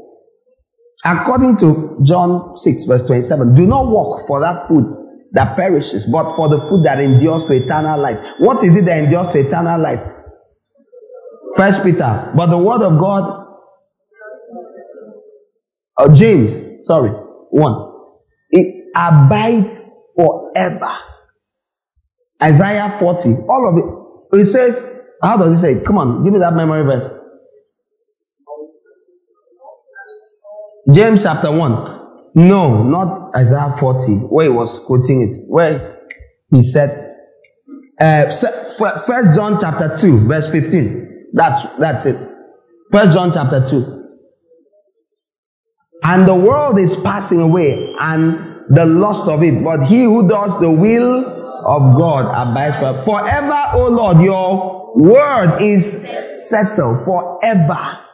[1.03, 4.85] According to John 6, verse 27, do not work for that food
[5.34, 8.17] that perishes, but for the food that endures to eternal life.
[8.39, 9.99] What is it that endures to eternal life?
[11.57, 12.31] First Peter.
[12.35, 13.45] But the word of God,
[15.97, 17.91] uh, James, sorry, 1.
[18.51, 19.81] It abides
[20.15, 20.97] forever.
[22.41, 24.39] Isaiah 40, all of it.
[24.41, 25.84] It says, how does it say?
[25.85, 27.09] Come on, give me that memory verse.
[30.91, 31.95] James chapter 1.
[32.36, 35.34] No, not Isaiah 40, where he was quoting it.
[35.48, 36.03] Where
[36.53, 36.90] he said,
[37.99, 41.30] uh, First John chapter 2, verse 15.
[41.34, 42.18] That's, that's it.
[42.91, 44.03] First John chapter 2.
[46.03, 50.60] And the world is passing away and the lust of it, but he who does
[50.60, 51.26] the will
[51.66, 52.98] of God abides forever.
[53.02, 56.07] Forever, O Lord, your word is
[56.49, 58.05] settled forever.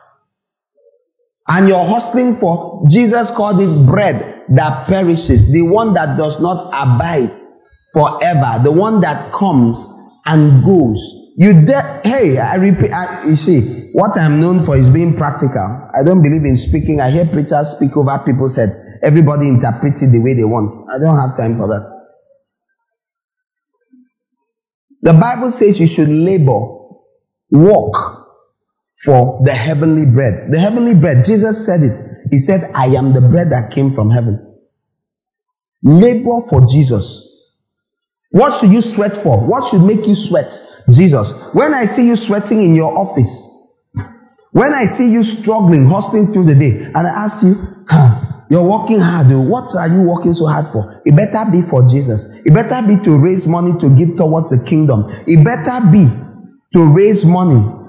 [1.53, 6.67] And you're hustling for, Jesus called it bread that perishes, the one that does not
[6.67, 7.29] abide
[7.91, 9.85] forever, the one that comes
[10.25, 10.99] and goes.
[11.35, 15.89] You de- hey, I repeat, I, you see, what I'm known for is being practical.
[15.93, 17.01] I don't believe in speaking.
[17.01, 18.77] I hear preachers speak over people's heads.
[19.03, 20.71] Everybody interprets it the way they want.
[20.89, 21.91] I don't have time for that.
[25.01, 26.77] The Bible says you should labor,
[27.49, 28.20] walk,
[29.03, 30.51] for the heavenly bread.
[30.51, 31.97] The heavenly bread, Jesus said it.
[32.29, 34.47] He said, I am the bread that came from heaven.
[35.83, 37.27] Labor for Jesus.
[38.29, 39.47] What should you sweat for?
[39.47, 40.53] What should make you sweat?
[40.91, 41.53] Jesus.
[41.53, 43.47] When I see you sweating in your office,
[44.51, 47.55] when I see you struggling, hustling through the day, and I ask you,
[47.87, 51.01] huh, you're working hard, oh, what are you working so hard for?
[51.05, 52.45] It better be for Jesus.
[52.45, 55.05] It better be to raise money to give towards the kingdom.
[55.25, 56.07] It better be
[56.73, 57.80] to raise money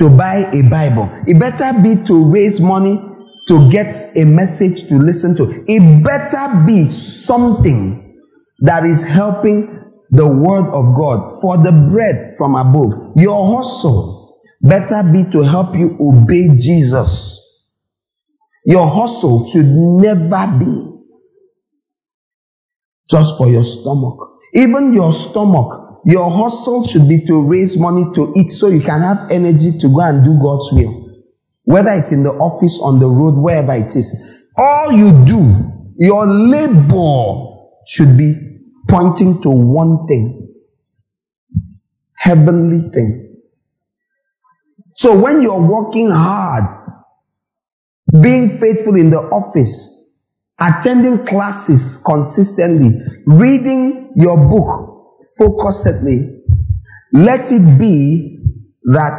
[0.00, 1.10] to buy a Bible.
[1.26, 2.98] It better be to raise money
[3.48, 5.44] to get a message to listen to.
[5.68, 8.18] It better be something
[8.60, 9.66] that is helping
[10.10, 13.12] the word of God for the bread from above.
[13.16, 17.36] Your hustle better be to help you obey Jesus.
[18.64, 20.86] Your hustle should never be
[23.10, 24.18] just for your stomach.
[24.54, 29.00] Even your stomach your hustle should be to raise money to eat so you can
[29.00, 31.22] have energy to go and do God's will.
[31.64, 34.48] Whether it's in the office, on the road, wherever it is.
[34.56, 35.54] All you do,
[35.96, 37.56] your labor
[37.86, 38.34] should be
[38.88, 40.54] pointing to one thing.
[42.16, 43.26] Heavenly thing.
[44.94, 46.64] So when you're working hard,
[48.20, 50.26] being faithful in the office,
[50.58, 54.99] attending classes consistently, reading your book
[55.38, 56.40] focusedly,
[57.12, 58.38] Let it be
[58.84, 59.18] that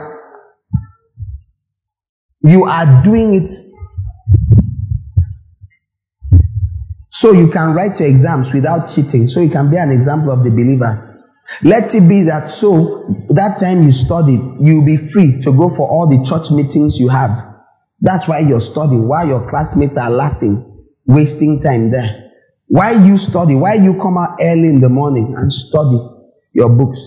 [2.42, 3.50] you are doing it
[7.10, 10.44] so you can write your exams without cheating, so you can be an example of
[10.44, 11.10] the believers.
[11.64, 15.88] Let it be that so that time you studied, you'll be free to go for
[15.88, 17.32] all the church meetings you have.
[18.00, 22.31] That's why you're studying, while your classmates are laughing, wasting time there.
[22.72, 23.56] Why you study?
[23.56, 26.00] Why you come out early in the morning and study
[26.54, 27.00] your books?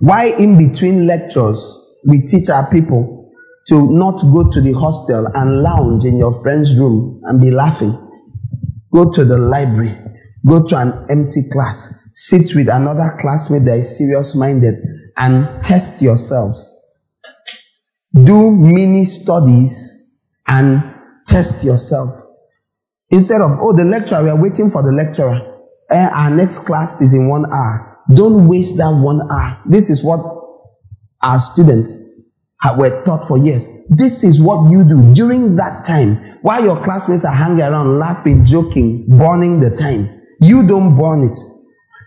[0.00, 1.60] Why in between lectures
[2.06, 3.30] we teach our people
[3.68, 7.96] to not go to the hostel and lounge in your friend's room and be laughing?
[8.92, 9.96] Go to the library.
[10.44, 14.74] Go to an empty class sit with another classmate that is serious minded
[15.16, 16.68] and test yourselves.
[18.12, 20.82] Do mini studies and
[21.26, 22.10] test yourself.
[23.12, 25.38] Instead of, oh, the lecturer, we are waiting for the lecturer.
[25.90, 27.98] Eh, our next class is in one hour.
[28.14, 29.60] Don't waste that one hour.
[29.66, 30.20] This is what
[31.22, 31.94] our students
[32.78, 33.68] were taught for years.
[33.90, 38.46] This is what you do during that time while your classmates are hanging around, laughing,
[38.46, 40.08] joking, burning the time.
[40.40, 41.36] You don't burn it.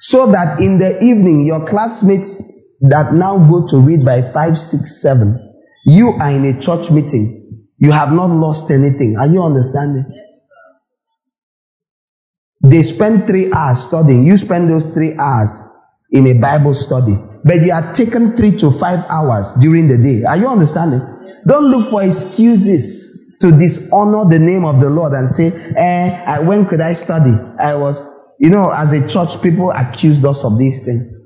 [0.01, 2.37] So that in the evening, your classmates
[2.81, 5.37] that now go to read by five, six, seven,
[5.85, 7.67] you are in a church meeting.
[7.77, 9.17] You have not lost anything.
[9.17, 10.05] Are you understanding?
[12.69, 14.23] They spend three hours studying.
[14.25, 15.57] You spend those three hours
[16.11, 17.15] in a Bible study.
[17.43, 20.23] But you are taken three to five hours during the day.
[20.23, 21.01] Are you understanding?
[21.47, 26.65] Don't look for excuses to dishonor the name of the Lord and say, eh, when
[26.65, 27.33] could I study?
[27.59, 31.21] I was you know, as a church, people accused us of these things.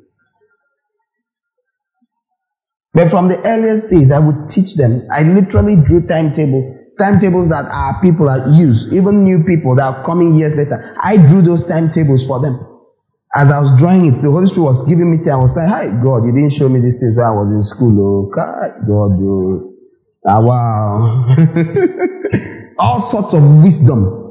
[2.94, 5.02] But from the earliest days, I would teach them.
[5.12, 6.68] I literally drew timetables,
[7.00, 10.78] timetables that our people are used, even new people that are coming years later.
[11.02, 12.60] I drew those timetables for them.
[13.36, 15.40] As I was drawing it, the Holy Spirit was giving me time.
[15.40, 17.64] I was like, Hi, God, you didn't show me these things when I was in
[17.64, 17.96] school.
[17.98, 19.74] Oh, God, oh.
[20.28, 21.36] Ah, wow.
[22.80, 24.30] All sorts of wisdom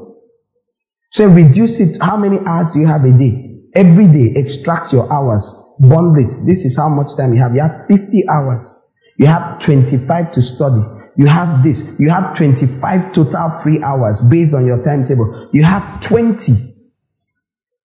[1.11, 1.97] so reduce it.
[2.01, 3.45] How many hours do you have a day?
[3.75, 5.43] Every day, extract your hours,
[5.79, 6.31] bundle it.
[6.45, 7.53] This is how much time you have.
[7.53, 8.75] You have 50 hours.
[9.17, 10.81] You have 25 to study.
[11.15, 11.99] You have this.
[11.99, 15.49] You have 25 total free hours based on your timetable.
[15.53, 16.53] You have 20.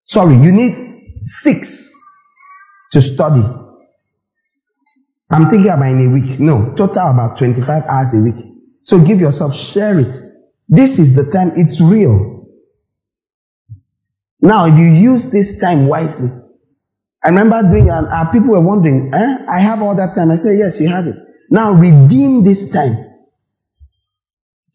[0.04, 0.74] Sorry, you need
[1.20, 1.90] six
[2.92, 3.42] to study.
[5.30, 6.38] I'm thinking about in a week.
[6.38, 8.44] No, total about 25 hours a week.
[8.82, 10.14] So give yourself, share it.
[10.68, 11.52] This is the time.
[11.56, 12.46] It's real.
[14.40, 16.28] Now, if you use this time wisely,
[17.24, 20.30] I remember doing, and uh, people were wondering, eh, I have all that time.
[20.30, 21.16] I said, yes, you have it.
[21.50, 22.94] Now redeem this time.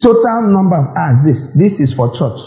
[0.02, 1.54] Total number of hours, this.
[1.56, 2.40] This is for church.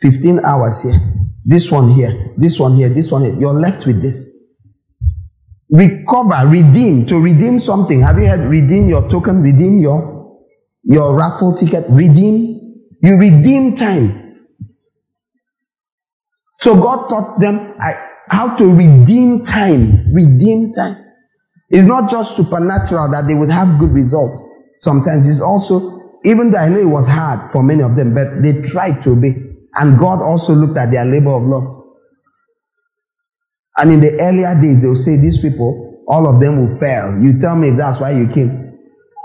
[0.00, 0.98] 15 hours here.
[1.44, 2.34] This one here.
[2.36, 2.88] This one here.
[2.88, 3.34] This one here.
[3.34, 4.30] You're left with this.
[5.70, 7.06] Recover, redeem.
[7.06, 8.00] To redeem something.
[8.02, 9.42] Have you heard redeem your token?
[9.42, 10.38] Redeem your,
[10.84, 11.84] your raffle ticket?
[11.90, 12.56] Redeem.
[13.02, 14.48] You redeem time.
[16.60, 17.74] So God taught them
[18.28, 20.12] how to redeem time.
[20.12, 20.96] Redeem time.
[21.70, 24.42] It's not just supernatural that they would have good results.
[24.78, 28.42] Sometimes it's also, even though I know it was hard for many of them, but
[28.42, 29.34] they tried to obey.
[29.74, 31.80] And God also looked at their labor of love.
[33.78, 37.16] And in the earlier days, they'll say, these people, all of them will fail.
[37.22, 38.76] You tell me if that's why you came.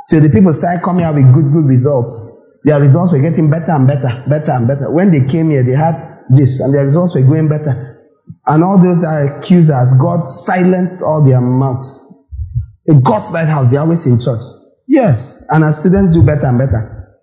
[0.08, 2.14] So the people started coming out with good, good results.
[2.64, 4.92] Their results were getting better and better, better and better.
[4.92, 7.74] When they came here, they had this, and their results were going better.
[8.48, 12.02] And all those that accuse us, God silenced all their mouths.
[12.86, 14.42] In God's lighthouse, they're always in church.
[14.88, 17.22] Yes, and our students do better and better.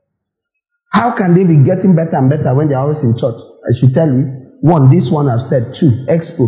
[0.92, 3.40] How can they be getting better and better when they're always in church?
[3.68, 4.58] I should tell you.
[4.60, 5.74] One, this one I've said.
[5.74, 6.46] Two, expo.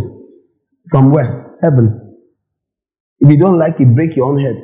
[0.90, 1.56] From where?
[1.62, 2.16] Heaven.
[3.20, 4.56] If you don't like it, break your own head.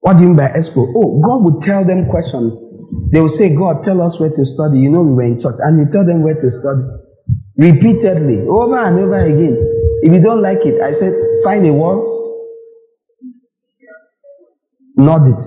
[0.00, 0.92] What do you mean by expo?
[0.96, 2.60] Oh, God would tell them questions
[3.12, 4.78] they will say, God, tell us where to study.
[4.80, 5.54] You know, we were in church.
[5.60, 6.82] And you tell them where to study.
[7.56, 9.54] Repeatedly, over and over again.
[10.02, 11.12] If you don't like it, I said,
[11.44, 12.13] find a wall,
[14.96, 15.40] nod it.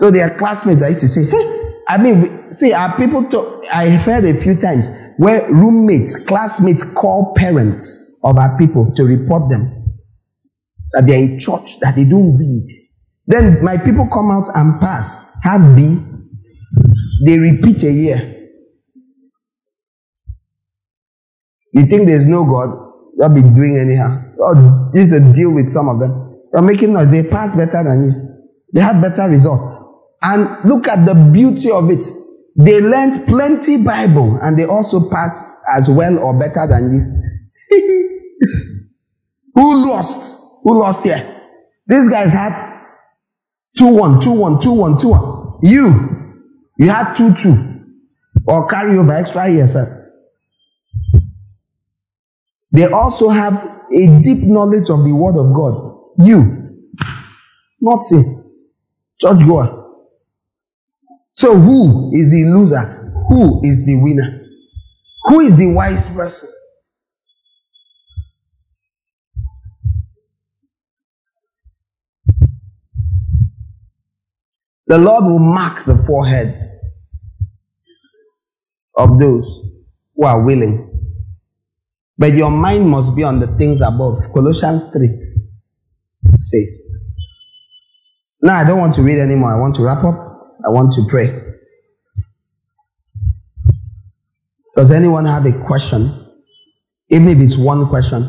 [0.00, 3.90] So their classmates, I used to say, hey, I mean, see, our people talk, I
[3.90, 4.88] heard a few times
[5.18, 9.84] where roommates, classmates call parents of our people to report them
[10.92, 12.66] that they're in church, that they don't read.
[13.26, 15.98] Then my people come out and pass, have B,
[17.24, 18.30] they repeat a year.
[21.72, 22.83] You think there's no God?
[23.18, 24.20] They'll be doing anyhow.
[24.92, 26.40] This is a deal with some of them.
[26.52, 27.10] You're making noise.
[27.10, 28.12] They pass better than you.
[28.72, 29.62] They had better results.
[30.22, 32.04] And look at the beauty of it.
[32.56, 36.94] They learned plenty Bible and they also passed as well or better than
[37.70, 38.10] you.
[39.54, 40.60] Who lost?
[40.62, 41.42] Who lost here?
[41.86, 42.74] These guys had
[43.78, 45.58] 2 1, 2 1, 2 1, 2 1.
[45.62, 46.44] You,
[46.78, 47.74] you had 2 2.
[48.46, 49.72] Or carry over extra years.
[49.72, 50.03] Sir.
[52.74, 56.26] They also have a deep knowledge of the Word of God.
[56.26, 56.90] You,
[57.80, 58.20] not see,
[59.20, 59.92] church goer.
[61.34, 63.12] So, who is the loser?
[63.28, 64.44] Who is the winner?
[65.26, 66.48] Who is the wise person?
[74.88, 76.60] The Lord will mark the foreheads
[78.96, 79.44] of those
[80.16, 80.93] who are willing.
[82.16, 84.32] But your mind must be on the things above.
[84.32, 85.08] Colossians 3
[86.38, 86.82] says.
[88.42, 89.52] Now, I don't want to read anymore.
[89.52, 90.14] I want to wrap up.
[90.64, 91.40] I want to pray.
[94.74, 96.10] Does anyone have a question?
[97.10, 98.28] Even if it's one question.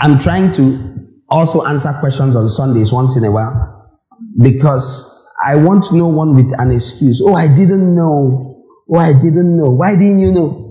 [0.00, 4.00] I'm trying to also answer questions on Sundays once in a while
[4.40, 7.20] because I want no one with an excuse.
[7.24, 8.64] Oh, I didn't know.
[8.90, 9.70] Oh, I didn't know.
[9.70, 10.67] Why didn't you know?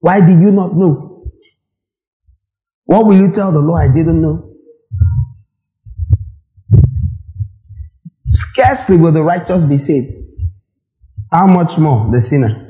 [0.00, 1.30] Why did you not know?
[2.84, 4.44] What will you tell the Lord I didn't know?
[8.28, 10.12] Scarcely will the righteous be saved.
[11.30, 12.64] How much more the sinner?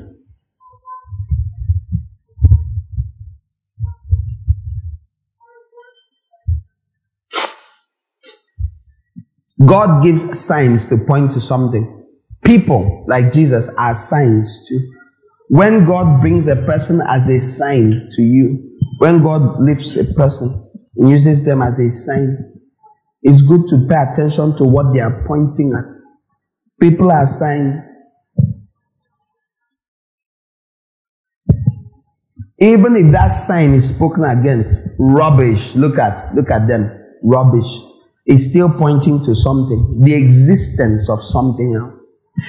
[9.65, 12.05] God gives signs to point to something.
[12.43, 14.98] People like Jesus are signs too.
[15.49, 20.47] When God brings a person as a sign to you, when God lifts a person
[20.95, 22.37] and uses them as a sign,
[23.23, 25.91] it's good to pay attention to what they are pointing at.
[26.79, 27.83] People are signs.
[32.59, 35.73] Even if that sign is spoken against, rubbish.
[35.75, 36.91] Look at, look at them.
[37.23, 37.65] Rubbish.
[38.27, 40.01] Is still pointing to something.
[40.03, 41.98] The existence of something else.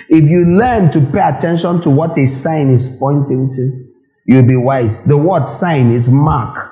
[0.09, 3.87] If you learn to pay attention to what a sign is pointing to,
[4.27, 5.05] you'll be wise.
[5.05, 6.71] The word sign is mark.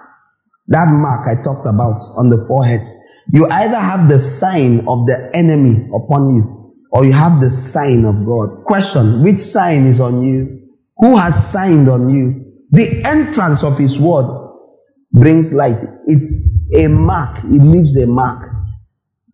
[0.69, 2.95] That mark I talked about on the foreheads.
[3.33, 8.05] You either have the sign of the enemy upon you or you have the sign
[8.05, 8.65] of God.
[8.65, 10.69] Question, which sign is on you?
[10.99, 12.45] Who has signed on you?
[12.71, 14.27] The entrance of his word
[15.13, 15.83] brings light.
[16.07, 17.39] It's a mark.
[17.45, 18.51] It leaves a mark.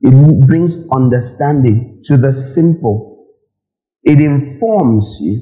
[0.00, 3.13] It brings understanding to the simple.
[4.04, 5.40] It informs you.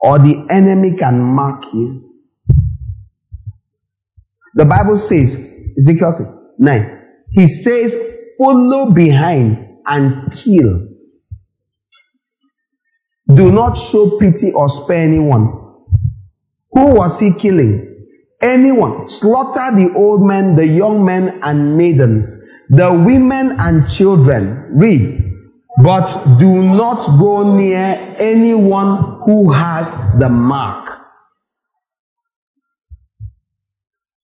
[0.00, 2.04] Or the enemy can mark you.
[4.54, 7.04] The Bible says, Ezekiel 9.
[7.30, 10.88] He says, follow behind and kill.
[13.34, 15.46] Do not show pity or spare anyone.
[16.72, 18.06] Who was he killing?
[18.40, 19.08] Anyone.
[19.08, 22.36] Slaughter the old men, the young men and maidens,
[22.70, 24.70] the women and children.
[24.78, 25.17] Read.
[25.82, 30.88] But do not go near anyone who has the mark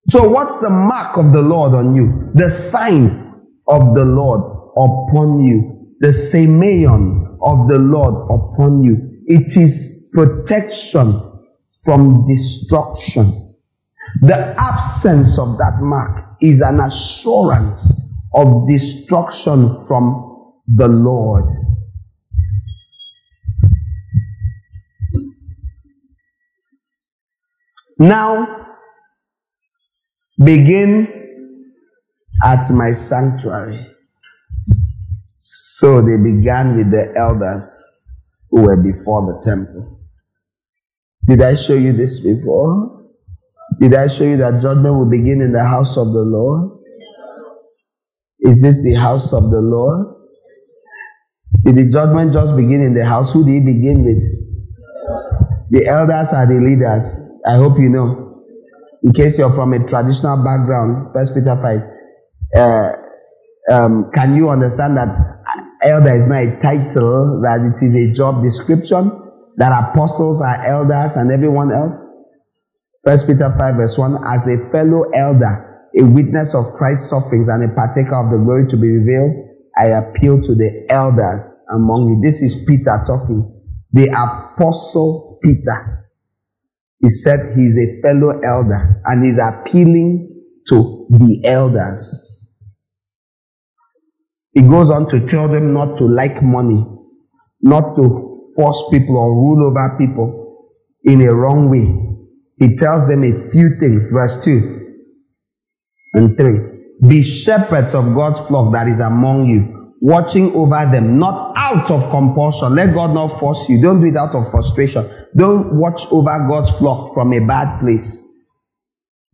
[0.10, 2.32] So, what's the mark of the Lord on you?
[2.34, 3.06] The sign
[3.68, 5.94] of the Lord upon you.
[6.00, 8.98] The semeion of the Lord upon you.
[9.28, 11.14] It is protection
[11.86, 13.56] from destruction.
[14.22, 17.94] The absence of that mark is an assurance
[18.34, 20.29] of destruction from
[20.76, 21.46] the Lord.
[27.98, 28.70] Now,
[30.44, 31.74] Begin
[32.46, 33.86] at my sanctuary.
[35.26, 37.70] So they began with the elders
[38.50, 40.00] who were before the temple.
[41.28, 43.06] Did I show you this before?
[43.82, 46.80] Did I show you that judgment will begin in the house of the Lord?
[48.40, 50.19] Is this the house of the Lord?
[51.66, 53.34] Did the judgment just begin in the house?
[53.34, 54.22] Who did it begin with?
[55.72, 57.14] The elders are the leaders.
[57.46, 58.30] I hope you know
[59.04, 61.80] in case you're from a traditional background, First Peter 5,
[62.56, 62.92] uh,
[63.72, 65.08] um, can you understand that
[65.84, 69.12] elder is not a title, that it is a job description,
[69.58, 72.06] that apostles are elders and everyone else?
[73.06, 77.64] First Peter 5 verse 1, as a fellow elder, a witness of Christ's sufferings and
[77.64, 79.49] a partaker of the glory to be revealed,
[79.80, 82.22] I appeal to the elders among you.
[82.22, 83.56] This is Peter talking.
[83.94, 86.00] The apostle Peter
[87.00, 92.26] he said he's a fellow elder and he's appealing to the elders.
[94.54, 96.84] He goes on to tell them not to like money,
[97.62, 100.68] not to force people or rule over people
[101.04, 102.06] in a wrong way.
[102.58, 104.08] he tells them a few things.
[104.08, 104.96] Verse 2
[106.16, 106.69] and 3.
[107.08, 112.10] Be shepherds of God's flock that is among you, watching over them, not out of
[112.10, 112.76] compulsion.
[112.76, 113.82] Let God not force you.
[113.82, 115.10] Don't do it out of frustration.
[115.36, 118.26] Don't watch over God's flock from a bad place.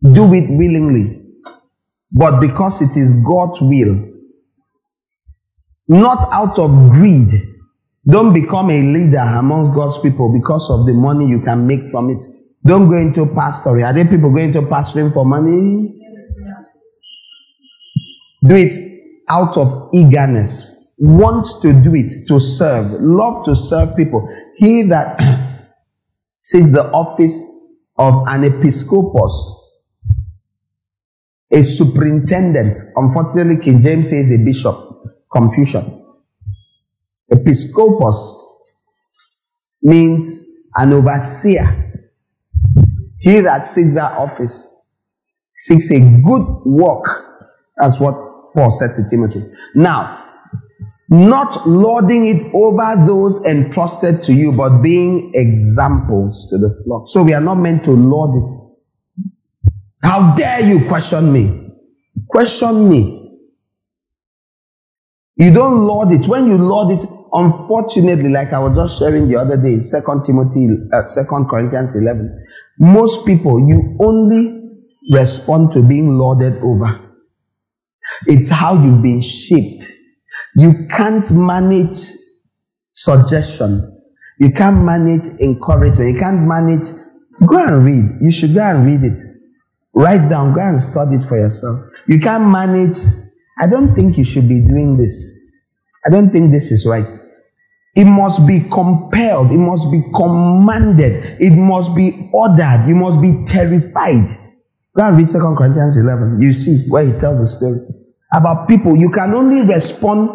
[0.02, 1.24] Do it willingly.
[2.12, 4.12] But because it is God's will,
[5.88, 7.32] not out of greed.
[8.06, 12.10] Don't become a leader amongst God's people because of the money you can make from
[12.10, 12.22] it.
[12.64, 13.84] Don't go into pastoring.
[13.84, 15.94] Are there people going to pastoring for money?
[18.46, 18.74] Do it
[19.28, 20.94] out of eagerness.
[20.98, 22.86] Want to do it to serve.
[22.92, 24.28] Love to serve people.
[24.56, 25.20] He that
[26.40, 27.38] seeks the office
[27.96, 29.72] of an episcopus,
[31.50, 32.76] a superintendent.
[32.94, 34.76] Unfortunately, King James says a bishop.
[35.30, 36.04] Confusion.
[37.30, 38.62] Episcopus
[39.82, 41.66] means an overseer.
[43.18, 44.84] He that seeks that office
[45.56, 47.48] seeks a good work.
[47.76, 48.25] That's what
[48.56, 49.44] Paul said to Timothy.
[49.74, 50.24] Now,
[51.10, 57.04] not lording it over those entrusted to you, but being examples to the flock.
[57.08, 58.50] So we are not meant to lord it.
[60.02, 61.70] How dare you question me?
[62.28, 63.22] Question me.
[65.36, 66.26] You don't lord it.
[66.26, 70.68] When you lord it, unfortunately, like I was just sharing the other day, Second Timothy,
[70.92, 72.46] uh, Second Corinthians 11,
[72.78, 74.80] most people, you only
[75.12, 77.05] respond to being lorded over.
[78.26, 79.90] It's how you've been shaped.
[80.56, 81.98] You can't manage
[82.92, 84.14] suggestions.
[84.38, 86.14] You can't manage encouragement.
[86.14, 86.86] You can't manage.
[87.46, 88.04] Go and read.
[88.20, 89.18] You should go and read it.
[89.94, 90.54] Write down.
[90.54, 91.78] Go and study it for yourself.
[92.06, 92.98] You can't manage
[93.58, 95.32] I don't think you should be doing this.
[96.06, 97.08] I don't think this is right.
[97.94, 99.50] It must be compelled.
[99.50, 101.40] It must be commanded.
[101.40, 102.84] It must be ordered.
[102.86, 104.28] You must be terrified.
[104.94, 106.42] Go and read 2 Corinthians 11.
[106.42, 107.78] You see where he tells the story
[108.32, 108.96] about people.
[108.96, 110.30] You can only respond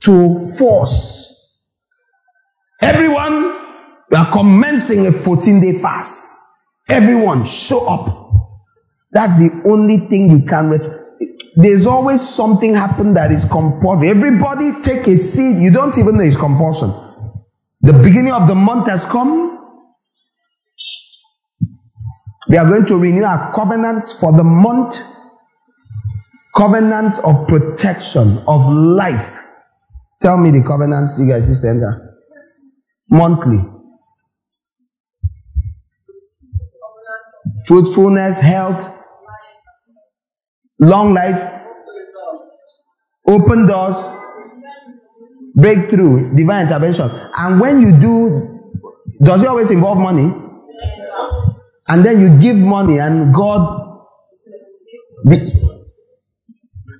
[0.00, 1.62] to force.
[2.80, 3.54] Everyone,
[4.10, 6.28] we are commencing a 14 day fast.
[6.88, 8.18] Everyone, show up.
[9.12, 10.70] That's the only thing you can
[11.54, 14.08] there's always something happen that is compulsory.
[14.08, 15.60] Everybody take a seat.
[15.60, 16.90] You don't even know it's compulsion.
[17.82, 19.58] The beginning of the month has come.
[22.48, 24.96] We are going to renew our covenants for the month.
[26.54, 29.38] Covenant of protection, of life.
[30.20, 32.16] Tell me the covenants you guys used to enter.
[33.10, 33.58] Monthly.
[37.66, 38.86] Fruitfulness, health,
[40.78, 41.62] long life,
[43.26, 43.96] open doors,
[45.54, 47.08] breakthrough, divine intervention.
[47.36, 48.72] And when you do,
[49.22, 50.32] does it always involve money?
[51.88, 53.90] And then you give money and God.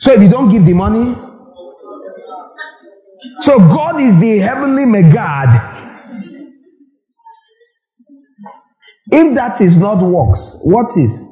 [0.02, 1.14] So if you don't give the money,
[3.38, 5.70] so God is the heavenly Megad.
[9.12, 11.24] If that is not works, what is?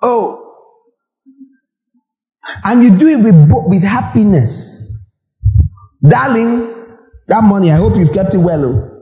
[0.00, 0.46] Oh.
[2.64, 3.34] And you do it with,
[3.68, 5.22] with happiness.
[6.02, 6.60] Darling,
[7.28, 8.64] that money, I hope you've kept it well.
[8.64, 8.96] Oh.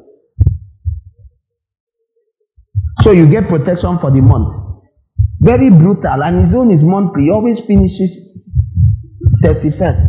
[3.00, 4.82] So you get protection for the month.
[5.40, 6.22] Very brutal.
[6.22, 7.24] And his own is monthly.
[7.24, 8.44] He always finishes
[9.42, 10.02] 31st.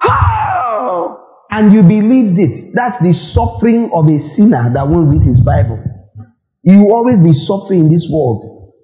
[0.00, 1.24] How?
[1.50, 2.56] And you believed it.
[2.74, 5.82] That's the suffering of a sinner that won't read his Bible.
[6.62, 8.74] You will always be suffering in this world.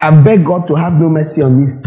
[0.00, 1.82] I beg God to have no mercy on you.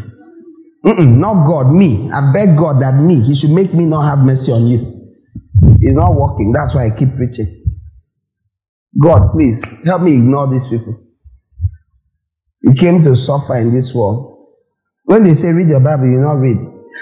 [0.83, 2.09] Mm-mm, not God, me.
[2.11, 4.79] I beg God that me, He should make me not have mercy on you.
[5.79, 6.51] It's not working.
[6.51, 7.60] That's why I keep preaching.
[8.99, 11.01] God, please help me ignore these people.
[12.61, 14.49] You came to suffer in this world.
[15.05, 16.57] When they say read your Bible, you not read.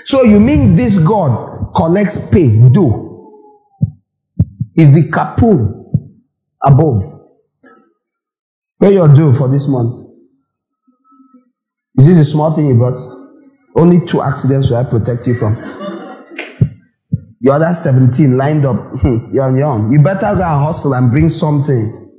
[0.06, 3.08] So you mean this God collects pay, do.
[4.76, 5.92] Is the kapul
[6.64, 7.04] above.
[8.82, 10.08] Pay your due for this month.
[11.98, 12.98] Is this a small thing you brought?
[13.76, 15.56] Only two accidents will I protect you from.
[17.42, 18.94] The other 17 lined up.
[19.32, 19.92] You're on.
[19.92, 22.12] You better go and hustle and bring something.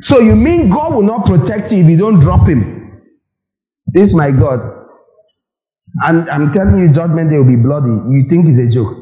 [0.00, 3.02] So you mean God will not protect you if you don't drop him?
[3.86, 4.60] This is my God.
[6.04, 7.92] And I'm telling you, judgment day will be bloody.
[8.08, 8.96] You think it's a joke.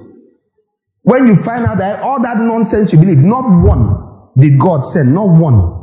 [1.03, 5.15] When you find out that all that nonsense you believe, not one did God send,
[5.15, 5.81] not one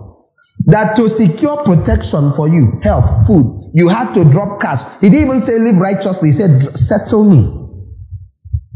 [0.66, 4.82] that to secure protection for you, health, food, you had to drop cash.
[5.02, 6.30] He didn't even say live righteously.
[6.30, 7.57] He said settle me.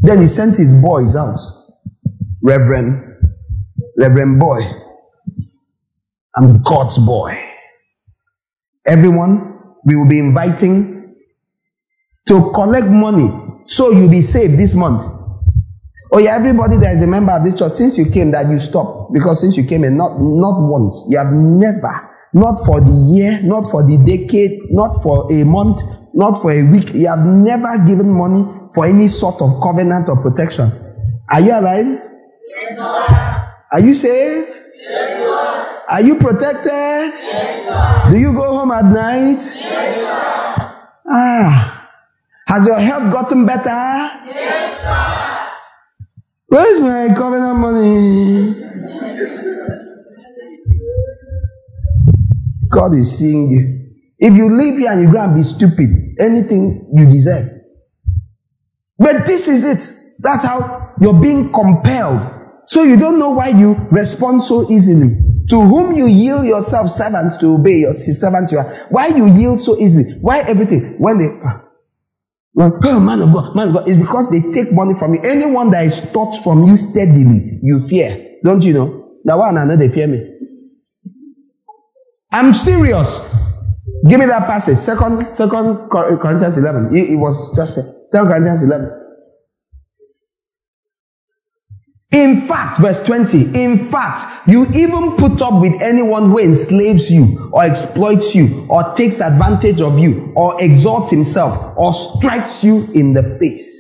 [0.02, 1.38] Then he sent his boys out.
[2.42, 3.18] Reverend,
[3.98, 4.62] Reverend Boy.
[6.36, 7.38] I'm God's boy.
[8.88, 11.16] Everyone, we will be inviting
[12.28, 13.30] to collect money
[13.68, 15.02] so you'll be saved this month.
[16.12, 18.60] Oh yeah, everybody that is a member of this church, since you came, that you
[18.60, 19.14] stop.
[19.14, 23.40] Because since you came and not, not once, you have never, not for the year,
[23.44, 25.80] not for the decade, not for a month,
[26.14, 28.44] not for a week, you have never given money
[28.74, 30.72] for any sort of covenant or protection.
[31.30, 31.86] Are you alive?
[32.48, 33.54] Yes, sir.
[33.72, 34.50] Are you saved?
[34.76, 35.82] Yes, sir.
[35.90, 37.14] Are you protected?
[37.16, 38.12] Yes, sir.
[38.12, 39.42] Do you go home at night?
[39.56, 40.74] Yes, sir.
[41.10, 41.90] Ah.
[42.48, 43.70] Has your health gotten better?
[43.70, 45.48] Yes, sir.
[46.48, 48.56] Where's my covenant money?
[52.72, 53.81] God is seeing you.
[54.22, 55.90] If you live here and you go and be stupid,
[56.20, 57.50] anything you deserve.
[59.00, 59.98] But this is it.
[60.20, 62.22] That's how you're being compelled.
[62.68, 65.10] So you don't know why you respond so easily.
[65.50, 68.86] To whom you yield yourself servants to obey your servants you are.
[68.90, 70.14] Why you yield so easily?
[70.22, 70.98] Why everything?
[71.00, 71.66] When they ah,
[72.54, 75.22] well, oh man of God, man of God, it's because they take money from you.
[75.24, 78.38] Anyone that is taught from you steadily, you fear.
[78.44, 79.18] Don't you know?
[79.24, 80.28] That one know they fear me.
[82.32, 83.31] I'm serious.
[84.08, 84.78] Give me that passage.
[84.78, 86.96] Second, second Corinthians 11.
[86.96, 89.02] It, was just Second Corinthians 11.
[92.12, 97.50] In fact, verse 20, in fact, you even put up with anyone who enslaves you
[97.54, 103.14] or exploits you or takes advantage of you or exalts himself or strikes you in
[103.14, 103.80] the face.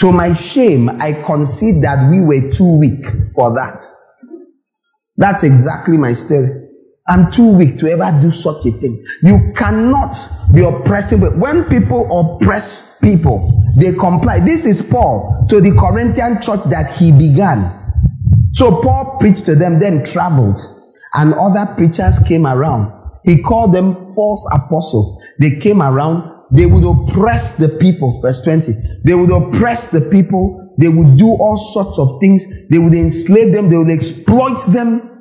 [0.00, 3.04] To my shame, I concede that we were too weak
[3.34, 3.82] for that.
[5.16, 6.67] That's exactly my story.
[7.08, 9.04] I'm too weak to ever do such a thing.
[9.22, 10.14] You cannot
[10.54, 11.20] be oppressive.
[11.38, 14.40] When people oppress people, they comply.
[14.40, 17.72] This is Paul to the Corinthian church that he began.
[18.52, 20.60] So Paul preached to them, then traveled,
[21.14, 22.92] and other preachers came around.
[23.24, 25.22] He called them false apostles.
[25.38, 26.34] They came around.
[26.50, 28.20] They would oppress the people.
[28.22, 28.72] Verse 20.
[29.04, 30.74] They would oppress the people.
[30.78, 32.68] They would do all sorts of things.
[32.68, 33.68] They would enslave them.
[33.68, 35.17] They would exploit them.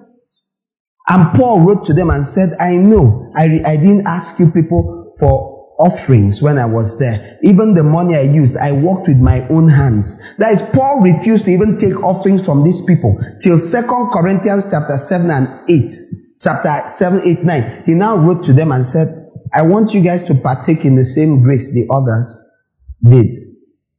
[1.09, 5.13] And Paul wrote to them and said, I know I, I didn't ask you people
[5.19, 7.37] for offerings when I was there.
[7.43, 10.19] Even the money I used, I worked with my own hands.
[10.37, 14.97] That is, Paul refused to even take offerings from these people till Second Corinthians chapter
[14.97, 15.91] 7 and 8.
[16.39, 17.83] Chapter 7, 8, 9.
[17.85, 19.07] He now wrote to them and said,
[19.53, 22.35] I want you guys to partake in the same grace the others
[23.03, 23.25] did.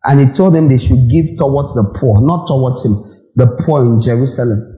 [0.05, 2.93] And he told them they should give towards the poor, not towards him,
[3.35, 4.78] the poor in Jerusalem.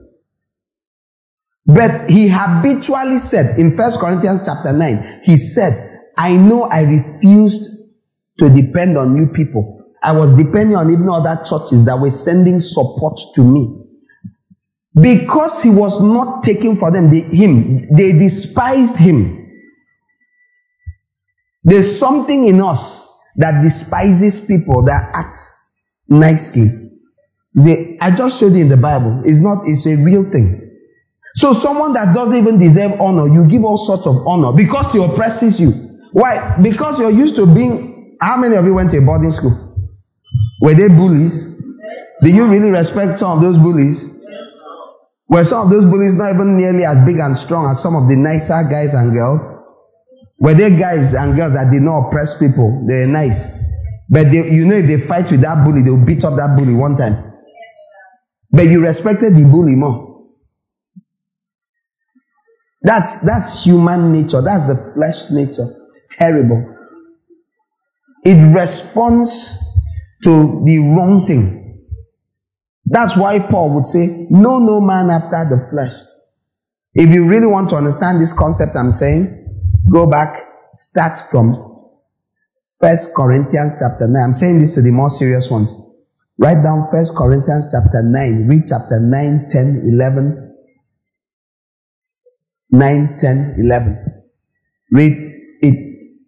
[1.65, 7.69] But he habitually said in First Corinthians chapter 9, he said, I know I refused
[8.39, 9.77] to depend on you people.
[10.03, 13.77] I was depending on even other churches that were sending support to me.
[14.99, 19.37] Because he was not taking for them, they, him, they despised him.
[21.63, 23.07] There's something in us
[23.37, 25.39] that despises people that act
[26.09, 26.67] nicely.
[27.57, 29.21] See, I just showed you in the Bible.
[29.23, 30.60] It's not, it's a real thing.
[31.35, 35.03] So someone that doesn't even deserve honor, you give all sorts of honor because he
[35.03, 35.71] oppresses you.
[36.11, 36.57] Why?
[36.61, 38.17] Because you're used to being.
[38.19, 39.51] How many of you went to a boarding school?
[40.61, 41.51] Were they bullies?
[42.21, 44.07] Did you really respect some of those bullies?
[45.27, 48.09] Were some of those bullies not even nearly as big and strong as some of
[48.09, 49.47] the nicer guys and girls?
[50.39, 52.85] Were they guys and girls that did not oppress people?
[52.87, 53.61] They were nice.
[54.09, 56.75] But they, you know, if they fight with that bully, they'll beat up that bully
[56.75, 57.15] one time.
[58.51, 60.10] But you respected the bully more.
[62.83, 64.41] That's, that's human nature.
[64.41, 65.67] That's the flesh nature.
[65.87, 66.77] It's terrible.
[68.23, 69.57] It responds
[70.23, 71.87] to the wrong thing.
[72.85, 75.93] That's why Paul would say, Know no man after the flesh.
[76.93, 79.47] If you really want to understand this concept I'm saying,
[79.91, 80.43] go back,
[80.75, 81.55] start from
[82.81, 84.21] First Corinthians chapter 9.
[84.21, 85.73] I'm saying this to the more serious ones.
[86.37, 88.47] Write down First Corinthians chapter 9.
[88.47, 90.50] Read chapter 9, 10, 11.
[92.71, 94.23] 9, 10, 11.
[94.91, 95.11] Read
[95.61, 96.19] it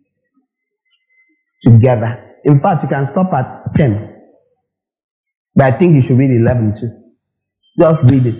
[1.63, 2.19] together.
[2.43, 4.09] In fact, you can stop at 10.
[5.55, 6.89] But I think you should read 11 too.
[7.79, 8.39] Just read it.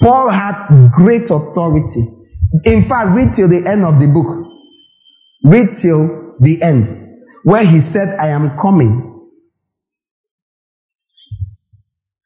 [0.00, 2.04] Paul had great authority.
[2.64, 4.48] In fact, read till the end of the book.
[5.44, 9.08] Read till the end, where he said, I am coming.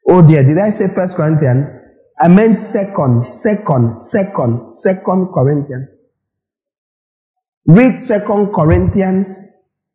[0.08, 1.85] Oh dear, did I say First Corinthians?
[2.18, 5.88] I meant second, second, second, second Corinthians.
[7.66, 9.40] Read Second Corinthians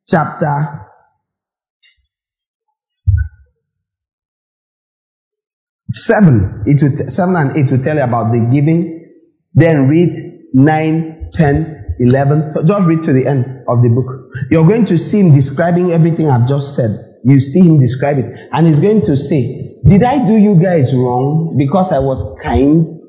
[0.05, 0.81] chapter
[5.93, 9.09] 7, it will t- 7 and 8 will tell you about the giving.
[9.53, 10.09] Then read
[10.53, 12.53] 9, 10, 11.
[12.53, 14.35] So just read to the end of the book.
[14.49, 16.91] You're going to see him describing everything I've just said.
[17.23, 18.49] You see him describe it.
[18.51, 22.99] And he's going to say, Did I do you guys wrong because I was kind?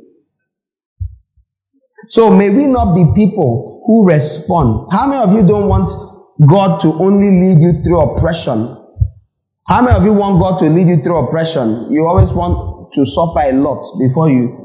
[2.08, 4.88] So may we not be people who respond.
[4.90, 5.92] How many of you don't want
[6.48, 8.78] God to only lead you through oppression?
[9.68, 11.92] How many of you want God to lead you through oppression?
[11.92, 14.58] You always want to suffer a lot before you.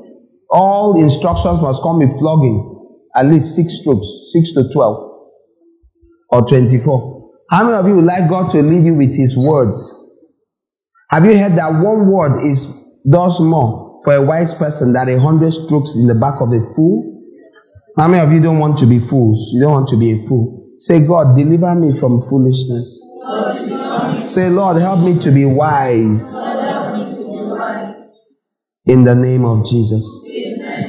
[0.49, 2.73] All instructions must come with flogging.
[3.15, 5.27] At least six strokes, six to twelve,
[6.29, 7.31] or twenty-four.
[7.49, 10.06] How many of you would like God to lead you with His words?
[11.09, 12.65] Have you heard that one word is
[13.09, 16.59] does more for a wise person than a hundred strokes in the back of a
[16.75, 17.23] fool?
[17.97, 19.51] How many of you don't want to be fools?
[19.53, 20.75] You don't want to be a fool.
[20.77, 23.01] Say, God, deliver me from foolishness.
[24.23, 26.33] Say, Lord, help me to be wise.
[28.85, 30.05] In the name of Jesus.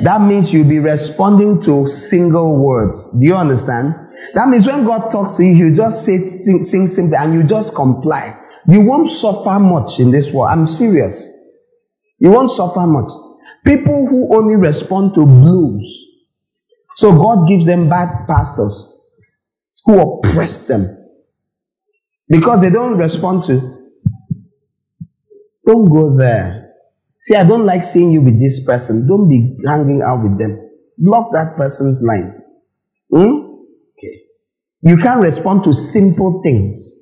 [0.02, 3.10] That means you'll be responding to single words.
[3.18, 3.94] Do you understand?
[4.34, 7.74] That means when God talks to you, He'll just say sing, sing and you just
[7.74, 8.37] comply.
[8.68, 10.50] You won't suffer much in this world.
[10.50, 11.26] I'm serious.
[12.18, 13.10] You won't suffer much.
[13.64, 15.86] People who only respond to blues.
[16.96, 18.94] So God gives them bad pastors
[19.86, 20.84] who oppress them
[22.28, 23.88] because they don't respond to.
[25.64, 26.74] Don't go there.
[27.22, 29.08] See, I don't like seeing you with this person.
[29.08, 30.70] Don't be hanging out with them.
[30.98, 32.34] Block that person's line.
[33.10, 33.62] Hmm?
[33.96, 34.22] Okay.
[34.82, 36.97] You can't respond to simple things.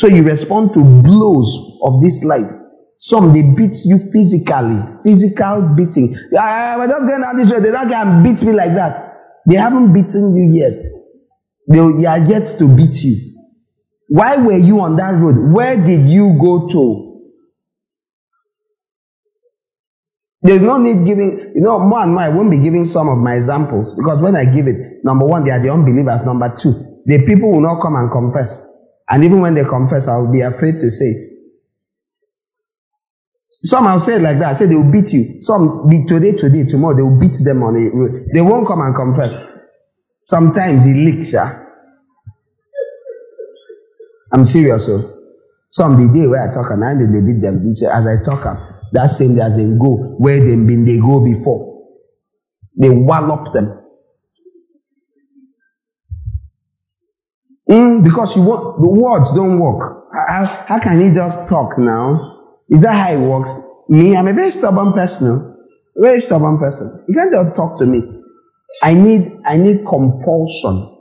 [0.00, 2.50] So you respond to blows of this life.
[2.96, 6.16] Some they beat you physically, physical beating.
[6.40, 7.60] I, we're just going out this way.
[7.60, 8.96] They don't can beat me like that.
[9.46, 10.82] They haven't beaten you yet.
[11.68, 13.14] They are yet to beat you.
[14.08, 15.52] Why were you on that road?
[15.52, 17.20] Where did you go to?
[20.40, 23.18] There's no need giving, you know, more and more, I won't be giving some of
[23.18, 26.24] my examples because when I give it, number one, they are the unbelievers.
[26.24, 26.72] Number two,
[27.04, 28.69] the people will not come and confess.
[29.10, 31.26] And even when they confess, I will be afraid to say it.
[33.50, 34.50] Some I'll say it like that.
[34.50, 35.42] I say they will beat you.
[35.42, 38.26] Some be today, today, tomorrow, they will beat them on road.
[38.32, 39.36] They won't come and confess.
[40.24, 41.66] Sometimes he leaks, yeah.
[44.32, 45.16] I'm serious, so.
[45.72, 47.62] Some the day where I talk and I they beat them.
[47.66, 48.58] As I talk up,
[48.92, 51.86] that same day as they go, where they been they go before.
[52.76, 53.79] They wallop them.
[57.70, 60.08] Mm, because you want the words don't work.
[60.12, 62.58] How, how can he just talk now?
[62.68, 63.56] Is that how it works?
[63.88, 65.56] Me, I'm a very stubborn person.
[65.96, 67.04] very stubborn person.
[67.06, 68.02] You can't just talk to me.
[68.82, 70.98] I need I need compulsion.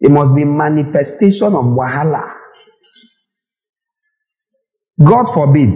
[0.00, 2.22] It must be manifestation of wahala.
[5.04, 5.70] God forbid.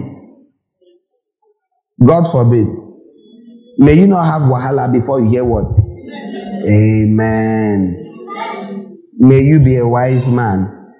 [2.05, 2.67] God forbid.
[3.77, 5.65] May you not have wahala before you hear what?
[6.69, 8.04] Amen.
[9.17, 10.93] May you be a wise man.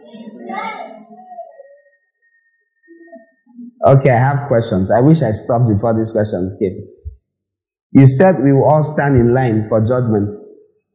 [3.86, 4.90] Okay, I have questions.
[4.90, 6.88] I wish I stopped before these questions came.
[7.92, 10.32] You said we will all stand in line for judgment.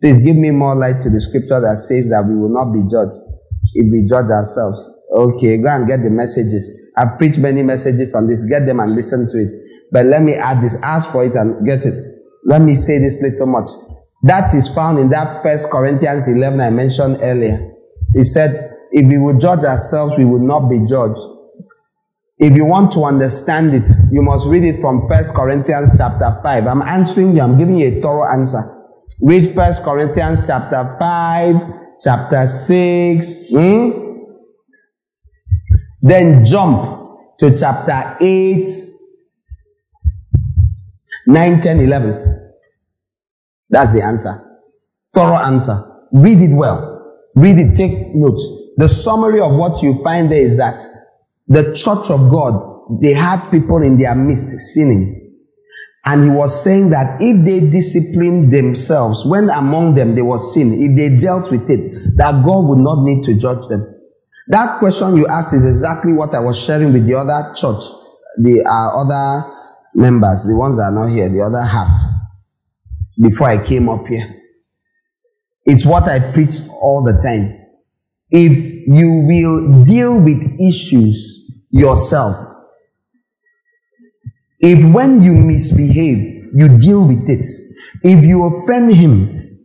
[0.03, 2.83] Please give me more light to the scripture that says that we will not be
[2.91, 3.21] judged
[3.75, 4.81] if we judge ourselves.
[5.13, 6.91] Okay, go and get the messages.
[6.97, 8.45] I've preached many messages on this.
[8.45, 9.53] Get them and listen to it.
[9.93, 10.77] But let me add this.
[10.83, 11.95] Ask for it and get it.
[12.45, 13.69] Let me say this little much.
[14.23, 17.73] That is found in that first Corinthians 11 I mentioned earlier.
[18.15, 21.21] He said, if we would judge ourselves, we would not be judged.
[22.39, 26.67] If you want to understand it, you must read it from First Corinthians chapter 5.
[26.67, 27.43] I'm answering you.
[27.43, 28.63] I'm giving you a thorough answer.
[29.21, 31.57] Read First Corinthians chapter 5,
[32.03, 33.51] chapter 6.
[33.51, 33.91] Hmm?
[36.03, 38.69] Then jump to chapter 8,
[41.27, 42.30] 9, 10, 11.
[43.71, 44.35] That's the answer.
[45.15, 45.83] Thorough answer.
[46.13, 47.31] Read it well.
[47.37, 47.77] Read it.
[47.77, 48.75] Take notes.
[48.77, 50.81] The summary of what you find there is that
[51.49, 55.17] the church of God, they had people in their midst sinning.
[56.05, 60.73] And he was saying that if they disciplined themselves, when among them there was sin,
[60.73, 63.87] if they dealt with it, that God would not need to judge them.
[64.49, 67.85] That question you asked is exactly what I was sharing with the other church,
[68.39, 69.45] the uh, other
[69.95, 71.89] members, the ones that are not here, the other half,
[73.21, 74.37] before I came up here.
[75.65, 77.57] It's what I preach all the time.
[78.31, 82.37] If you will deal with issues yourself,
[84.61, 87.47] if when you misbehave, you deal with it,
[88.03, 89.59] if you offend him,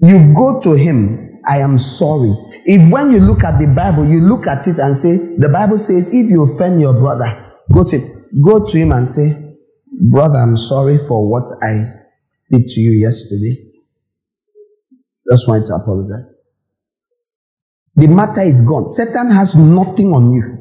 [0.00, 2.32] you go to him, I am sorry.
[2.64, 5.78] If when you look at the Bible, you look at it and say, the Bible
[5.78, 8.18] says, if you offend your brother, go to.
[8.42, 9.32] Go to him and say,
[10.10, 11.97] Brother, I'm sorry for what I
[12.50, 13.56] did to you yesterday.
[15.26, 16.34] That's why to apologize.
[17.96, 18.88] The matter is gone.
[18.88, 20.58] Satan has nothing on you.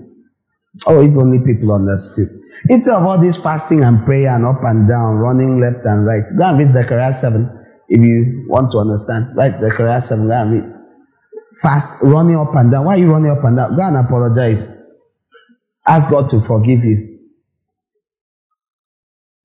[0.87, 2.27] Oh, if only people understood.
[2.69, 6.23] Instead of all this fasting and prayer and up and down, running left and right,
[6.37, 7.47] go and read Zechariah 7
[7.89, 9.35] if you want to understand.
[9.35, 10.73] Right, Zechariah 7, go and read.
[11.61, 12.85] Fast, running up and down.
[12.85, 13.75] Why are you running up and down?
[13.75, 14.73] Go and apologize.
[15.87, 17.16] Ask God to forgive you.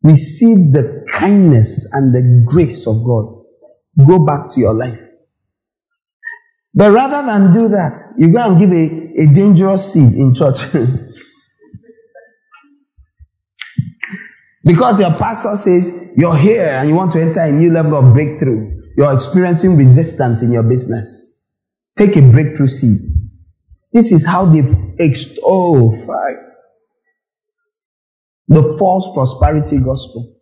[0.02, 3.44] Receive the kindness and the grace of God.
[4.06, 4.98] Go back to your life.
[6.74, 10.62] But rather than do that, you go and give a, a dangerous seed in church.
[14.64, 18.14] because your pastor says you're here and you want to enter a new level of
[18.14, 18.80] breakthrough.
[18.96, 21.28] You're experiencing resistance in your business.
[21.96, 22.98] Take a breakthrough seed.
[23.92, 25.92] This is how they've ex- oh.
[28.48, 30.36] The false prosperity gospel.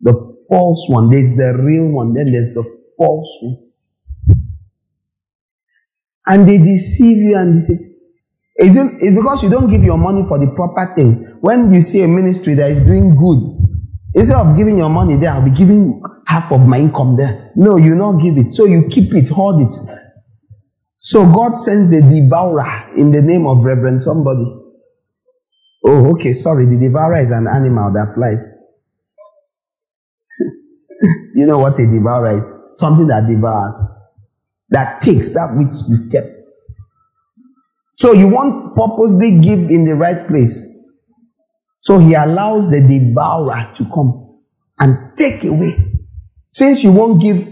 [0.00, 0.12] The
[0.48, 1.10] false one.
[1.10, 2.64] There's the real one, then there's the
[2.96, 3.58] false one.
[6.26, 7.74] And they deceive you and they say,
[8.56, 11.38] it's, it's because you don't give your money for the proper thing.
[11.40, 13.40] When you see a ministry that is doing good,
[14.14, 17.52] instead of giving your money there, I'll be giving half of my income there.
[17.56, 18.50] No, you not give it.
[18.50, 19.72] So you keep it, hold it.
[20.96, 24.44] So God sends the devourer in the name of Reverend somebody.
[25.90, 26.66] Oh, okay, sorry.
[26.66, 28.46] The devourer is an animal that flies.
[31.34, 32.54] you know what a devourer is?
[32.74, 33.74] Something that devours,
[34.68, 36.34] that takes that which you've kept.
[37.96, 40.62] So you won't purposely give in the right place.
[41.80, 44.42] So he allows the devourer to come
[44.78, 45.74] and take away.
[46.50, 47.48] Since you won't give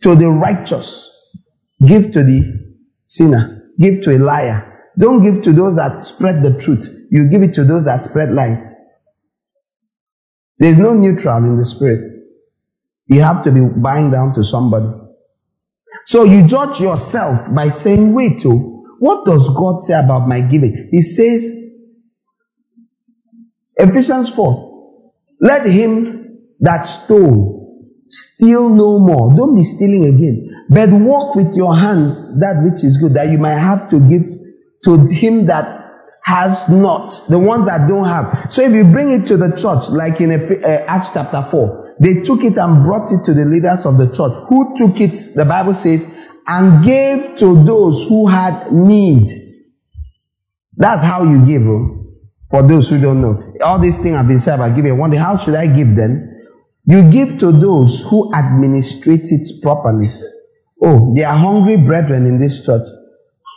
[0.00, 1.36] to the righteous,
[1.86, 2.40] give to the
[3.04, 4.88] sinner, give to a liar.
[4.96, 6.95] Don't give to those that spread the truth.
[7.10, 8.64] You give it to those that spread lies.
[10.58, 12.02] There's no neutral in the spirit.
[13.08, 14.86] You have to be buying down to somebody.
[16.06, 20.88] So you judge yourself by saying, wait, oh, what does God say about my giving?
[20.90, 21.44] He says,
[23.76, 27.56] Ephesians 4, let him that stole
[28.08, 29.34] steal no more.
[29.36, 33.38] Don't be stealing again, but walk with your hands that which is good, that you
[33.38, 34.22] might have to give
[34.84, 35.85] to him that
[36.26, 38.52] has not, the ones that don't have.
[38.52, 42.24] So if you bring it to the church, like in uh, Acts chapter 4, they
[42.24, 44.32] took it and brought it to the leaders of the church.
[44.48, 45.16] Who took it?
[45.36, 46.04] The Bible says,
[46.48, 49.30] and gave to those who had need.
[50.76, 51.62] That's how you give.
[51.62, 52.08] Oh.
[52.50, 54.98] For those who don't know, all these things I've been said about giving.
[54.98, 56.28] One day, how should I give them?
[56.86, 60.12] You give to those who administrate it properly.
[60.82, 62.86] Oh, there are hungry brethren in this church.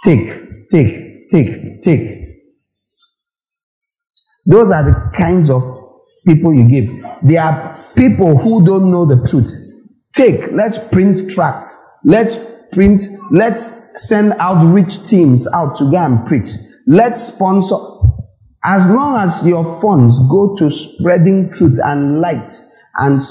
[0.03, 2.18] Take, take, take, take.
[4.49, 5.61] Those are the kinds of
[6.25, 7.05] people you give.
[7.21, 9.51] They are people who don't know the truth.
[10.13, 11.77] Take, let's print tracts.
[12.03, 12.35] Let's
[12.71, 16.49] print, let's send outreach teams out to go and preach.
[16.87, 17.75] Let's sponsor.
[18.63, 22.51] As long as your funds go to spreading truth and light
[22.95, 23.21] and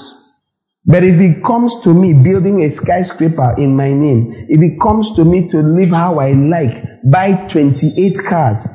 [0.85, 5.13] but if it comes to me building a skyscraper in my name, if it comes
[5.17, 8.65] to me to live how I like, buy 28 cars,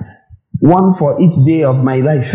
[0.64, 2.32] one for each day of my life,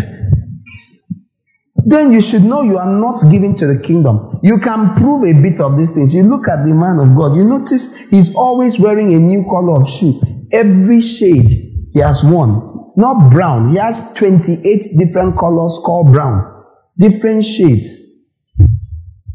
[1.84, 4.38] then you should know you are not giving to the kingdom.
[4.44, 6.14] You can prove a bit of these things.
[6.14, 9.80] You look at the man of God, you notice he's always wearing a new color
[9.80, 10.20] of shoe.
[10.52, 11.48] Every shade
[11.92, 13.70] he has one, not brown.
[13.70, 14.62] He has 28
[14.96, 16.64] different colors called brown,
[16.98, 17.96] different shades.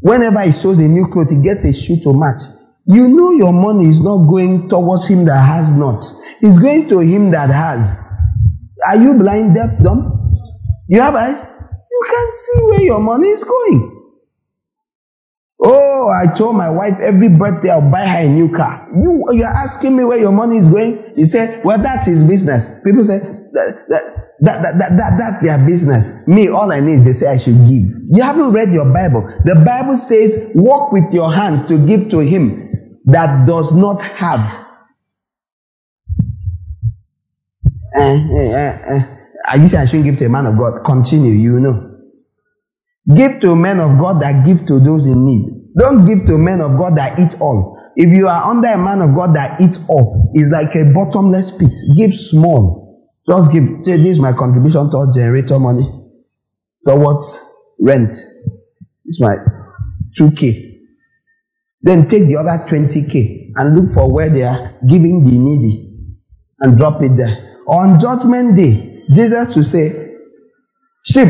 [0.00, 2.40] Whenever he sews a new cloth, he gets a shoe to match.
[2.86, 6.02] You know your money is not going towards him that has not.
[6.40, 8.05] It's going to him that has.
[8.86, 10.12] Are you blind, deaf, dumb?
[10.88, 11.38] You have eyes?
[11.38, 13.92] You can see where your money is going.
[15.58, 18.86] Oh, I told my wife every birthday I'll buy her a new car.
[18.94, 21.14] You, you're asking me where your money is going?
[21.16, 22.82] He said, well, that's his business.
[22.84, 24.02] People say, that, that,
[24.40, 26.28] that, that, that, that, that's their business.
[26.28, 27.82] Me, all I need is they say I should give.
[28.08, 29.22] You haven't read your Bible.
[29.44, 34.65] The Bible says, walk with your hands to give to him that does not have.
[37.96, 39.02] Eh, eh, eh,
[39.48, 40.84] I you say I shouldn't give to a man of God.
[40.84, 41.92] Continue, you know.
[43.14, 45.74] Give to men of God that give to those in need.
[45.78, 47.76] Don't give to men of God that eat all.
[47.96, 51.56] If you are under a man of God that eats all, it's like a bottomless
[51.56, 51.72] pit.
[51.96, 53.14] Give small.
[53.26, 55.84] Just give, this is my contribution towards generator money,
[56.84, 57.40] towards
[57.80, 58.12] rent.
[59.04, 59.34] It's my
[60.18, 60.80] 2K.
[61.82, 66.16] Then take the other 20K and look for where they are giving the needy
[66.60, 67.45] and drop it there.
[67.68, 69.90] On judgment day, Jesus will say,
[71.04, 71.28] Sheep,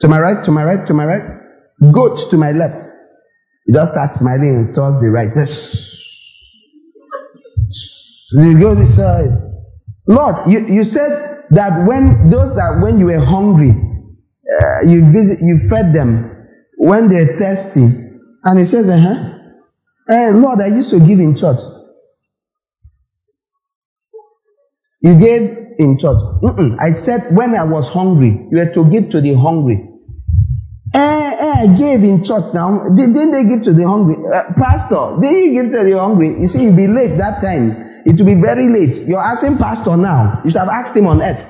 [0.00, 1.22] To my right, to my right, to my right.
[1.92, 2.82] Goat to my left.
[3.66, 5.34] You just start smiling and towards the right.
[8.32, 9.28] You go this side.
[10.06, 15.38] Lord, you, you said that when those that when you were hungry, uh, you visit,
[15.42, 16.26] you fed them.
[16.78, 17.86] When they're thirsty,
[18.44, 19.38] and he says, "Uh huh."
[20.08, 21.60] Hey, Lord, I used to give in church.
[25.02, 26.18] You gave in church.
[26.42, 26.76] Mm-mm.
[26.78, 29.86] I said when I was hungry, you had to give to the hungry.
[30.92, 32.88] Eh, eh, I gave in church now.
[32.94, 34.16] Didn't they give to the hungry?
[34.16, 36.28] Uh, pastor, did he give to the hungry?
[36.40, 38.02] You see, you'll be late that time.
[38.04, 38.96] It will be very late.
[39.06, 40.40] You're asking pastor now.
[40.44, 41.46] You should have asked him on earth.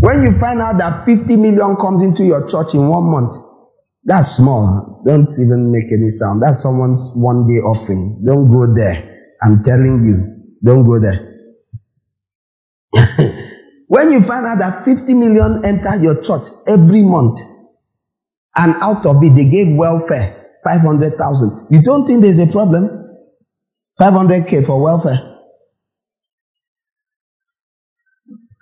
[0.00, 3.36] When you find out that 50 million comes into your church in one month,
[4.02, 5.02] that's small.
[5.04, 6.42] Don't even make any sound.
[6.42, 8.22] That's someone's one day offering.
[8.24, 8.96] Don't go there.
[9.42, 11.26] I'm telling you, don't go there.
[13.86, 17.40] when you find out that 50 million enter your church every month,
[18.56, 23.00] and out of it they gave welfare 500,000, you don't think there's a problem?
[23.98, 25.30] 500k for welfare.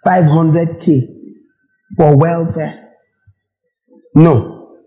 [0.07, 1.01] 500k
[1.97, 2.95] for welfare.
[4.15, 4.79] No.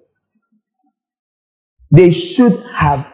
[1.92, 3.06] They should have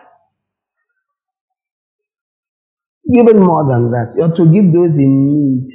[3.13, 4.13] given more than that.
[4.15, 5.67] You are to give those in need.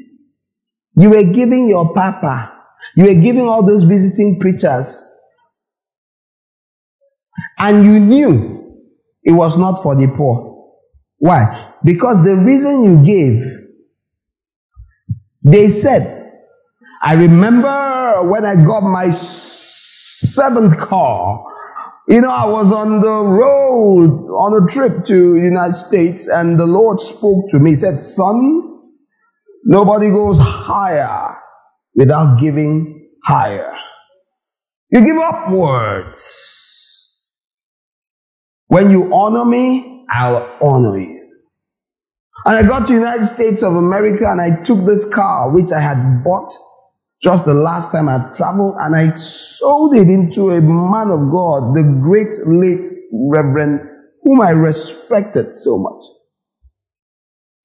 [0.97, 2.53] You were giving your papa.
[2.97, 4.99] You were giving all those visiting preachers.
[7.59, 8.81] And you knew
[9.23, 10.71] it was not for the poor.
[11.19, 11.73] Why?
[11.85, 13.43] Because the reason you gave,
[15.43, 16.33] they said,
[17.01, 21.45] I remember when I got my seventh car,
[22.09, 26.59] you know, I was on the road on a trip to the United States and
[26.59, 27.71] the Lord spoke to me.
[27.71, 28.71] He said, son,
[29.65, 31.37] Nobody goes higher
[31.95, 33.73] without giving higher.
[34.91, 36.49] You give upwards.
[38.67, 41.21] When you honor me, I'll honor you.
[42.45, 45.81] And I got to United States of America and I took this car which I
[45.81, 46.51] had bought
[47.23, 51.75] just the last time I traveled and I sold it into a man of God,
[51.75, 53.89] the great late Reverend
[54.23, 56.03] whom I respected so much.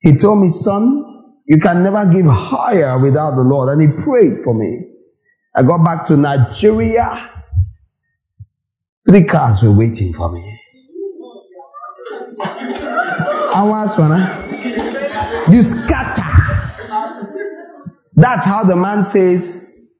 [0.02, 3.70] He told me, son, you can never give higher without the Lord.
[3.70, 4.92] And he prayed for me.
[5.56, 7.30] I got back to Nigeria.
[9.08, 10.60] Three cars were waiting for me.
[13.54, 15.52] Hours, man.
[15.52, 16.27] You scatter.
[18.18, 19.94] That's how the man says,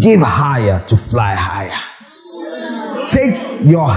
[0.00, 1.78] give higher to fly higher.
[3.08, 3.90] Take your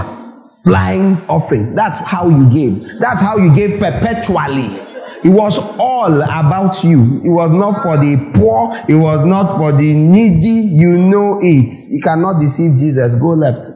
[0.65, 1.73] flying offering.
[1.73, 2.99] That's how you give.
[2.99, 4.75] That's how you give perpetually.
[5.23, 7.21] It was all about you.
[7.23, 8.75] It was not for the poor.
[8.89, 10.67] It was not for the needy.
[10.75, 11.77] You know it.
[11.89, 13.15] You cannot deceive Jesus.
[13.15, 13.69] Go left.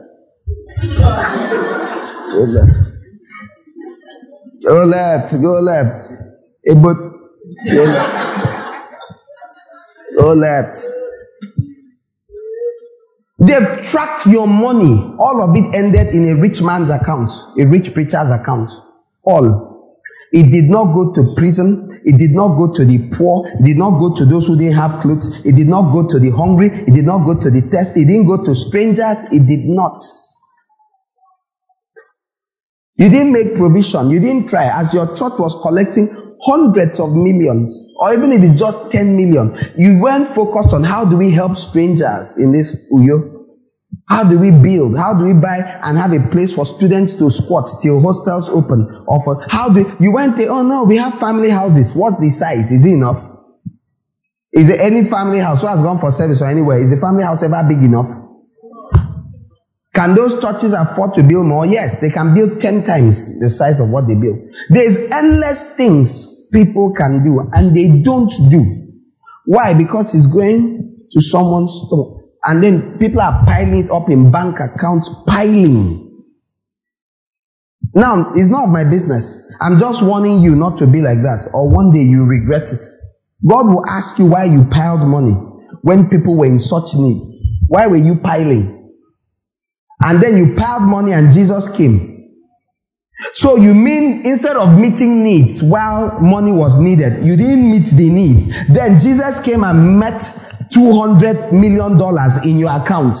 [2.30, 2.86] Go left.
[4.62, 5.40] Go left.
[5.40, 6.12] Go left.
[6.62, 6.96] Hey, but
[7.64, 8.47] go left.
[10.18, 10.84] Go left.
[13.38, 15.14] They've tracked your money.
[15.18, 18.70] All of it ended in a rich man's account, a rich preacher's account.
[19.22, 19.94] All.
[20.32, 21.88] It did not go to prison.
[22.04, 23.46] It did not go to the poor.
[23.46, 25.44] It did not go to those who didn't have clothes.
[25.46, 26.66] It did not go to the hungry.
[26.66, 28.02] It did not go to the thirsty.
[28.02, 29.22] It didn't go to strangers.
[29.32, 30.02] It did not.
[32.96, 34.10] You didn't make provision.
[34.10, 34.64] You didn't try.
[34.64, 36.08] As your church was collecting
[36.42, 41.04] hundreds of millions, or even if it's just 10 million, you weren't focused on how
[41.04, 43.36] do we help strangers in this Uyo.
[44.08, 44.96] How do we build?
[44.96, 49.04] How do we buy and have a place for students to squat till hostels open?
[49.06, 51.94] Or for, how do, you went there, oh no, we have family houses.
[51.94, 52.70] What's the size?
[52.70, 53.22] Is it enough?
[54.52, 56.80] Is there any family house who has gone for service or anywhere?
[56.80, 58.27] Is the family house ever big enough?
[59.98, 61.66] Can those churches afford to build more?
[61.66, 64.38] Yes, they can build 10 times the size of what they build.
[64.70, 68.62] There's endless things people can do and they don't do.
[69.46, 69.74] Why?
[69.74, 72.22] Because it's going to someone's store.
[72.44, 76.24] And then people are piling it up in bank accounts, piling.
[77.92, 79.52] Now, it's not my business.
[79.60, 82.82] I'm just warning you not to be like that, or one day you regret it.
[83.44, 85.34] God will ask you why you piled money
[85.82, 87.18] when people were in such need.
[87.66, 88.77] Why were you piling?
[90.00, 92.16] And then you piled money and Jesus came.
[93.34, 98.08] So you mean instead of meeting needs while money was needed, you didn't meet the
[98.08, 98.54] need.
[98.68, 100.22] Then Jesus came and met
[100.72, 103.18] $200 million in your account.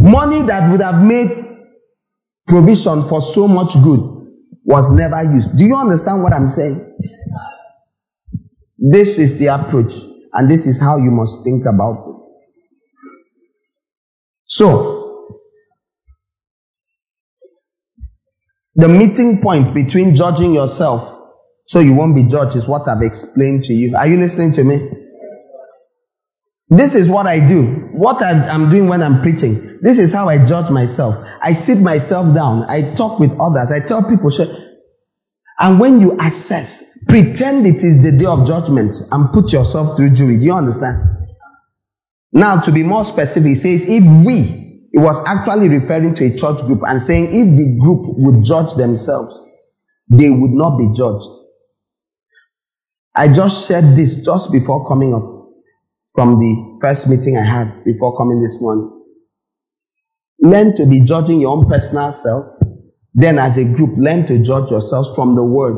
[0.00, 1.30] Money that would have made
[2.48, 4.00] provision for so much good
[4.64, 5.56] was never used.
[5.56, 6.86] Do you understand what I'm saying?
[8.78, 9.92] This is the approach,
[10.32, 12.16] and this is how you must think about it.
[14.44, 14.99] So,
[18.80, 21.18] the meeting point between judging yourself
[21.64, 23.96] so you won't be judged is what I've explained to you.
[23.96, 24.90] Are you listening to me?
[26.68, 27.66] This is what I do.
[27.92, 29.78] What I'm, doing when I'm preaching.
[29.82, 31.16] This is how I judge myself.
[31.42, 32.64] I sit myself down.
[32.64, 33.72] I talk with others.
[33.72, 34.30] I tell people,
[35.58, 40.10] and when you assess, pretend it is the day of judgment and put yourself through
[40.10, 40.38] jury.
[40.38, 40.98] Do you understand?
[42.32, 44.59] Now, to be more specific, he says, if we,
[44.92, 48.74] it was actually referring to a church group and saying, if the group would judge
[48.74, 49.48] themselves,
[50.08, 51.26] they would not be judged.
[53.14, 55.22] I just shared this just before coming up
[56.14, 58.90] from the first meeting I had before coming this morning.
[60.40, 62.46] Learn to be judging your own personal self.
[63.14, 65.76] Then, as a group, learn to judge yourselves from the word.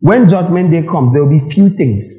[0.00, 2.12] When judgment day comes, there will be few things.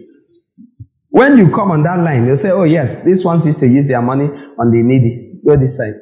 [1.10, 3.88] When you come on that line, they'll say, Oh, yes, this one used to use
[3.88, 5.27] their money on the needy.
[5.46, 5.94] Go this side.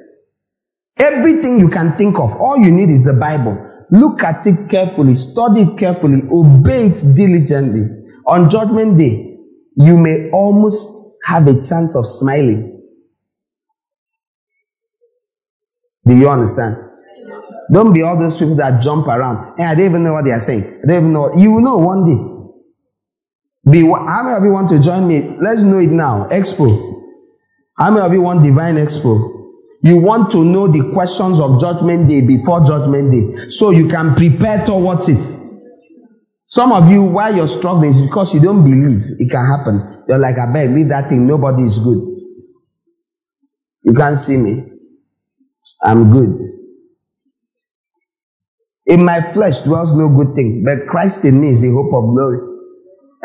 [0.97, 3.61] Everything you can think of, all you need is the Bible.
[3.91, 7.85] Look at it carefully, study it carefully, obey it diligently.
[8.27, 9.37] On judgment day,
[9.75, 12.81] you may almost have a chance of smiling.
[16.05, 16.77] Do you understand?
[17.71, 19.55] Don't be all those people that jump around.
[19.57, 20.63] Hey, I don't even know what they are saying.
[20.83, 21.33] I don't even know.
[21.35, 23.71] You will know one day.
[23.71, 25.35] Be how many of you want to join me?
[25.39, 26.29] Let's know it now.
[26.29, 26.94] Expo.
[27.77, 29.43] How many of you want divine expo?
[29.83, 34.15] You want to know the questions of judgment day before judgment day so you can
[34.15, 35.21] prepare towards it.
[36.47, 40.03] Some of you, why you're struggling is because you don't believe it can happen.
[40.07, 41.27] You're like, I beg, leave that thing.
[41.27, 41.97] Nobody is good.
[43.83, 44.63] You can't see me.
[45.83, 46.51] I'm good.
[48.87, 52.11] In my flesh dwells no good thing, but Christ in me is the hope of
[52.13, 52.54] glory.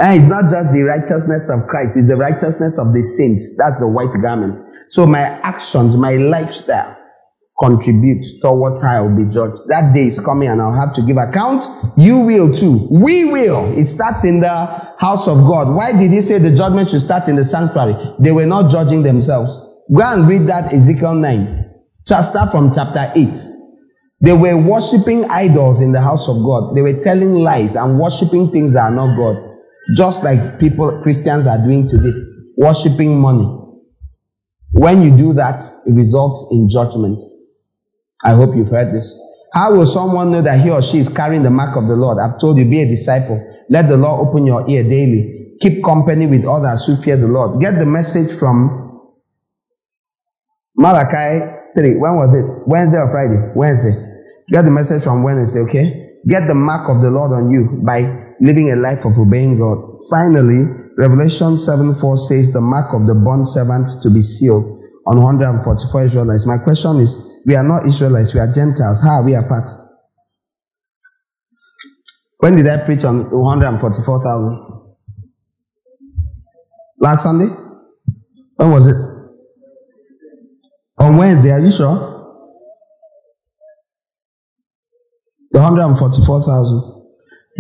[0.01, 3.57] And it's not just the righteousness of Christ, it's the righteousness of the saints.
[3.59, 4.59] That's the white garment.
[4.89, 6.97] So my actions, my lifestyle
[7.61, 9.61] contributes towards how I will be judged.
[9.69, 11.67] That day is coming and I'll have to give account.
[11.99, 12.89] You will too.
[12.91, 13.77] We will.
[13.79, 14.67] It starts in the
[14.99, 15.77] house of God.
[15.77, 17.95] Why did he say the judgment should start in the sanctuary?
[18.19, 19.53] They were not judging themselves.
[19.95, 21.65] Go and read that Ezekiel 9.
[22.07, 23.37] Just start from chapter 8.
[24.23, 26.75] They were worshipping idols in the house of God.
[26.75, 29.50] They were telling lies and worshipping things that are not God.
[29.97, 32.13] Just like people, Christians are doing today.
[32.57, 33.47] Worshipping money.
[34.73, 37.21] When you do that, it results in judgment.
[38.25, 39.19] I hope you've heard this.
[39.53, 42.19] How will someone know that he or she is carrying the mark of the Lord?
[42.19, 43.43] I've told you, be a disciple.
[43.69, 45.57] Let the Lord open your ear daily.
[45.61, 47.61] Keep company with others who fear the Lord.
[47.61, 49.11] Get the message from
[50.77, 51.45] Malachi
[51.77, 51.97] 3.
[51.97, 52.69] When was it?
[52.69, 53.53] Wednesday or Friday?
[53.57, 53.95] Wednesday.
[54.49, 56.17] Get the message from Wednesday, okay?
[56.29, 59.79] Get the mark of the Lord on you by living a life of obeying God.
[60.11, 64.65] Finally, Revelation 7 4 says the mark of the bond servant to be sealed
[65.07, 66.47] on 144 Israelites.
[66.47, 69.01] My question is, we are not Israelites, we are Gentiles.
[69.03, 69.69] How are we apart?
[72.39, 74.97] When did I preach on 144,000?
[76.99, 77.49] Last Sunday?
[78.57, 78.97] When was it?
[80.99, 81.97] On Wednesday, are you sure?
[85.51, 87.00] The 144,000.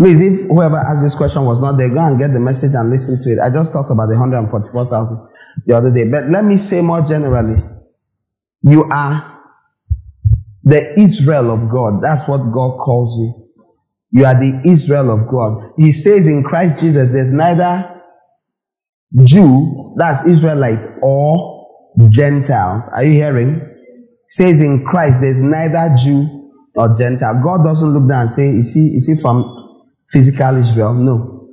[0.01, 2.89] Please, if whoever asked this question was not there, go and get the message and
[2.89, 3.39] listen to it.
[3.39, 5.29] I just talked about the 144,000
[5.67, 6.09] the other day.
[6.09, 7.61] But let me say more generally.
[8.62, 9.43] You are
[10.65, 12.03] the Israel of God.
[12.03, 13.51] That's what God calls you.
[14.12, 15.75] You are the Israel of God.
[15.77, 18.03] He says in Christ Jesus, there's neither
[19.23, 21.69] Jew, that's Israelite, or
[22.09, 22.89] Gentiles.
[22.91, 23.57] Are you hearing?
[23.61, 26.25] He says in Christ, there's neither Jew
[26.75, 27.43] nor Gentile.
[27.45, 29.59] God doesn't look down and say, is he, is he from
[30.12, 30.94] physical Israel?
[30.94, 31.48] No.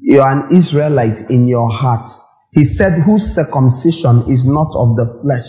[0.00, 2.06] You are an Israelite in your heart.
[2.52, 5.46] He said, whose circumcision is not of the flesh,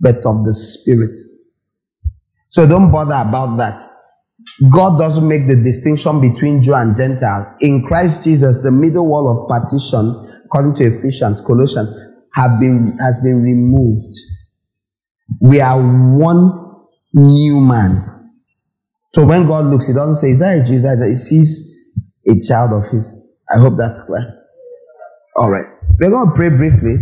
[0.00, 1.16] but of the spirit.
[2.48, 3.80] So don't bother about that.
[4.72, 7.56] God doesn't make the distinction between Jew and Gentile.
[7.60, 11.92] In Christ Jesus, the middle wall of partition, according to Ephesians, Colossians,
[12.34, 14.14] have been, has been removed.
[15.40, 18.13] We are one new man.
[19.14, 20.74] So when God looks, he doesn't say, is that a Jew?
[20.74, 21.74] Is that he sees
[22.26, 23.36] a child of his.
[23.48, 24.42] I hope that's clear.
[25.36, 25.66] All right.
[26.00, 26.96] We're going to pray briefly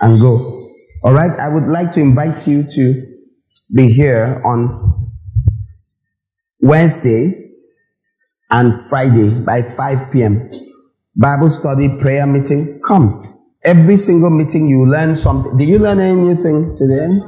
[0.00, 0.68] and go.
[1.04, 1.30] All right.
[1.38, 3.16] I would like to invite you to
[3.74, 5.12] be here on
[6.60, 7.52] Wednesday
[8.50, 10.50] and Friday by 5 p.m.
[11.14, 12.80] Bible study, prayer meeting.
[12.84, 13.38] Come.
[13.64, 15.56] Every single meeting you learn something.
[15.56, 17.20] Did you learn anything today?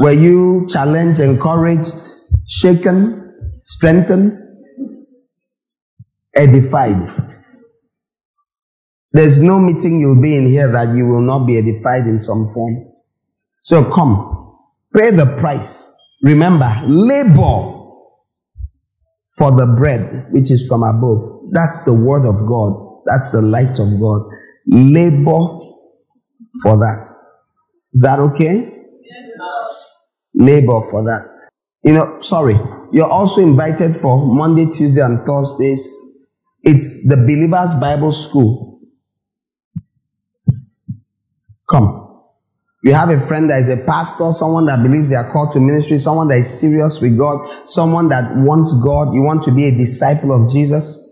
[0.00, 1.96] Were you challenged, encouraged,
[2.46, 3.27] shaken,
[3.64, 4.38] strengthened,
[6.34, 7.34] edified?
[9.12, 12.50] There's no meeting you'll be in here that you will not be edified in some
[12.52, 12.92] form.
[13.62, 14.56] So come,
[14.94, 15.90] pay the price.
[16.22, 17.78] Remember, labor
[19.36, 21.52] for the bread which is from above.
[21.52, 23.02] That's the word of God.
[23.06, 24.30] That's the light of God.
[24.66, 25.64] Labor
[26.62, 27.04] for that.
[27.92, 28.84] Is that okay?
[30.34, 31.28] Labor for that.
[31.82, 32.56] You know, sorry.
[32.90, 35.86] You're also invited for Monday, Tuesday, and Thursdays.
[36.62, 38.80] It's the Believers Bible School.
[41.70, 42.22] Come.
[42.82, 45.60] You have a friend that is a pastor, someone that believes they are called to
[45.60, 49.12] ministry, someone that is serious with God, someone that wants God.
[49.12, 51.04] You want to be a disciple of Jesus.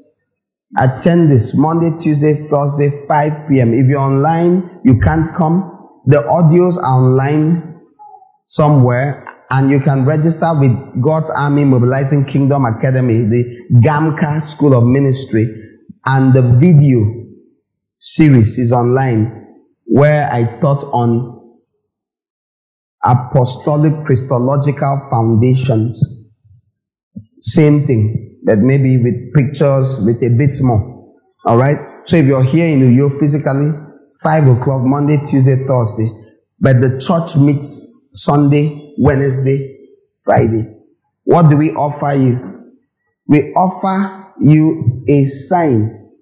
[0.79, 3.75] Attend this Monday, Tuesday, Thursday, 5 p.m.
[3.75, 5.73] If you're online, you can't come.
[6.07, 7.81] The audios are online
[8.47, 14.85] somewhere and you can register with God's Army Mobilizing Kingdom Academy, the GAMCA School of
[14.85, 15.47] Ministry,
[16.05, 17.27] and the video
[17.99, 19.47] series is online
[19.85, 21.57] where I taught on
[23.05, 26.01] apostolic Christological foundations.
[27.41, 31.15] Same thing, but maybe with pictures, with a bit more.
[31.45, 31.77] All right.
[32.05, 33.71] So if you're here in Uyo physically,
[34.23, 36.09] five o'clock Monday, Tuesday, Thursday,
[36.59, 39.89] but the church meets Sunday, Wednesday,
[40.23, 40.83] Friday.
[41.25, 42.73] What do we offer you?
[43.27, 46.13] We offer you a sign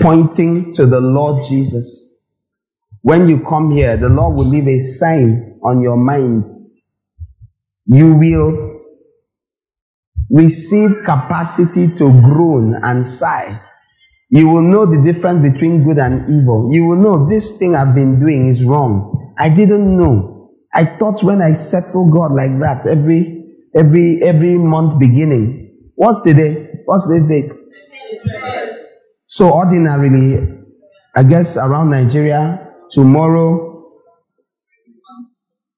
[0.00, 2.26] pointing to the Lord Jesus.
[3.02, 6.44] When you come here, the Lord will leave a sign on your mind.
[7.86, 8.72] You will
[10.30, 13.60] receive capacity to groan and sigh.
[14.30, 16.72] You will know the difference between good and evil.
[16.72, 19.34] You will know this thing I've been doing is wrong.
[19.38, 20.31] I didn't know.
[20.74, 25.90] I thought when I settle God like that every every every month beginning.
[25.94, 26.68] What's today?
[26.86, 27.50] What's this date?
[29.26, 30.38] So ordinarily,
[31.14, 33.92] I guess around Nigeria, tomorrow,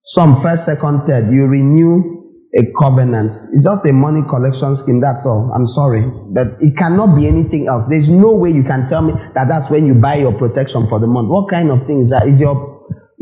[0.05, 2.15] some first, second, third, you renew
[2.57, 3.29] a covenant.
[3.53, 5.01] It's just a money collection scheme.
[5.01, 5.51] That's all.
[5.55, 6.03] I'm sorry.
[6.33, 7.87] But it cannot be anything else.
[7.89, 11.01] There's no way you can tell me that that's when you buy your protection for
[11.01, 11.29] the month.
[11.29, 12.27] What kind of thing is that?
[12.27, 12.74] Is your,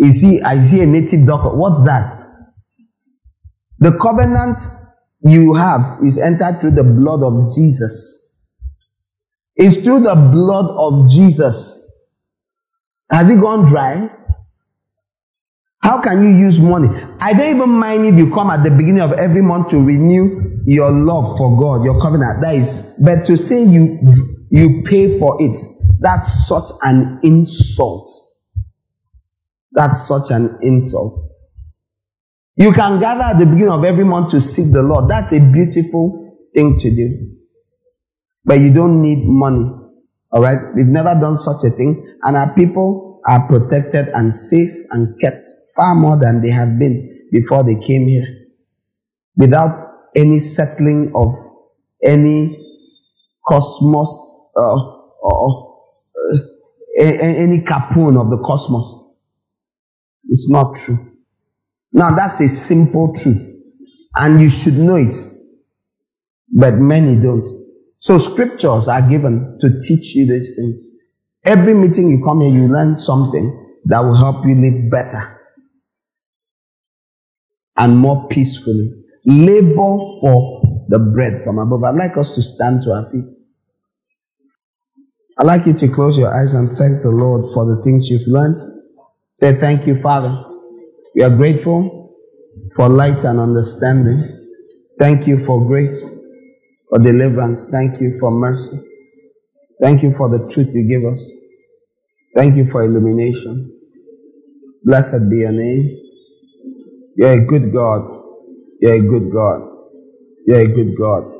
[0.03, 1.57] is he, is he a native doctor?
[1.57, 2.19] What's that?
[3.79, 4.59] The covenant
[5.21, 8.45] you have is entered through the blood of Jesus.
[9.55, 11.79] It's through the blood of Jesus.
[13.11, 14.11] Has it gone dry?
[15.81, 16.89] How can you use money?
[17.21, 20.63] I don't even mind if you come at the beginning of every month to renew
[20.65, 22.41] your love for God, your covenant.
[22.43, 23.99] That is, but to say you
[24.51, 25.59] you pay for it,
[26.01, 28.22] that's such an insult.
[29.73, 31.18] That's such an insult.
[32.57, 35.10] You can gather at the beginning of every month to seek the Lord.
[35.10, 37.36] That's a beautiful thing to do.
[38.44, 39.65] But you don't need money.
[40.31, 40.59] All right?
[40.76, 42.17] We've never done such a thing.
[42.23, 45.44] And our people are protected and safe and kept
[45.76, 48.26] far more than they have been before they came here.
[49.36, 51.34] Without any settling of
[52.05, 52.59] any
[53.49, 54.10] cosmos,
[54.57, 54.76] uh,
[55.23, 55.81] or
[56.31, 56.39] uh,
[57.01, 59.02] any capone of the cosmos.
[60.33, 60.97] It's not true.
[61.93, 63.49] Now that's a simple truth.
[64.17, 65.15] And you should know it.
[66.55, 67.47] But many don't.
[67.99, 70.81] So scriptures are given to teach you these things.
[71.44, 75.39] Every meeting you come here, you learn something that will help you live better
[77.77, 78.91] and more peacefully.
[79.27, 81.85] Labor for the bread from above.
[81.85, 83.25] I'd like us to stand to our feet.
[85.39, 88.27] I'd like you to close your eyes and thank the Lord for the things you've
[88.27, 88.57] learned.
[89.35, 90.44] Say, Thank you, Father.
[91.15, 92.17] We are grateful
[92.77, 94.20] for light and understanding.
[94.99, 96.05] Thank you for grace,
[96.89, 97.69] for deliverance.
[97.70, 98.78] Thank you for mercy.
[99.81, 101.31] Thank you for the truth you give us.
[102.35, 103.81] Thank you for illumination.
[104.85, 105.99] Blessed be your name.
[107.17, 108.23] You're a good God.
[108.81, 109.69] You're a good God.
[110.47, 111.33] You're a good God.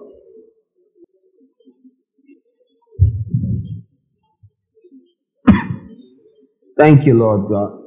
[6.79, 7.82] Thank you, Lord God.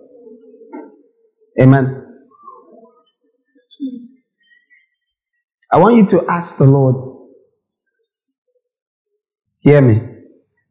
[1.61, 2.03] Amen.
[5.72, 7.30] I want you to ask the Lord.
[9.59, 10.01] Hear me.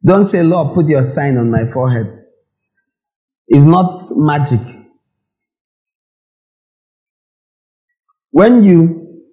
[0.03, 2.23] Don't say, Lord, put your sign on my forehead.
[3.47, 4.61] It's not magic.
[8.31, 9.23] When you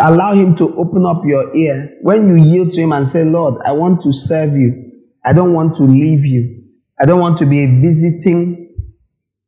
[0.00, 3.60] allow Him to open up your ear, when you yield to Him and say, Lord,
[3.66, 4.92] I want to serve you,
[5.24, 6.64] I don't want to leave you,
[7.00, 8.69] I don't want to be a visiting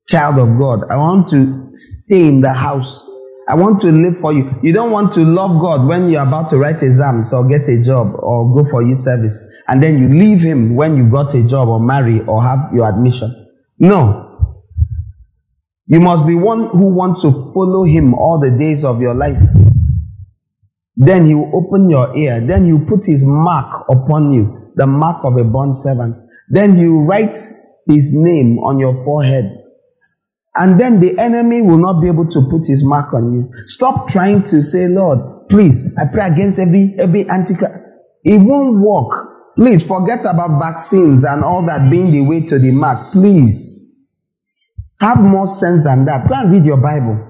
[0.08, 3.08] child of God, I want to stay in the house.
[3.48, 4.50] I want to live for you.
[4.62, 7.82] You don't want to love God when you're about to write exams or get a
[7.82, 11.46] job or go for youth service and then you leave Him when you got a
[11.46, 13.34] job or marry or have your admission.
[13.78, 14.54] No.
[15.86, 19.42] You must be one who wants to follow him all the days of your life.
[20.96, 22.40] Then he will open your ear.
[22.40, 26.18] Then he will put his mark upon you, the mark of a bond servant.
[26.48, 27.36] Then he will write
[27.86, 29.61] his name on your forehead.
[30.54, 33.50] And then the enemy will not be able to put his mark on you.
[33.66, 37.74] Stop trying to say, Lord, please, I pray against every, every antichrist.
[38.24, 39.54] It won't work.
[39.56, 43.12] Please forget about vaccines and all that being the way to the mark.
[43.12, 43.70] Please.
[45.00, 46.28] Have more sense than that.
[46.28, 47.28] Go and read your Bible.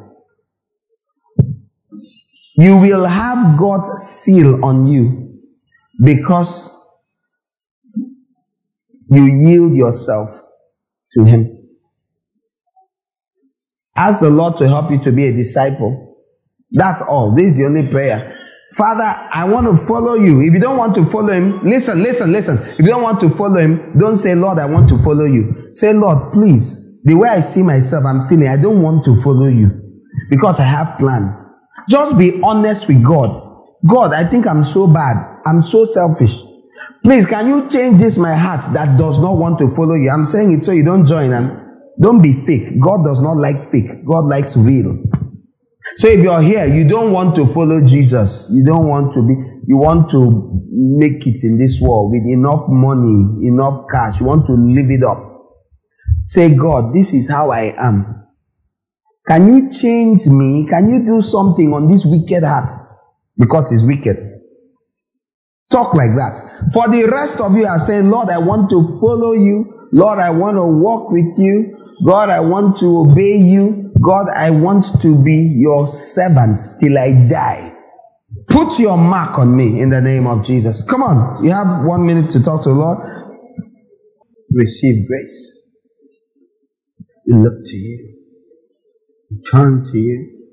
[2.55, 5.41] You will have God's seal on you
[6.05, 6.69] because
[9.09, 10.29] you yield yourself
[11.13, 11.52] to Him.
[13.97, 16.17] Ask the Lord to help you to be a disciple.
[16.71, 17.35] That's all.
[17.35, 18.39] This is the only prayer.
[18.75, 20.41] Father, I want to follow you.
[20.41, 22.57] If you don't want to follow him, listen, listen, listen.
[22.59, 25.69] If you don't want to follow him, don't say, Lord, I want to follow you.
[25.73, 29.49] Say, Lord, please, the way I see myself, I'm feeling, I don't want to follow
[29.49, 29.69] you
[30.31, 31.51] because I have plans.
[31.91, 33.43] Just be honest with God.
[33.87, 35.17] God, I think I'm so bad.
[35.45, 36.39] I'm so selfish.
[37.03, 40.09] Please, can you change this my heart that does not want to follow you?
[40.09, 41.62] I'm saying it so you don't join and
[42.01, 42.81] don't be fake.
[42.81, 44.05] God does not like fake.
[44.07, 44.97] God likes real.
[45.97, 48.49] So if you're here, you don't want to follow Jesus.
[48.51, 49.35] You don't want to be,
[49.67, 54.21] you want to make it in this world with enough money, enough cash.
[54.21, 55.19] You want to live it up.
[56.25, 58.27] Say, God, this is how I am.
[59.29, 60.67] Can you change me?
[60.69, 62.71] Can you do something on this wicked heart?
[63.37, 64.17] Because it's wicked.
[65.71, 66.71] Talk like that.
[66.73, 69.89] For the rest of you are saying, Lord, I want to follow you.
[69.93, 71.82] Lord, I want to walk with you.
[72.05, 73.93] God, I want to obey you.
[74.01, 77.73] God, I want to be your servant till I die.
[78.49, 80.83] Put your mark on me in the name of Jesus.
[80.83, 81.45] Come on.
[81.45, 82.99] You have one minute to talk to the Lord.
[84.53, 85.53] Receive grace.
[87.27, 88.17] We look to you.
[89.51, 90.49] Turn to you.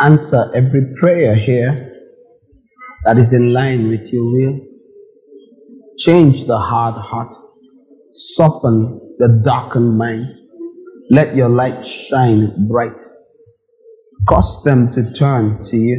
[0.00, 1.92] Answer every prayer here
[3.04, 4.60] that is in line with your will.
[5.98, 7.32] Change the hard heart.
[8.12, 10.41] Soften the darkened mind.
[11.12, 12.98] Let your light shine bright.
[14.26, 15.98] Cause them to turn to you.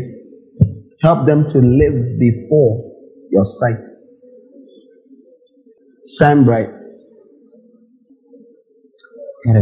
[1.04, 2.92] Help them to live before
[3.30, 3.78] your sight.
[6.18, 6.70] Shine bright.
[9.46, 9.62] The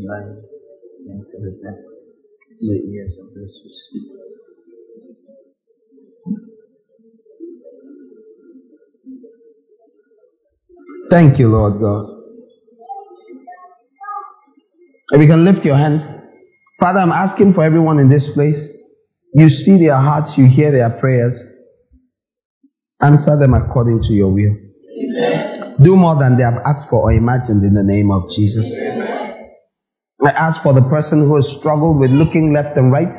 [0.00, 0.42] blind
[1.32, 1.78] the deaf,
[2.60, 4.31] the ears of those who see.
[11.12, 12.06] Thank you, Lord God.
[15.10, 16.06] If you can lift your hands.
[16.80, 18.66] Father, I'm asking for everyone in this place.
[19.34, 21.38] You see their hearts, you hear their prayers.
[23.02, 24.56] Answer them according to your will.
[25.04, 25.76] Amen.
[25.82, 28.74] Do more than they have asked for or imagined in the name of Jesus.
[28.80, 29.50] Amen.
[30.24, 33.14] I ask for the person who has struggled with looking left and right,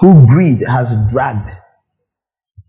[0.00, 1.48] who greed has dragged,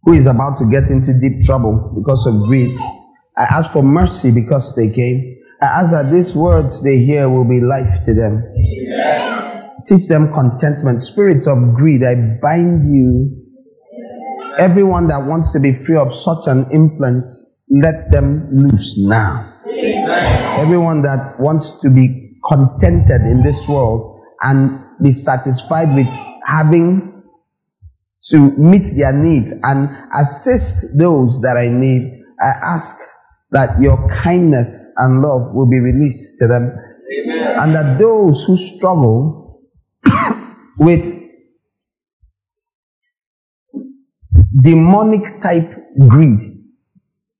[0.04, 2.78] who is about to get into deep trouble because of greed.
[3.38, 5.38] I ask for mercy because they came.
[5.62, 8.42] I ask that these words they hear will be life to them.
[8.58, 9.72] Amen.
[9.86, 11.02] Teach them contentment.
[11.02, 13.42] Spirit of greed, I bind you.
[14.58, 19.54] Everyone that wants to be free of such an influence, let them loose now.
[19.68, 20.60] Amen.
[20.60, 26.08] Everyone that wants to be contented in this world and be satisfied with
[26.46, 27.24] having
[28.30, 29.90] to meet their needs and
[30.20, 32.96] assist those that I need, I ask
[33.52, 36.64] that your kindness and love will be released to them.
[36.64, 37.60] Amen.
[37.60, 39.62] And that those who struggle
[40.78, 41.24] with
[44.62, 45.70] demonic type
[46.08, 46.40] greed,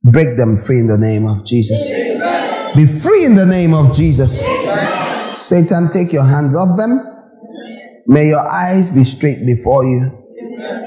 [0.04, 1.82] break them free in the name of Jesus.
[1.82, 2.76] Amen.
[2.76, 4.40] Be free in the name of Jesus.
[4.42, 5.40] Amen.
[5.40, 7.00] Satan, take your hands off them.
[8.08, 10.12] May your eyes be straight before you.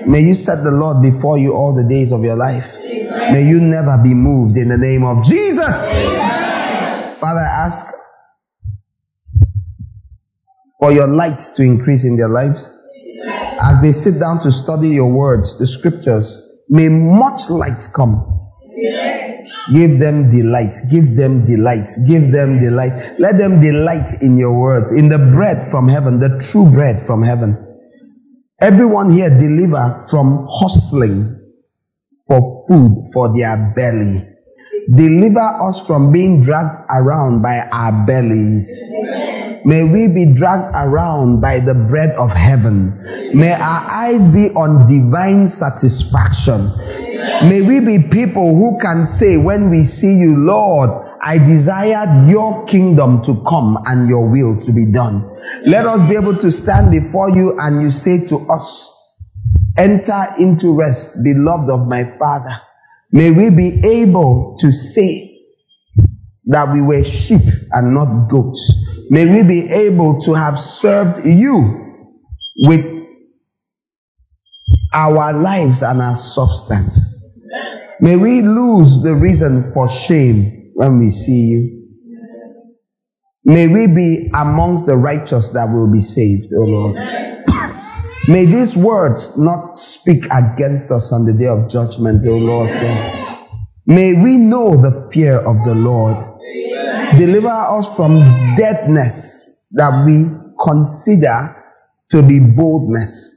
[0.06, 2.77] May you set the Lord before you all the days of your life.
[3.32, 5.74] May you never be moved in the name of Jesus.
[5.84, 7.16] Amen.
[7.20, 7.86] Father, I ask
[10.78, 12.74] for your light to increase in their lives.
[13.60, 18.34] As they sit down to study your words, the scriptures, may much light come.
[19.72, 20.74] Give them delight.
[20.90, 21.88] Give them delight.
[22.06, 23.18] Give them delight.
[23.18, 27.22] Let them delight in your words, in the bread from heaven, the true bread from
[27.22, 27.56] heaven.
[28.60, 31.37] Everyone here deliver from hustling,
[32.28, 34.22] for food for their belly.
[34.94, 38.70] Deliver us from being dragged around by our bellies.
[39.64, 42.96] May we be dragged around by the bread of heaven.
[43.34, 46.70] May our eyes be on divine satisfaction.
[47.48, 50.90] May we be people who can say when we see you, Lord,
[51.20, 55.28] I desired your kingdom to come and your will to be done.
[55.66, 58.97] Let us be able to stand before you and you say to us,
[59.76, 62.60] enter into rest, beloved of my Father.
[63.12, 65.24] May we be able to say
[66.46, 68.72] that we were sheep and not goats.
[69.10, 72.06] May we be able to have served you
[72.58, 72.84] with
[74.94, 76.98] our lives and our substance.
[78.00, 81.78] May we lose the reason for shame when we see you.
[83.44, 87.17] May we be amongst the righteous that will be saved, O Lord.
[88.28, 92.68] May these words not speak against us on the day of judgment, O Lord.
[92.68, 93.38] God.
[93.86, 96.14] May we know the fear of the Lord.
[97.16, 98.18] Deliver us from
[98.54, 100.28] deadness that we
[100.62, 101.56] consider
[102.10, 103.34] to be boldness.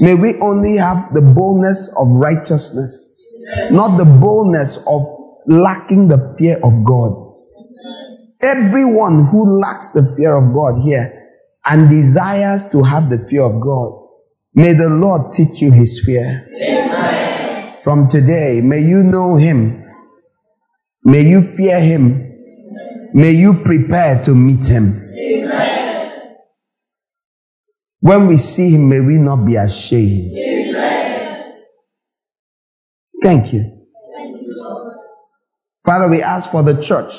[0.00, 3.18] May we only have the boldness of righteousness,
[3.70, 5.00] not the boldness of
[5.46, 7.24] lacking the fear of God.
[8.42, 11.17] Everyone who lacks the fear of God here
[11.68, 14.08] and desires to have the fear of God,
[14.54, 16.46] may the Lord teach you his fear.
[16.62, 17.76] Amen.
[17.82, 19.84] From today, may you know him.
[21.04, 22.24] May you fear him.
[23.14, 24.94] May you prepare to meet him.
[25.18, 26.36] Amen.
[28.00, 30.36] When we see him, may we not be ashamed.
[30.36, 31.54] Amen.
[33.22, 33.60] Thank you.
[33.60, 34.94] Thank you
[35.84, 37.14] Father, we ask for the church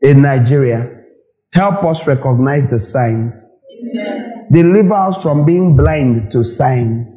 [0.00, 1.04] in Nigeria.
[1.52, 3.47] Help us recognize the signs.
[4.50, 7.14] Deliver us from being blind to signs.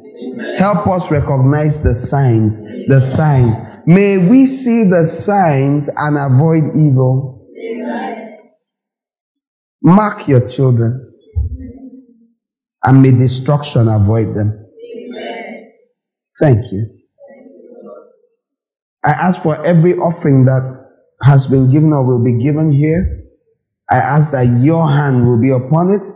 [0.58, 3.56] Help us recognize the signs, the signs.
[3.86, 7.48] May we see the signs and avoid evil.
[9.82, 11.12] Mark your children
[12.84, 14.58] and may destruction avoid them.
[16.40, 16.86] Thank you.
[19.04, 20.86] I ask for every offering that
[21.22, 23.24] has been given or will be given here.
[23.90, 26.06] I ask that your hand will be upon it.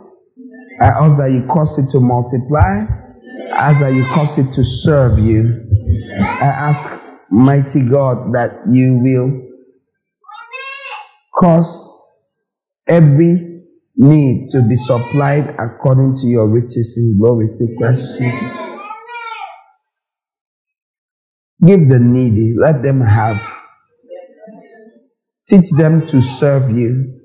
[0.79, 2.85] Uh, I ask that you cause it to multiply.
[3.53, 5.63] I ask that you cause it to serve you.
[6.21, 9.47] I ask, mighty God, that you will
[11.35, 11.87] cause
[12.87, 13.63] every
[13.95, 18.57] need to be supplied according to your riches in glory to Christ Jesus.
[21.65, 23.41] Give the needy, let them have.
[25.47, 27.19] Teach them to serve you.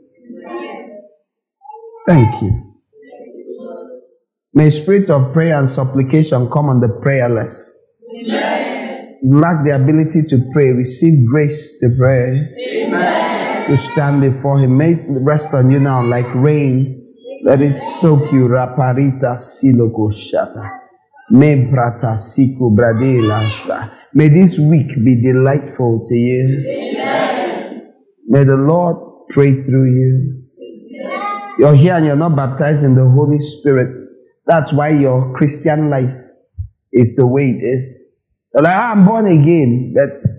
[2.06, 2.71] Thank you.
[4.54, 7.58] May spirit of prayer and supplication come on the prayerless.
[8.14, 9.18] Amen.
[9.24, 12.52] Lack the ability to pray, receive grace to pray.
[12.58, 13.70] Amen.
[13.70, 14.76] To stand before Him.
[14.76, 17.14] May it rest on you now like rain.
[17.44, 18.46] Let it soak you.
[18.48, 20.80] Raparita siloko shata.
[21.30, 23.48] Me brata siku bradela.
[24.12, 26.58] May this week be delightful to you.
[28.26, 30.42] May the Lord pray through you.
[31.58, 34.01] You're here and you're not baptized in the Holy Spirit.
[34.46, 36.14] That's why your Christian life
[36.92, 38.02] is the way it is.
[38.54, 39.94] You're like, ah, I'm born again.
[39.94, 40.30] But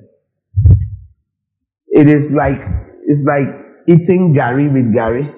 [1.87, 2.59] it is like,
[3.05, 3.47] it's like
[3.87, 5.33] eating garri with garri.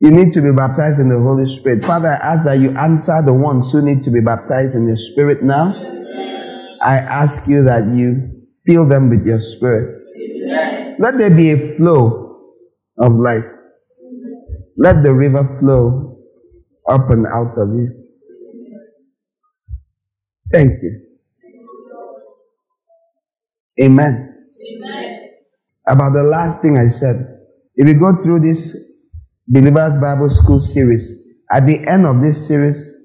[0.00, 1.84] You need to be baptized in the Holy Spirit.
[1.84, 4.96] Father, I ask that you answer the ones who need to be baptized in the
[4.96, 5.74] Spirit now.
[6.82, 9.98] I ask you that you fill them with your Spirit.
[10.98, 12.54] Let there be a flow
[12.98, 13.44] of life.
[14.78, 16.09] Let the river flow
[16.90, 17.88] up and out of you.
[20.52, 21.06] Thank you.
[23.80, 24.50] Amen.
[24.60, 25.30] Amen.
[25.86, 27.16] About the last thing I said,
[27.76, 29.08] if you go through this
[29.46, 33.00] Believers Bible School series, at the end of this series,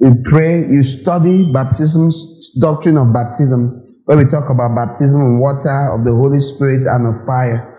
[0.00, 5.92] you pray, you study baptisms, doctrine of baptisms, where we talk about baptism in water,
[5.92, 7.75] of the Holy Spirit, and of fire.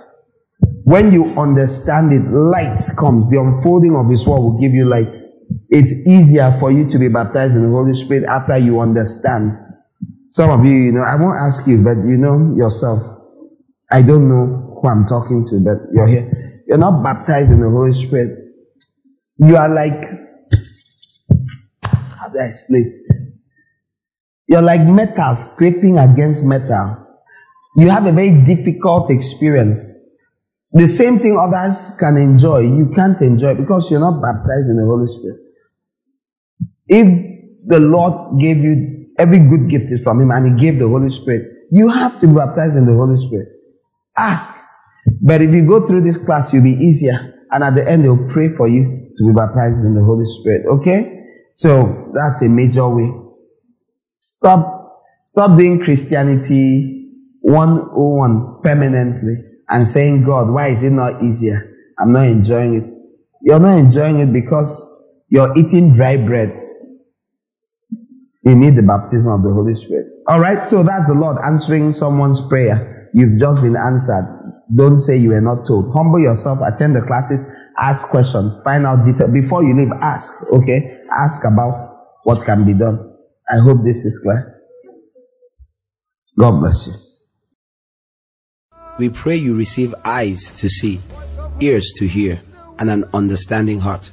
[0.84, 3.30] When you understand it, light comes.
[3.30, 5.14] The unfolding of His word will give you light.
[5.70, 9.52] It's easier for you to be baptized in the Holy Spirit after you understand.
[10.30, 13.00] Some of you, you know, I won't ask you, but you know yourself.
[13.92, 16.64] I don't know who I'm talking to, but you're here.
[16.68, 18.38] You're not baptized in the Holy Spirit.
[19.38, 20.04] You are like,
[22.20, 23.06] how do I explain?
[24.48, 27.08] You're like metal scraping against metal.
[27.76, 29.97] You have a very difficult experience.
[30.72, 34.86] The same thing others can enjoy, you can't enjoy because you're not baptized in the
[34.86, 35.40] Holy Spirit.
[36.88, 40.88] If the Lord gave you every good gift is from Him and He gave the
[40.88, 43.48] Holy Spirit, you have to be baptized in the Holy Spirit.
[44.18, 44.54] Ask.
[45.22, 47.34] But if you go through this class, you'll be easier.
[47.52, 48.84] And at the end, they'll pray for you
[49.16, 50.66] to be baptized in the Holy Spirit.
[50.68, 51.28] Okay?
[51.54, 53.10] So that's a major way.
[54.18, 57.10] Stop, stop doing Christianity
[57.42, 61.62] 101 permanently and saying, God, why is it not easier?
[62.00, 62.94] I'm not enjoying it.
[63.42, 64.72] You're not enjoying it because
[65.30, 66.50] you're eating dry bread.
[68.44, 70.08] You need the baptism of the Holy Spirit.
[70.28, 73.10] All right, so that's the Lord answering someone's prayer.
[73.14, 74.26] You've just been answered.
[74.76, 75.94] Don't say you were not told.
[75.94, 77.46] Humble yourself, attend the classes,
[77.78, 79.32] ask questions, find out detail.
[79.32, 81.00] Before you leave, ask, okay?
[81.12, 81.78] Ask about
[82.24, 83.16] what can be done.
[83.50, 84.62] I hope this is clear.
[86.38, 87.07] God bless you.
[89.00, 91.00] We pray you receive eyes to see,
[91.60, 92.40] ears to hear,
[92.80, 94.12] and an understanding heart.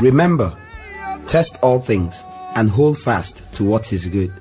[0.00, 0.56] Remember,
[1.26, 4.32] test all things and hold fast to what is good.